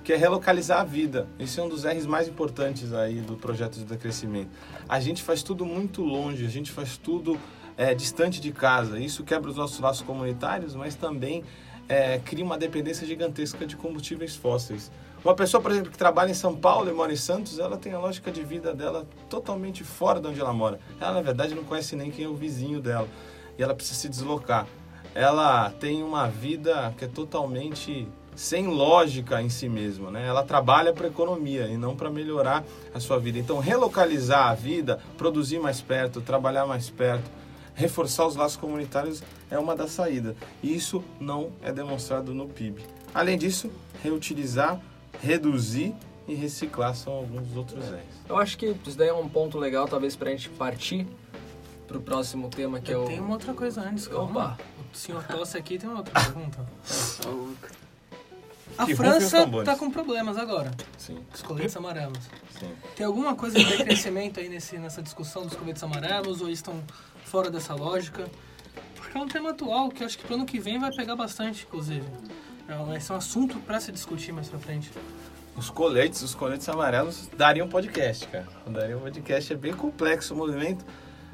que 0.02 0.12
é 0.12 0.16
relocalizar 0.16 0.80
a 0.80 0.84
vida. 0.84 1.28
Esse 1.38 1.60
é 1.60 1.62
um 1.62 1.68
dos 1.68 1.84
R's 1.84 2.06
mais 2.06 2.28
importantes 2.28 2.92
aí 2.92 3.20
do 3.20 3.36
projeto 3.36 3.74
de 3.74 3.84
decrescimento. 3.84 4.50
A 4.88 4.98
gente 5.00 5.22
faz 5.22 5.42
tudo 5.42 5.64
muito 5.64 6.02
longe, 6.02 6.44
a 6.44 6.48
gente 6.48 6.70
faz 6.70 6.96
tudo 6.96 7.38
é, 7.76 7.94
distante 7.94 8.40
de 8.40 8.52
casa. 8.52 8.98
Isso 8.98 9.24
quebra 9.24 9.50
os 9.50 9.56
nossos 9.56 9.78
laços 9.78 10.02
comunitários, 10.02 10.74
mas 10.74 10.94
também 10.94 11.44
é, 11.88 12.18
cria 12.18 12.44
uma 12.44 12.56
dependência 12.56 13.06
gigantesca 13.06 13.66
de 13.66 13.76
combustíveis 13.76 14.34
fósseis. 14.34 14.90
Uma 15.22 15.34
pessoa, 15.34 15.60
por 15.60 15.70
exemplo, 15.70 15.90
que 15.90 15.98
trabalha 15.98 16.30
em 16.30 16.34
São 16.34 16.56
Paulo 16.56 16.88
e 16.88 16.94
mora 16.94 17.12
em 17.12 17.16
Santos, 17.16 17.58
ela 17.58 17.76
tem 17.76 17.92
a 17.92 17.98
lógica 17.98 18.30
de 18.30 18.42
vida 18.42 18.72
dela 18.72 19.06
totalmente 19.28 19.84
fora 19.84 20.18
de 20.18 20.28
onde 20.28 20.40
ela 20.40 20.52
mora. 20.52 20.80
Ela, 20.98 21.12
na 21.12 21.20
verdade, 21.20 21.54
não 21.54 21.62
conhece 21.62 21.94
nem 21.94 22.10
quem 22.10 22.24
é 22.24 22.28
o 22.28 22.34
vizinho 22.34 22.80
dela. 22.80 23.06
E 23.58 23.62
ela 23.62 23.74
precisa 23.74 24.00
se 24.00 24.08
deslocar 24.08 24.66
ela 25.14 25.70
tem 25.70 26.02
uma 26.02 26.28
vida 26.28 26.94
que 26.96 27.04
é 27.04 27.08
totalmente 27.08 28.06
sem 28.40 28.68
lógica 28.68 29.42
em 29.42 29.50
si 29.50 29.68
mesma, 29.68 30.11
né? 30.11 30.26
Ela 30.26 30.42
trabalha 30.42 30.94
para 30.94 31.07
a 31.07 31.11
economia 31.11 31.66
e 31.66 31.76
não 31.76 31.94
para 31.94 32.09
melhorar 32.09 32.64
a 32.94 32.98
sua 32.98 33.18
vida. 33.18 33.38
Então, 33.38 33.59
relocalizar 33.59 34.48
a 34.48 34.55
vida, 34.55 34.98
produzir 35.18 35.59
mais 35.59 35.83
perto, 35.83 36.22
trabalhar 36.22 36.64
mais 36.64 36.88
perto, 36.88 37.31
reforçar 37.74 38.26
os 38.26 38.37
laços 38.37 38.57
comunitários 38.57 39.22
é 39.50 39.59
uma 39.59 39.76
das 39.76 39.90
saídas. 39.90 40.35
E 40.62 40.74
isso 40.74 41.05
não 41.20 41.53
é 41.62 41.70
demonstrado 41.70 42.33
no 42.33 42.48
PIB. 42.48 42.83
Além 43.12 43.37
disso, 43.37 43.70
reutilizar, 44.03 44.81
reduzir 45.22 45.94
e 46.26 46.35
reciclar 46.35 46.94
são 46.94 47.12
alguns 47.12 47.46
dos 47.46 47.57
outros 47.59 47.85
R's. 47.90 48.24
Eu 48.26 48.38
acho 48.38 48.57
que 48.57 48.74
isso 48.87 48.96
daí 48.96 49.09
é 49.09 49.12
um 49.12 49.29
ponto 49.29 49.59
legal, 49.59 49.87
talvez, 49.87 50.16
para 50.16 50.31
a 50.31 50.33
gente 50.33 50.48
partir 50.48 51.07
para 51.87 51.98
o 51.98 52.00
próximo 52.00 52.48
tema, 52.48 52.81
que 52.81 52.90
Eu 52.90 53.03
é 53.03 53.05
o... 53.05 53.07
tenho 53.07 53.22
uma 53.22 53.35
outra 53.35 53.53
coisa 53.53 53.83
antes, 53.83 54.09
calma. 54.09 54.31
Opa! 54.31 54.59
O 54.94 54.96
senhor 54.96 55.22
Tosse 55.24 55.59
aqui 55.59 55.76
tem 55.76 55.90
uma 55.90 55.98
outra 55.98 56.18
pergunta. 56.18 56.66
A 58.82 58.86
Que 58.86 58.94
França 58.96 59.38
tambores. 59.44 59.66
tá 59.68 59.76
com 59.76 59.90
problemas 59.90 60.36
agora, 60.38 60.70
Sim, 60.96 61.18
os 61.34 61.42
coletes 61.42 61.76
amarelos. 61.76 62.18
sim. 62.58 62.70
Tem 62.96 63.04
alguma 63.06 63.34
coisa 63.34 63.58
de 63.58 63.64
decrescimento 63.76 64.40
aí 64.40 64.48
nesse, 64.48 64.78
nessa 64.78 65.02
discussão 65.02 65.42
dos 65.44 65.54
coletes 65.54 65.82
amarelos 65.82 66.40
ou 66.40 66.46
eles 66.46 66.58
estão 66.60 66.82
fora 67.24 67.50
dessa 67.50 67.74
lógica? 67.74 68.26
Porque 68.94 69.16
é 69.18 69.20
um 69.20 69.28
tema 69.28 69.50
atual 69.50 69.88
que 69.90 70.02
acho 70.04 70.16
que 70.18 70.24
pro 70.24 70.34
ano 70.34 70.46
que 70.46 70.58
vem 70.58 70.78
vai 70.78 70.90
pegar 70.92 71.16
bastante, 71.16 71.64
inclusive. 71.68 72.06
É, 72.68 72.96
Esse 72.96 73.10
é 73.10 73.14
um 73.14 73.18
assunto 73.18 73.58
para 73.60 73.80
se 73.80 73.90
discutir 73.92 74.32
mais 74.32 74.48
pra 74.48 74.58
frente. 74.58 74.90
Os 75.56 75.68
coletes, 75.68 76.22
os 76.22 76.34
coletes 76.34 76.68
amarelos 76.68 77.28
dariam 77.36 77.68
podcast, 77.68 78.26
cara. 78.28 78.46
Daria 78.68 78.96
um 78.96 79.00
podcast, 79.00 79.52
é 79.52 79.56
bem 79.56 79.72
complexo 79.74 80.32
o 80.32 80.36
movimento. 80.36 80.84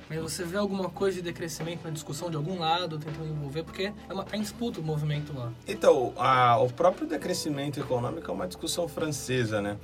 Mas 0.09 0.21
você 0.21 0.45
vê 0.45 0.57
alguma 0.57 0.88
coisa 0.88 1.16
de 1.16 1.23
decrescimento 1.23 1.83
na 1.85 1.90
discussão 1.90 2.31
de 2.31 2.37
algum 2.37 2.59
lado, 2.59 2.97
tentando 2.99 3.27
envolver, 3.29 3.64
porque 3.64 3.92
é 4.09 4.12
uma, 4.12 4.23
tá 4.25 4.37
em 4.37 4.40
disputa 4.40 4.79
o 4.81 4.83
movimento 4.83 5.33
lá. 5.37 5.51
Então, 5.66 6.12
a- 6.16 6.59
o 6.59 6.71
próprio 6.73 7.07
decrescimento 7.09 7.81
econômico 7.81 8.31
é 8.31 8.35
uma 8.35 8.47
discussão 8.47 8.87
francesa, 8.87 9.61
né? 9.61 9.77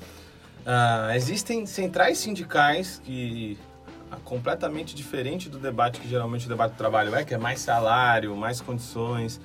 Ah, 0.65 1.11
existem 1.17 1.67
centrais 1.67 2.19
sindicais 2.19 3.01
que 3.05 3.59
ah, 4.13 4.17
completamente 4.25 4.95
diferente 4.95 5.49
do 5.49 5.59
debate 5.59 5.99
que 5.99 6.09
geralmente 6.09 6.47
o 6.47 6.49
debate 6.49 6.73
do 6.73 6.77
trabalho 6.77 7.15
é, 7.17 7.25
que 7.25 7.35
é 7.35 7.39
mais 7.39 7.61
salário, 7.61 8.37
mais 8.37 8.61
condições, 8.61 9.41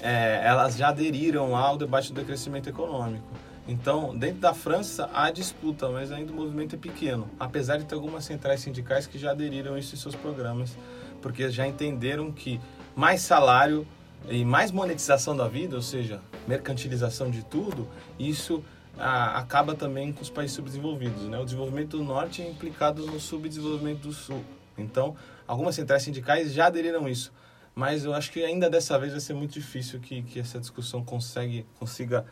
é, 0.00 0.40
elas 0.42 0.76
já 0.76 0.88
aderiram 0.88 1.54
ao 1.54 1.76
debate 1.76 2.12
do 2.12 2.14
decrescimento 2.20 2.68
econômico. 2.68 3.26
Então, 3.66 4.16
dentro 4.16 4.40
da 4.40 4.52
França 4.52 5.08
há 5.12 5.30
disputa, 5.30 5.88
mas 5.88 6.12
ainda 6.12 6.32
o 6.32 6.34
movimento 6.34 6.74
é 6.74 6.78
pequeno, 6.78 7.28
apesar 7.40 7.78
de 7.78 7.84
ter 7.84 7.94
algumas 7.94 8.24
centrais 8.24 8.60
sindicais 8.60 9.06
que 9.06 9.18
já 9.18 9.30
aderiram 9.30 9.74
a 9.74 9.78
isso 9.78 9.94
em 9.94 9.98
seus 9.98 10.14
programas, 10.14 10.76
porque 11.22 11.48
já 11.50 11.66
entenderam 11.66 12.30
que 12.30 12.60
mais 12.94 13.22
salário 13.22 13.86
e 14.28 14.44
mais 14.44 14.70
monetização 14.70 15.34
da 15.34 15.48
vida, 15.48 15.76
ou 15.76 15.82
seja, 15.82 16.20
mercantilização 16.46 17.30
de 17.30 17.42
tudo, 17.42 17.88
isso 18.18 18.62
ah, 18.98 19.38
acaba 19.38 19.74
também 19.74 20.12
com 20.12 20.20
os 20.20 20.30
países 20.30 20.54
subdesenvolvidos. 20.54 21.22
Né? 21.22 21.38
O 21.38 21.44
desenvolvimento 21.44 21.96
do 21.96 22.04
norte 22.04 22.42
é 22.42 22.48
implicado 22.48 23.06
no 23.06 23.18
subdesenvolvimento 23.18 24.00
do 24.00 24.12
sul. 24.12 24.44
Então, 24.76 25.16
algumas 25.46 25.74
centrais 25.74 26.02
sindicais 26.02 26.52
já 26.52 26.66
aderiram 26.66 27.06
a 27.06 27.10
isso. 27.10 27.32
Mas 27.74 28.04
eu 28.04 28.14
acho 28.14 28.30
que 28.30 28.44
ainda 28.44 28.70
dessa 28.70 28.98
vez 28.98 29.12
vai 29.12 29.20
ser 29.20 29.34
muito 29.34 29.52
difícil 29.52 29.98
que, 30.00 30.22
que 30.22 30.38
essa 30.38 30.60
discussão 30.60 31.04
consegue, 31.04 31.66
consiga 31.78 32.24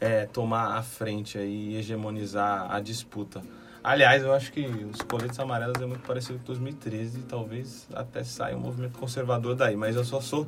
é, 0.00 0.26
tomar 0.26 0.76
a 0.76 0.82
frente 0.82 1.38
aí 1.38 1.72
e 1.72 1.76
hegemonizar 1.76 2.70
a 2.70 2.80
disputa. 2.80 3.42
Aliás, 3.82 4.22
eu 4.22 4.32
acho 4.32 4.52
que 4.52 4.60
os 4.60 5.00
coletes 5.02 5.38
amarelos 5.38 5.80
é 5.80 5.86
muito 5.86 6.06
parecido 6.06 6.38
com 6.40 6.44
2013 6.46 7.20
e 7.20 7.22
talvez 7.22 7.86
até 7.94 8.22
saia 8.24 8.56
um 8.56 8.60
movimento 8.60 8.98
conservador 8.98 9.54
daí, 9.54 9.76
mas 9.76 9.96
eu 9.96 10.04
só 10.04 10.20
sou 10.20 10.46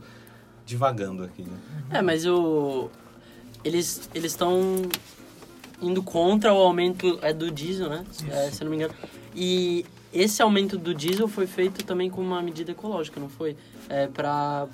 divagando 0.66 1.24
aqui. 1.24 1.42
Né? 1.42 1.56
É, 1.90 2.02
mas 2.02 2.26
o. 2.26 2.90
Eles 3.62 4.08
eles 4.14 4.32
estão 4.32 4.82
indo 5.80 6.02
contra 6.02 6.52
o 6.52 6.58
aumento 6.58 7.18
é 7.22 7.32
do 7.32 7.50
diesel, 7.50 7.88
né? 7.88 8.04
É, 8.30 8.50
se 8.50 8.62
eu 8.62 8.64
não 8.64 8.70
me 8.70 8.76
engano. 8.76 8.94
E 9.34 9.84
esse 10.12 10.42
aumento 10.42 10.76
do 10.76 10.94
diesel 10.94 11.28
foi 11.28 11.46
feito 11.46 11.84
também 11.84 12.10
com 12.10 12.20
uma 12.20 12.42
medida 12.42 12.72
ecológica, 12.72 13.20
não 13.20 13.28
foi? 13.28 13.56
É, 13.88 14.06
para 14.06 14.66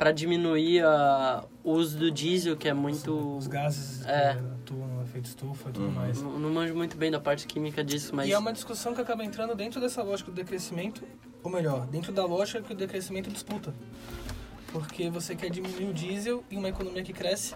para 0.00 0.12
diminuir 0.12 0.82
a, 0.82 1.44
o 1.62 1.72
uso 1.72 1.98
do 1.98 2.10
diesel, 2.10 2.56
que 2.56 2.66
é 2.66 2.72
muito. 2.72 3.36
Os 3.36 3.46
gases 3.46 4.02
É. 4.06 4.32
que 4.32 4.38
atuam 4.62 4.86
no 4.88 5.02
efeito 5.02 5.26
estufa 5.26 5.68
e 5.68 5.72
tudo 5.74 5.84
Uhum. 5.88 5.92
mais. 5.92 6.22
Não, 6.22 6.38
não 6.38 6.48
manjo 6.50 6.74
muito 6.74 6.96
bem 6.96 7.10
da 7.10 7.20
parte 7.20 7.46
química 7.46 7.84
disso, 7.84 8.16
mas. 8.16 8.26
E 8.26 8.32
é 8.32 8.38
uma 8.38 8.50
discussão 8.50 8.94
que 8.94 9.00
acaba 9.02 9.22
entrando 9.22 9.54
dentro 9.54 9.78
dessa 9.78 10.02
lógica 10.02 10.30
do 10.30 10.34
decrescimento, 10.34 11.02
ou 11.42 11.50
melhor, 11.50 11.86
dentro 11.86 12.12
da 12.12 12.24
lógica 12.24 12.62
que 12.62 12.72
o 12.72 12.74
decrescimento 12.74 13.28
disputa. 13.30 13.74
Porque 14.72 15.10
você 15.10 15.36
quer 15.36 15.50
diminuir 15.50 15.90
o 15.90 15.92
diesel 15.92 16.42
em 16.50 16.56
uma 16.56 16.70
economia 16.70 17.02
que 17.02 17.12
cresce, 17.12 17.54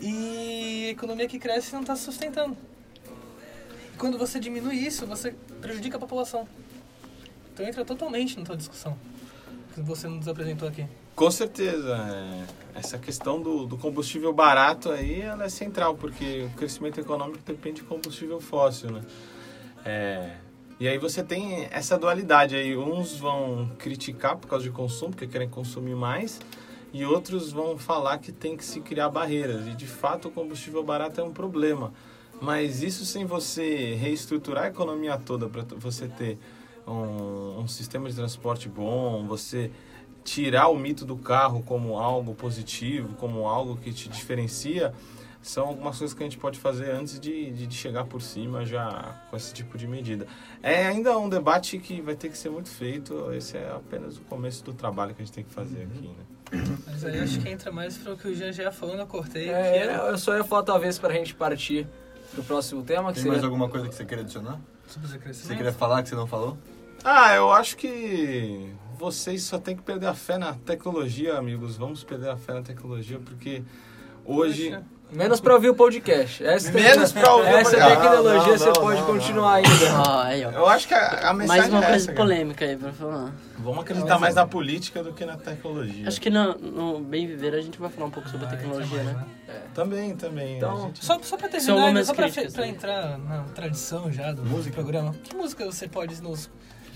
e 0.00 0.84
a 0.86 0.90
economia 0.92 1.26
que 1.26 1.40
cresce 1.40 1.72
não 1.72 1.80
está 1.80 1.96
se 1.96 2.04
sustentando. 2.04 2.56
E 3.92 3.96
quando 3.96 4.16
você 4.16 4.38
diminui 4.38 4.76
isso, 4.76 5.04
você 5.06 5.32
prejudica 5.60 5.96
a 5.96 6.00
população. 6.00 6.46
Então 7.52 7.66
entra 7.66 7.84
totalmente 7.84 8.38
na 8.38 8.44
tua 8.44 8.56
discussão, 8.56 8.96
que 9.74 9.80
você 9.80 10.06
nos 10.06 10.28
apresentou 10.28 10.68
aqui. 10.68 10.86
Com 11.18 11.32
certeza. 11.32 11.96
é, 11.96 12.78
Essa 12.78 12.96
questão 12.96 13.42
do, 13.42 13.66
do 13.66 13.76
combustível 13.76 14.32
barato 14.32 14.88
aí 14.92 15.20
ela 15.20 15.46
é 15.46 15.48
central, 15.48 15.96
porque 15.96 16.46
o 16.46 16.56
crescimento 16.56 17.00
econômico 17.00 17.40
depende 17.44 17.80
de 17.80 17.82
combustível 17.82 18.40
fóssil, 18.40 18.92
né? 18.92 19.00
É, 19.84 20.36
e 20.78 20.86
aí 20.86 20.96
você 20.96 21.24
tem 21.24 21.66
essa 21.72 21.98
dualidade 21.98 22.54
aí. 22.54 22.76
Uns 22.76 23.16
vão 23.16 23.68
criticar 23.78 24.36
por 24.36 24.46
causa 24.46 24.64
de 24.64 24.70
consumo, 24.70 25.10
porque 25.10 25.26
querem 25.26 25.48
consumir 25.48 25.96
mais, 25.96 26.40
e 26.92 27.04
outros 27.04 27.50
vão 27.50 27.76
falar 27.76 28.18
que 28.18 28.30
tem 28.30 28.56
que 28.56 28.64
se 28.64 28.80
criar 28.80 29.08
barreiras. 29.08 29.66
E 29.66 29.74
de 29.74 29.88
fato 29.88 30.28
o 30.28 30.30
combustível 30.30 30.84
barato 30.84 31.20
é 31.20 31.24
um 31.24 31.32
problema. 31.32 31.92
Mas 32.40 32.80
isso 32.80 33.04
sem 33.04 33.24
você 33.24 33.94
reestruturar 33.96 34.66
a 34.66 34.68
economia 34.68 35.18
toda 35.18 35.48
para 35.48 35.64
você 35.78 36.06
ter 36.06 36.38
um, 36.86 37.58
um 37.58 37.66
sistema 37.66 38.08
de 38.08 38.14
transporte 38.14 38.68
bom, 38.68 39.26
você 39.26 39.72
tirar 40.28 40.68
o 40.68 40.76
mito 40.76 41.04
do 41.04 41.16
carro 41.16 41.62
como 41.62 41.98
algo 41.98 42.34
positivo, 42.34 43.14
como 43.14 43.46
algo 43.46 43.76
que 43.76 43.92
te 43.92 44.08
diferencia, 44.08 44.92
são 45.40 45.68
algumas 45.68 45.96
coisas 45.96 46.14
que 46.14 46.22
a 46.22 46.26
gente 46.26 46.36
pode 46.36 46.58
fazer 46.58 46.90
antes 46.90 47.18
de, 47.18 47.50
de, 47.50 47.74
chegar 47.74 48.04
por 48.04 48.20
cima 48.20 48.66
já 48.66 49.22
com 49.30 49.36
esse 49.36 49.54
tipo 49.54 49.78
de 49.78 49.86
medida. 49.86 50.26
É 50.62 50.86
ainda 50.86 51.16
um 51.18 51.28
debate 51.28 51.78
que 51.78 52.00
vai 52.02 52.14
ter 52.14 52.28
que 52.28 52.36
ser 52.36 52.50
muito 52.50 52.68
feito, 52.68 53.32
esse 53.32 53.56
é 53.56 53.70
apenas 53.70 54.18
o 54.18 54.20
começo 54.22 54.62
do 54.64 54.74
trabalho 54.74 55.14
que 55.14 55.22
a 55.22 55.24
gente 55.24 55.34
tem 55.34 55.44
que 55.44 55.52
fazer 55.52 55.82
aqui, 55.84 56.08
né? 56.08 56.64
Mas 56.86 57.04
aí 57.04 57.20
acho 57.20 57.40
que 57.40 57.48
entra 57.48 57.70
mais 57.70 57.96
para 57.96 58.12
o 58.12 58.16
que 58.16 58.28
o 58.28 58.34
Jean 58.34 58.52
já 58.52 58.70
falando, 58.70 59.00
eu 59.00 59.06
cortei. 59.06 59.44
que 59.44 59.50
É, 59.50 59.76
era 59.78 59.92
eu 60.08 60.18
só 60.18 60.36
ia 60.36 60.44
falar 60.44 60.62
talvez 60.62 60.98
pra 60.98 61.12
gente 61.12 61.34
partir 61.34 61.86
pro 62.32 62.42
próximo 62.42 62.82
tema, 62.82 63.08
que 63.08 63.14
Tem 63.14 63.22
seria... 63.22 63.32
mais 63.32 63.44
alguma 63.44 63.68
coisa 63.68 63.88
que 63.88 63.94
você 63.94 64.04
queira 64.04 64.22
adicionar? 64.22 64.58
sobre 64.86 65.08
Você 65.08 65.54
queria 65.54 65.72
falar 65.72 66.02
que 66.02 66.08
você 66.08 66.14
não 66.14 66.26
falou? 66.26 66.56
Ah, 67.04 67.34
eu 67.34 67.52
acho 67.52 67.76
que 67.76 68.72
vocês 68.98 69.42
só 69.44 69.58
tem 69.58 69.76
que 69.76 69.82
perder 69.82 70.06
a 70.06 70.14
fé 70.14 70.36
na 70.36 70.54
tecnologia, 70.54 71.38
amigos. 71.38 71.76
Vamos 71.76 72.02
perder 72.02 72.30
a 72.30 72.36
fé 72.36 72.54
na 72.54 72.62
tecnologia, 72.62 73.20
porque 73.20 73.62
hoje... 74.24 74.70
Poxa. 74.70 74.97
Menos 75.10 75.40
pra 75.40 75.54
ouvir 75.54 75.70
o 75.70 75.74
podcast. 75.74 76.44
Essa 76.44 76.70
Menos 76.70 77.12
pra 77.12 77.34
ouvir 77.34 77.54
o 77.54 77.56
Essa 77.56 77.70
podcast. 77.70 77.96
tecnologia 78.02 78.38
Não, 78.40 78.46
não, 78.48 78.58
você 78.58 78.72
pode 78.80 79.00
não, 79.00 79.06
continuar 79.06 79.54
ainda. 79.54 79.70
Ó, 80.06 80.22
aí, 80.22 80.44
ó. 80.44 80.50
Eu 80.50 80.66
acho 80.68 80.86
que 80.86 80.92
a, 80.94 81.30
a 81.30 81.32
mensagem 81.32 81.46
Mais 81.62 81.68
uma 81.72 81.78
é 81.78 81.86
coisa 81.86 81.96
essa, 81.96 82.06
cara. 82.06 82.16
polêmica 82.16 82.64
aí 82.66 82.76
pra 82.76 82.92
falar. 82.92 83.32
Vamos 83.58 83.80
acreditar 83.80 84.18
mais 84.18 84.34
na 84.34 84.46
política 84.46 85.02
do 85.02 85.12
que 85.14 85.24
na 85.24 85.36
tecnologia. 85.38 86.06
Acho 86.06 86.20
que 86.20 86.28
no, 86.28 86.54
no 86.58 87.00
Bem 87.00 87.26
Viver 87.26 87.54
a 87.54 87.60
gente 87.62 87.78
vai 87.78 87.88
falar 87.88 88.06
um 88.06 88.10
pouco 88.10 88.28
sobre 88.28 88.44
a 88.46 88.48
Vai, 88.50 88.58
tecnologia, 88.58 88.96
vai, 89.02 89.06
né? 89.06 89.24
vai. 89.46 89.56
Também, 89.74 90.14
também. 90.14 90.56
Então, 90.58 90.82
gente- 90.88 91.04
Só, 91.04 91.18
só 91.22 91.36
pra 91.38 91.48
terminar, 91.48 92.04
só 92.04 92.12
pra, 92.14 92.24
críticas, 92.24 92.52
pra 92.52 92.62
né? 92.64 92.68
entrar 92.68 93.18
na 93.18 93.44
tradição 93.54 94.12
já 94.12 94.32
do 94.32 94.42
Música? 94.44 94.74
programa, 94.74 95.14
que 95.24 95.34
música 95.34 95.64
você 95.64 95.88
pode 95.88 96.20
nos 96.22 96.50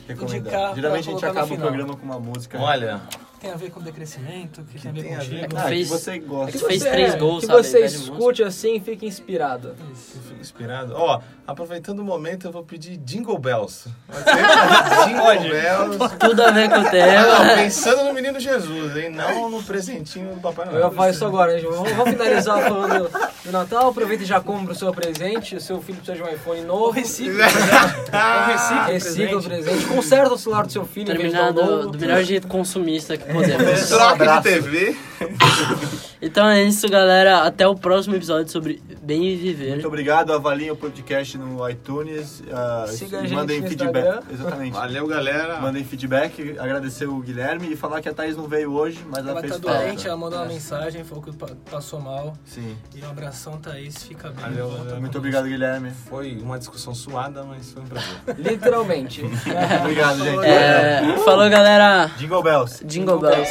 Recomendar. 0.06 0.38
Indicar 0.40 0.74
Geralmente 0.74 1.04
pra 1.04 1.12
a 1.12 1.14
gente 1.14 1.24
acaba 1.26 1.54
o 1.54 1.58
programa 1.58 1.96
com 1.96 2.04
uma 2.04 2.18
música. 2.18 2.58
Olha, 2.60 3.00
tem 3.42 3.50
a 3.50 3.56
ver 3.56 3.70
com 3.70 3.80
decrescimento, 3.80 4.62
que, 4.62 4.78
tem 4.80 4.90
a 4.90 4.94
ver 4.94 5.02
tem 5.02 5.14
a 5.14 5.18
contigo. 5.18 5.36
ver 5.36 5.48
com- 5.48 5.56
ah, 5.58 5.62
fez- 5.62 5.88
que 5.88 5.92
você 5.98 6.18
gosta. 6.20 6.52
que 6.52 6.64
fez 6.64 6.82
você- 6.82 6.90
três 6.90 7.14
gols, 7.16 7.40
Que 7.40 7.46
sabe? 7.46 7.62
você 7.64 7.80
Pede 7.80 7.94
escute 7.96 8.42
assim 8.44 8.76
e 8.76 8.80
fique 8.80 9.04
inspirado. 9.06 9.74
Isso. 9.92 10.12
eu 10.16 10.22
fico 10.22 10.40
inspirado. 10.40 10.94
Ó, 10.96 11.20
aproveitando 11.46 11.98
o 11.98 12.04
momento, 12.04 12.46
eu 12.46 12.52
vou 12.52 12.62
pedir 12.62 12.96
Jingle 12.98 13.36
Bells. 13.38 13.88
Jingle 15.06 15.50
Bells. 15.50 15.98
Tudo 16.18 16.42
a 16.42 16.50
ver 16.50 16.68
com 16.70 16.76
o 16.80 16.86
Ah, 16.86 16.90
tema. 16.90 17.44
não, 17.44 17.54
pensando 17.56 18.04
no 18.04 18.12
menino 18.14 18.38
Jesus, 18.40 18.96
hein? 18.96 19.10
Não 19.10 19.50
no 19.50 19.62
presentinho 19.62 20.34
do 20.34 20.40
Papai 20.40 20.66
Eu 20.68 20.72
Noel. 20.72 20.84
ia 20.86 20.90
falar 20.92 21.10
isso 21.10 21.24
agora, 21.24 21.58
gente. 21.58 21.70
Vamos, 21.70 21.92
vamos 21.92 22.10
finalizar 22.12 22.62
falando 22.62 23.10
do 23.44 23.52
Natal. 23.52 23.88
Aproveita 23.90 24.22
e 24.22 24.26
já 24.26 24.40
compra 24.40 24.72
o 24.72 24.76
seu 24.76 24.92
presente. 24.92 25.56
O 25.56 25.60
seu 25.60 25.80
filho 25.82 25.98
precisa 25.98 26.16
de 26.16 26.22
um 26.30 26.32
iPhone 26.32 26.60
novo. 26.62 26.90
recicla, 26.92 27.44
ou 27.44 28.46
recicla, 28.46 28.86
Recicla 28.86 29.38
o 29.38 29.42
presente. 29.42 29.84
Conserta 29.86 30.34
o 30.34 30.38
celular 30.38 30.66
do 30.66 30.72
seu 30.72 30.84
filho 30.84 31.06
Terminado 31.06 31.64
novo. 31.64 31.90
do 31.90 31.98
melhor 31.98 32.22
jeito 32.22 32.46
consumista 32.46 33.16
que 33.16 33.31
podemos. 33.32 33.88
Troca 33.88 34.40
de 34.40 34.42
TV. 34.42 34.96
Então 36.24 36.46
é 36.48 36.62
isso, 36.62 36.88
galera. 36.88 37.38
Até 37.42 37.66
o 37.66 37.74
próximo 37.74 38.14
episódio 38.14 38.48
sobre 38.52 38.80
Bem 39.02 39.36
Viver. 39.36 39.70
Muito 39.72 39.88
obrigado, 39.88 40.32
avaliem 40.32 40.70
o 40.70 40.76
podcast 40.76 41.36
no 41.36 41.68
iTunes. 41.68 42.40
ah, 42.52 42.84
Siga 42.86 43.18
a 43.18 43.22
gente 43.22 43.34
mandem 43.34 43.60
no 43.60 43.68
feedback. 43.68 43.96
Instagram. 44.06 44.22
Exatamente. 44.32 44.72
Valeu, 44.72 45.06
galera. 45.08 45.60
Mandem 45.60 45.82
feedback, 45.82 46.56
agradecer 46.60 47.06
o 47.08 47.18
Guilherme 47.18 47.72
e 47.72 47.76
falar 47.76 48.00
que 48.00 48.08
a 48.08 48.14
Thaís 48.14 48.36
não 48.36 48.46
veio 48.46 48.72
hoje, 48.72 49.00
mas 49.10 49.18
ela, 49.18 49.30
Ela 49.32 49.40
fez 49.40 49.56
tá 49.56 49.68
falta. 49.68 49.84
doente, 49.84 50.06
ela 50.06 50.16
mandou 50.16 50.38
uma 50.38 50.46
mensagem, 50.46 51.02
falou 51.02 51.24
que 51.24 51.32
pa- 51.32 51.48
passou 51.68 52.00
mal. 52.00 52.34
Sim. 52.44 52.76
E 52.94 53.04
um 53.04 53.10
abração, 53.10 53.58
Thaís, 53.58 54.04
fica 54.04 54.28
bem. 54.30 54.44
Valeu, 54.44 54.70
valeu. 54.70 55.00
Muito 55.00 55.18
obrigado, 55.18 55.48
Guilherme. 55.48 55.90
Foi 56.08 56.38
uma 56.40 56.56
discussão 56.56 56.94
suada, 56.94 57.42
mas 57.42 57.72
foi 57.72 57.82
um 57.82 57.86
prazer. 57.86 58.10
Literalmente. 58.38 59.22
Obrigado, 59.82 60.18
gente. 60.22 60.46
É, 60.46 61.16
falou, 61.24 61.50
galera. 61.50 62.12
Jingle 62.16 62.42
Bells. 62.44 62.84
Jingle 62.86 63.18
Bells. 63.18 63.50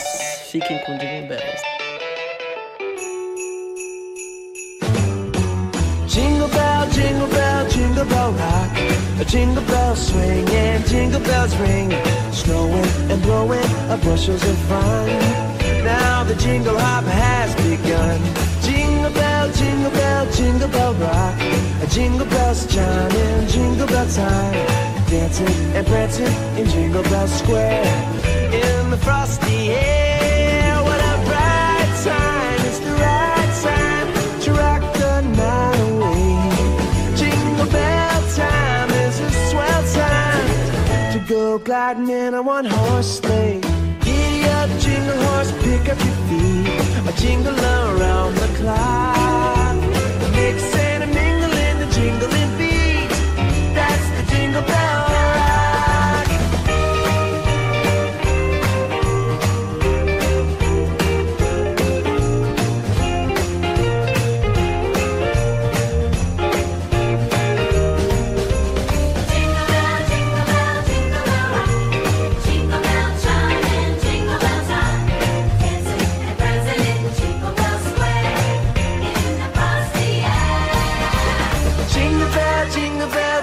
Fiquem 0.50 0.80
com 0.86 0.98
Jingle 0.98 1.28
Bells. 1.28 1.61
Jingle 9.32 9.64
bell 9.64 9.96
swing 9.96 10.46
and 10.50 10.86
jingle 10.88 11.22
bells 11.22 11.56
ring. 11.56 11.90
Snowing 12.34 12.92
and 13.10 13.22
blowing 13.22 13.64
a 13.90 13.98
bushels 14.04 14.44
of 14.44 14.58
fun. 14.68 15.08
Now 15.86 16.26
the 16.26 16.36
jingle 16.36 16.78
hop 16.78 17.06
has 17.06 17.56
begun. 17.56 18.20
Jingle 18.62 19.12
bell, 19.12 19.50
jingle 19.54 19.92
bell, 19.92 20.32
jingle 20.34 20.68
bell 20.68 20.94
rock. 20.96 21.40
Jingle 21.90 22.28
bells 22.28 22.68
chiming, 22.68 23.48
jingle 23.48 23.88
bell 23.88 24.08
time. 24.10 24.54
Dancing 25.10 25.76
and 25.76 25.88
prancing 25.88 26.34
in 26.58 26.66
Jingle 26.68 27.04
Bell 27.04 27.28
Square. 27.28 27.84
In 28.54 28.92
the 28.92 28.98
frosty 28.98 29.72
air, 29.72 30.41
gliding 41.64 42.09
in 42.09 42.34
a 42.34 42.41
one 42.41 42.66
horse 42.66 43.20
sleigh. 43.20 43.59
Giddy 44.01 44.43
up, 44.49 44.70
jingle 44.80 45.22
horse, 45.28 45.51
pick 45.64 45.89
up 45.89 45.99
your 46.05 46.18
feet. 46.28 47.07
A 47.07 47.14
jingle 47.22 47.55
around 47.55 48.36
the 48.36 48.47
clock. 48.57 49.76
Mix 50.36 50.76
and 50.76 51.03
a 51.03 51.07
mingle 51.07 51.51
in 51.51 51.80
the 51.80 51.88
jingling 51.93 52.57
beat. 52.57 53.09
That's 53.76 54.07
the 54.18 54.36
jingle 54.36 54.62
bell 54.64 55.11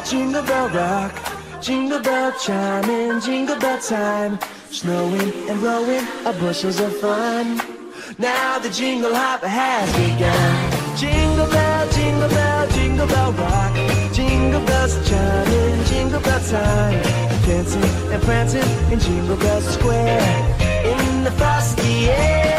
jingle 0.09 0.43
bell, 0.43 0.69
rock. 0.71 1.13
Jingle 1.61 2.01
bell 2.01 2.33
chiming, 2.41 3.21
jingle 3.21 3.59
bell 3.59 3.79
time. 3.79 4.39
Snowing 4.71 5.33
and 5.49 5.61
blowing 5.61 6.07
a 6.25 6.33
bushels 6.33 6.81
of 6.81 6.97
fun. 6.97 7.61
Now 8.19 8.59
the 8.59 8.71
jingle 8.71 9.15
hop 9.15 9.43
has 9.43 9.89
begun. 9.97 10.97
Jingle 10.97 11.47
bell, 11.51 11.91
jingle 11.93 12.29
bell, 12.29 12.69
jingle 12.71 13.07
bell 13.07 13.33
rock. 13.33 13.75
Jingle 14.13 14.65
bells 14.67 14.95
chiming, 15.09 15.85
jingle 15.85 16.21
bell 16.21 16.41
time. 16.41 17.03
Dancing 17.45 17.83
and 18.13 18.23
prancing 18.23 18.93
in 18.93 18.99
Jingle 19.01 19.37
Bell 19.37 19.61
Square. 19.61 20.59
In 20.85 21.25
the 21.25 21.31
frosty 21.33 22.09
air, 22.11 22.58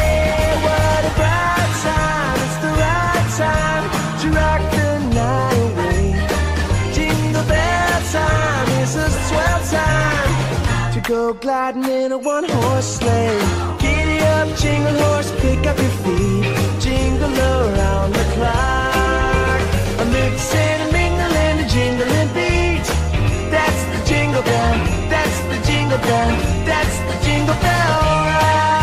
go 11.10 11.34
gliding 11.34 11.82
in 11.86 12.12
a 12.12 12.18
one 12.18 12.44
horse 12.48 12.98
sleigh. 12.98 13.40
Giddy 13.80 14.18
up, 14.36 14.48
jingle 14.56 14.96
horse, 15.02 15.32
pick 15.40 15.66
up 15.66 15.76
your 15.76 15.94
feet. 16.02 16.44
Jingle 16.78 17.36
around 17.50 18.12
the 18.12 18.26
clock. 18.34 19.60
A 20.02 20.04
mix 20.14 20.54
and 20.54 20.80
a 20.86 20.92
mingle 20.92 21.34
and 21.46 21.56
a 21.64 21.66
jingling 21.74 22.30
beat. 22.36 22.86
That's 23.50 23.82
the 23.92 24.00
jingle 24.06 24.42
bell, 24.42 24.74
that's 25.10 25.38
the 25.50 25.58
jingle 25.66 25.98
bell, 25.98 26.30
that's 26.70 26.98
the 27.08 27.16
jingle 27.26 27.58
bell 27.64 28.00
ride. 28.30 28.79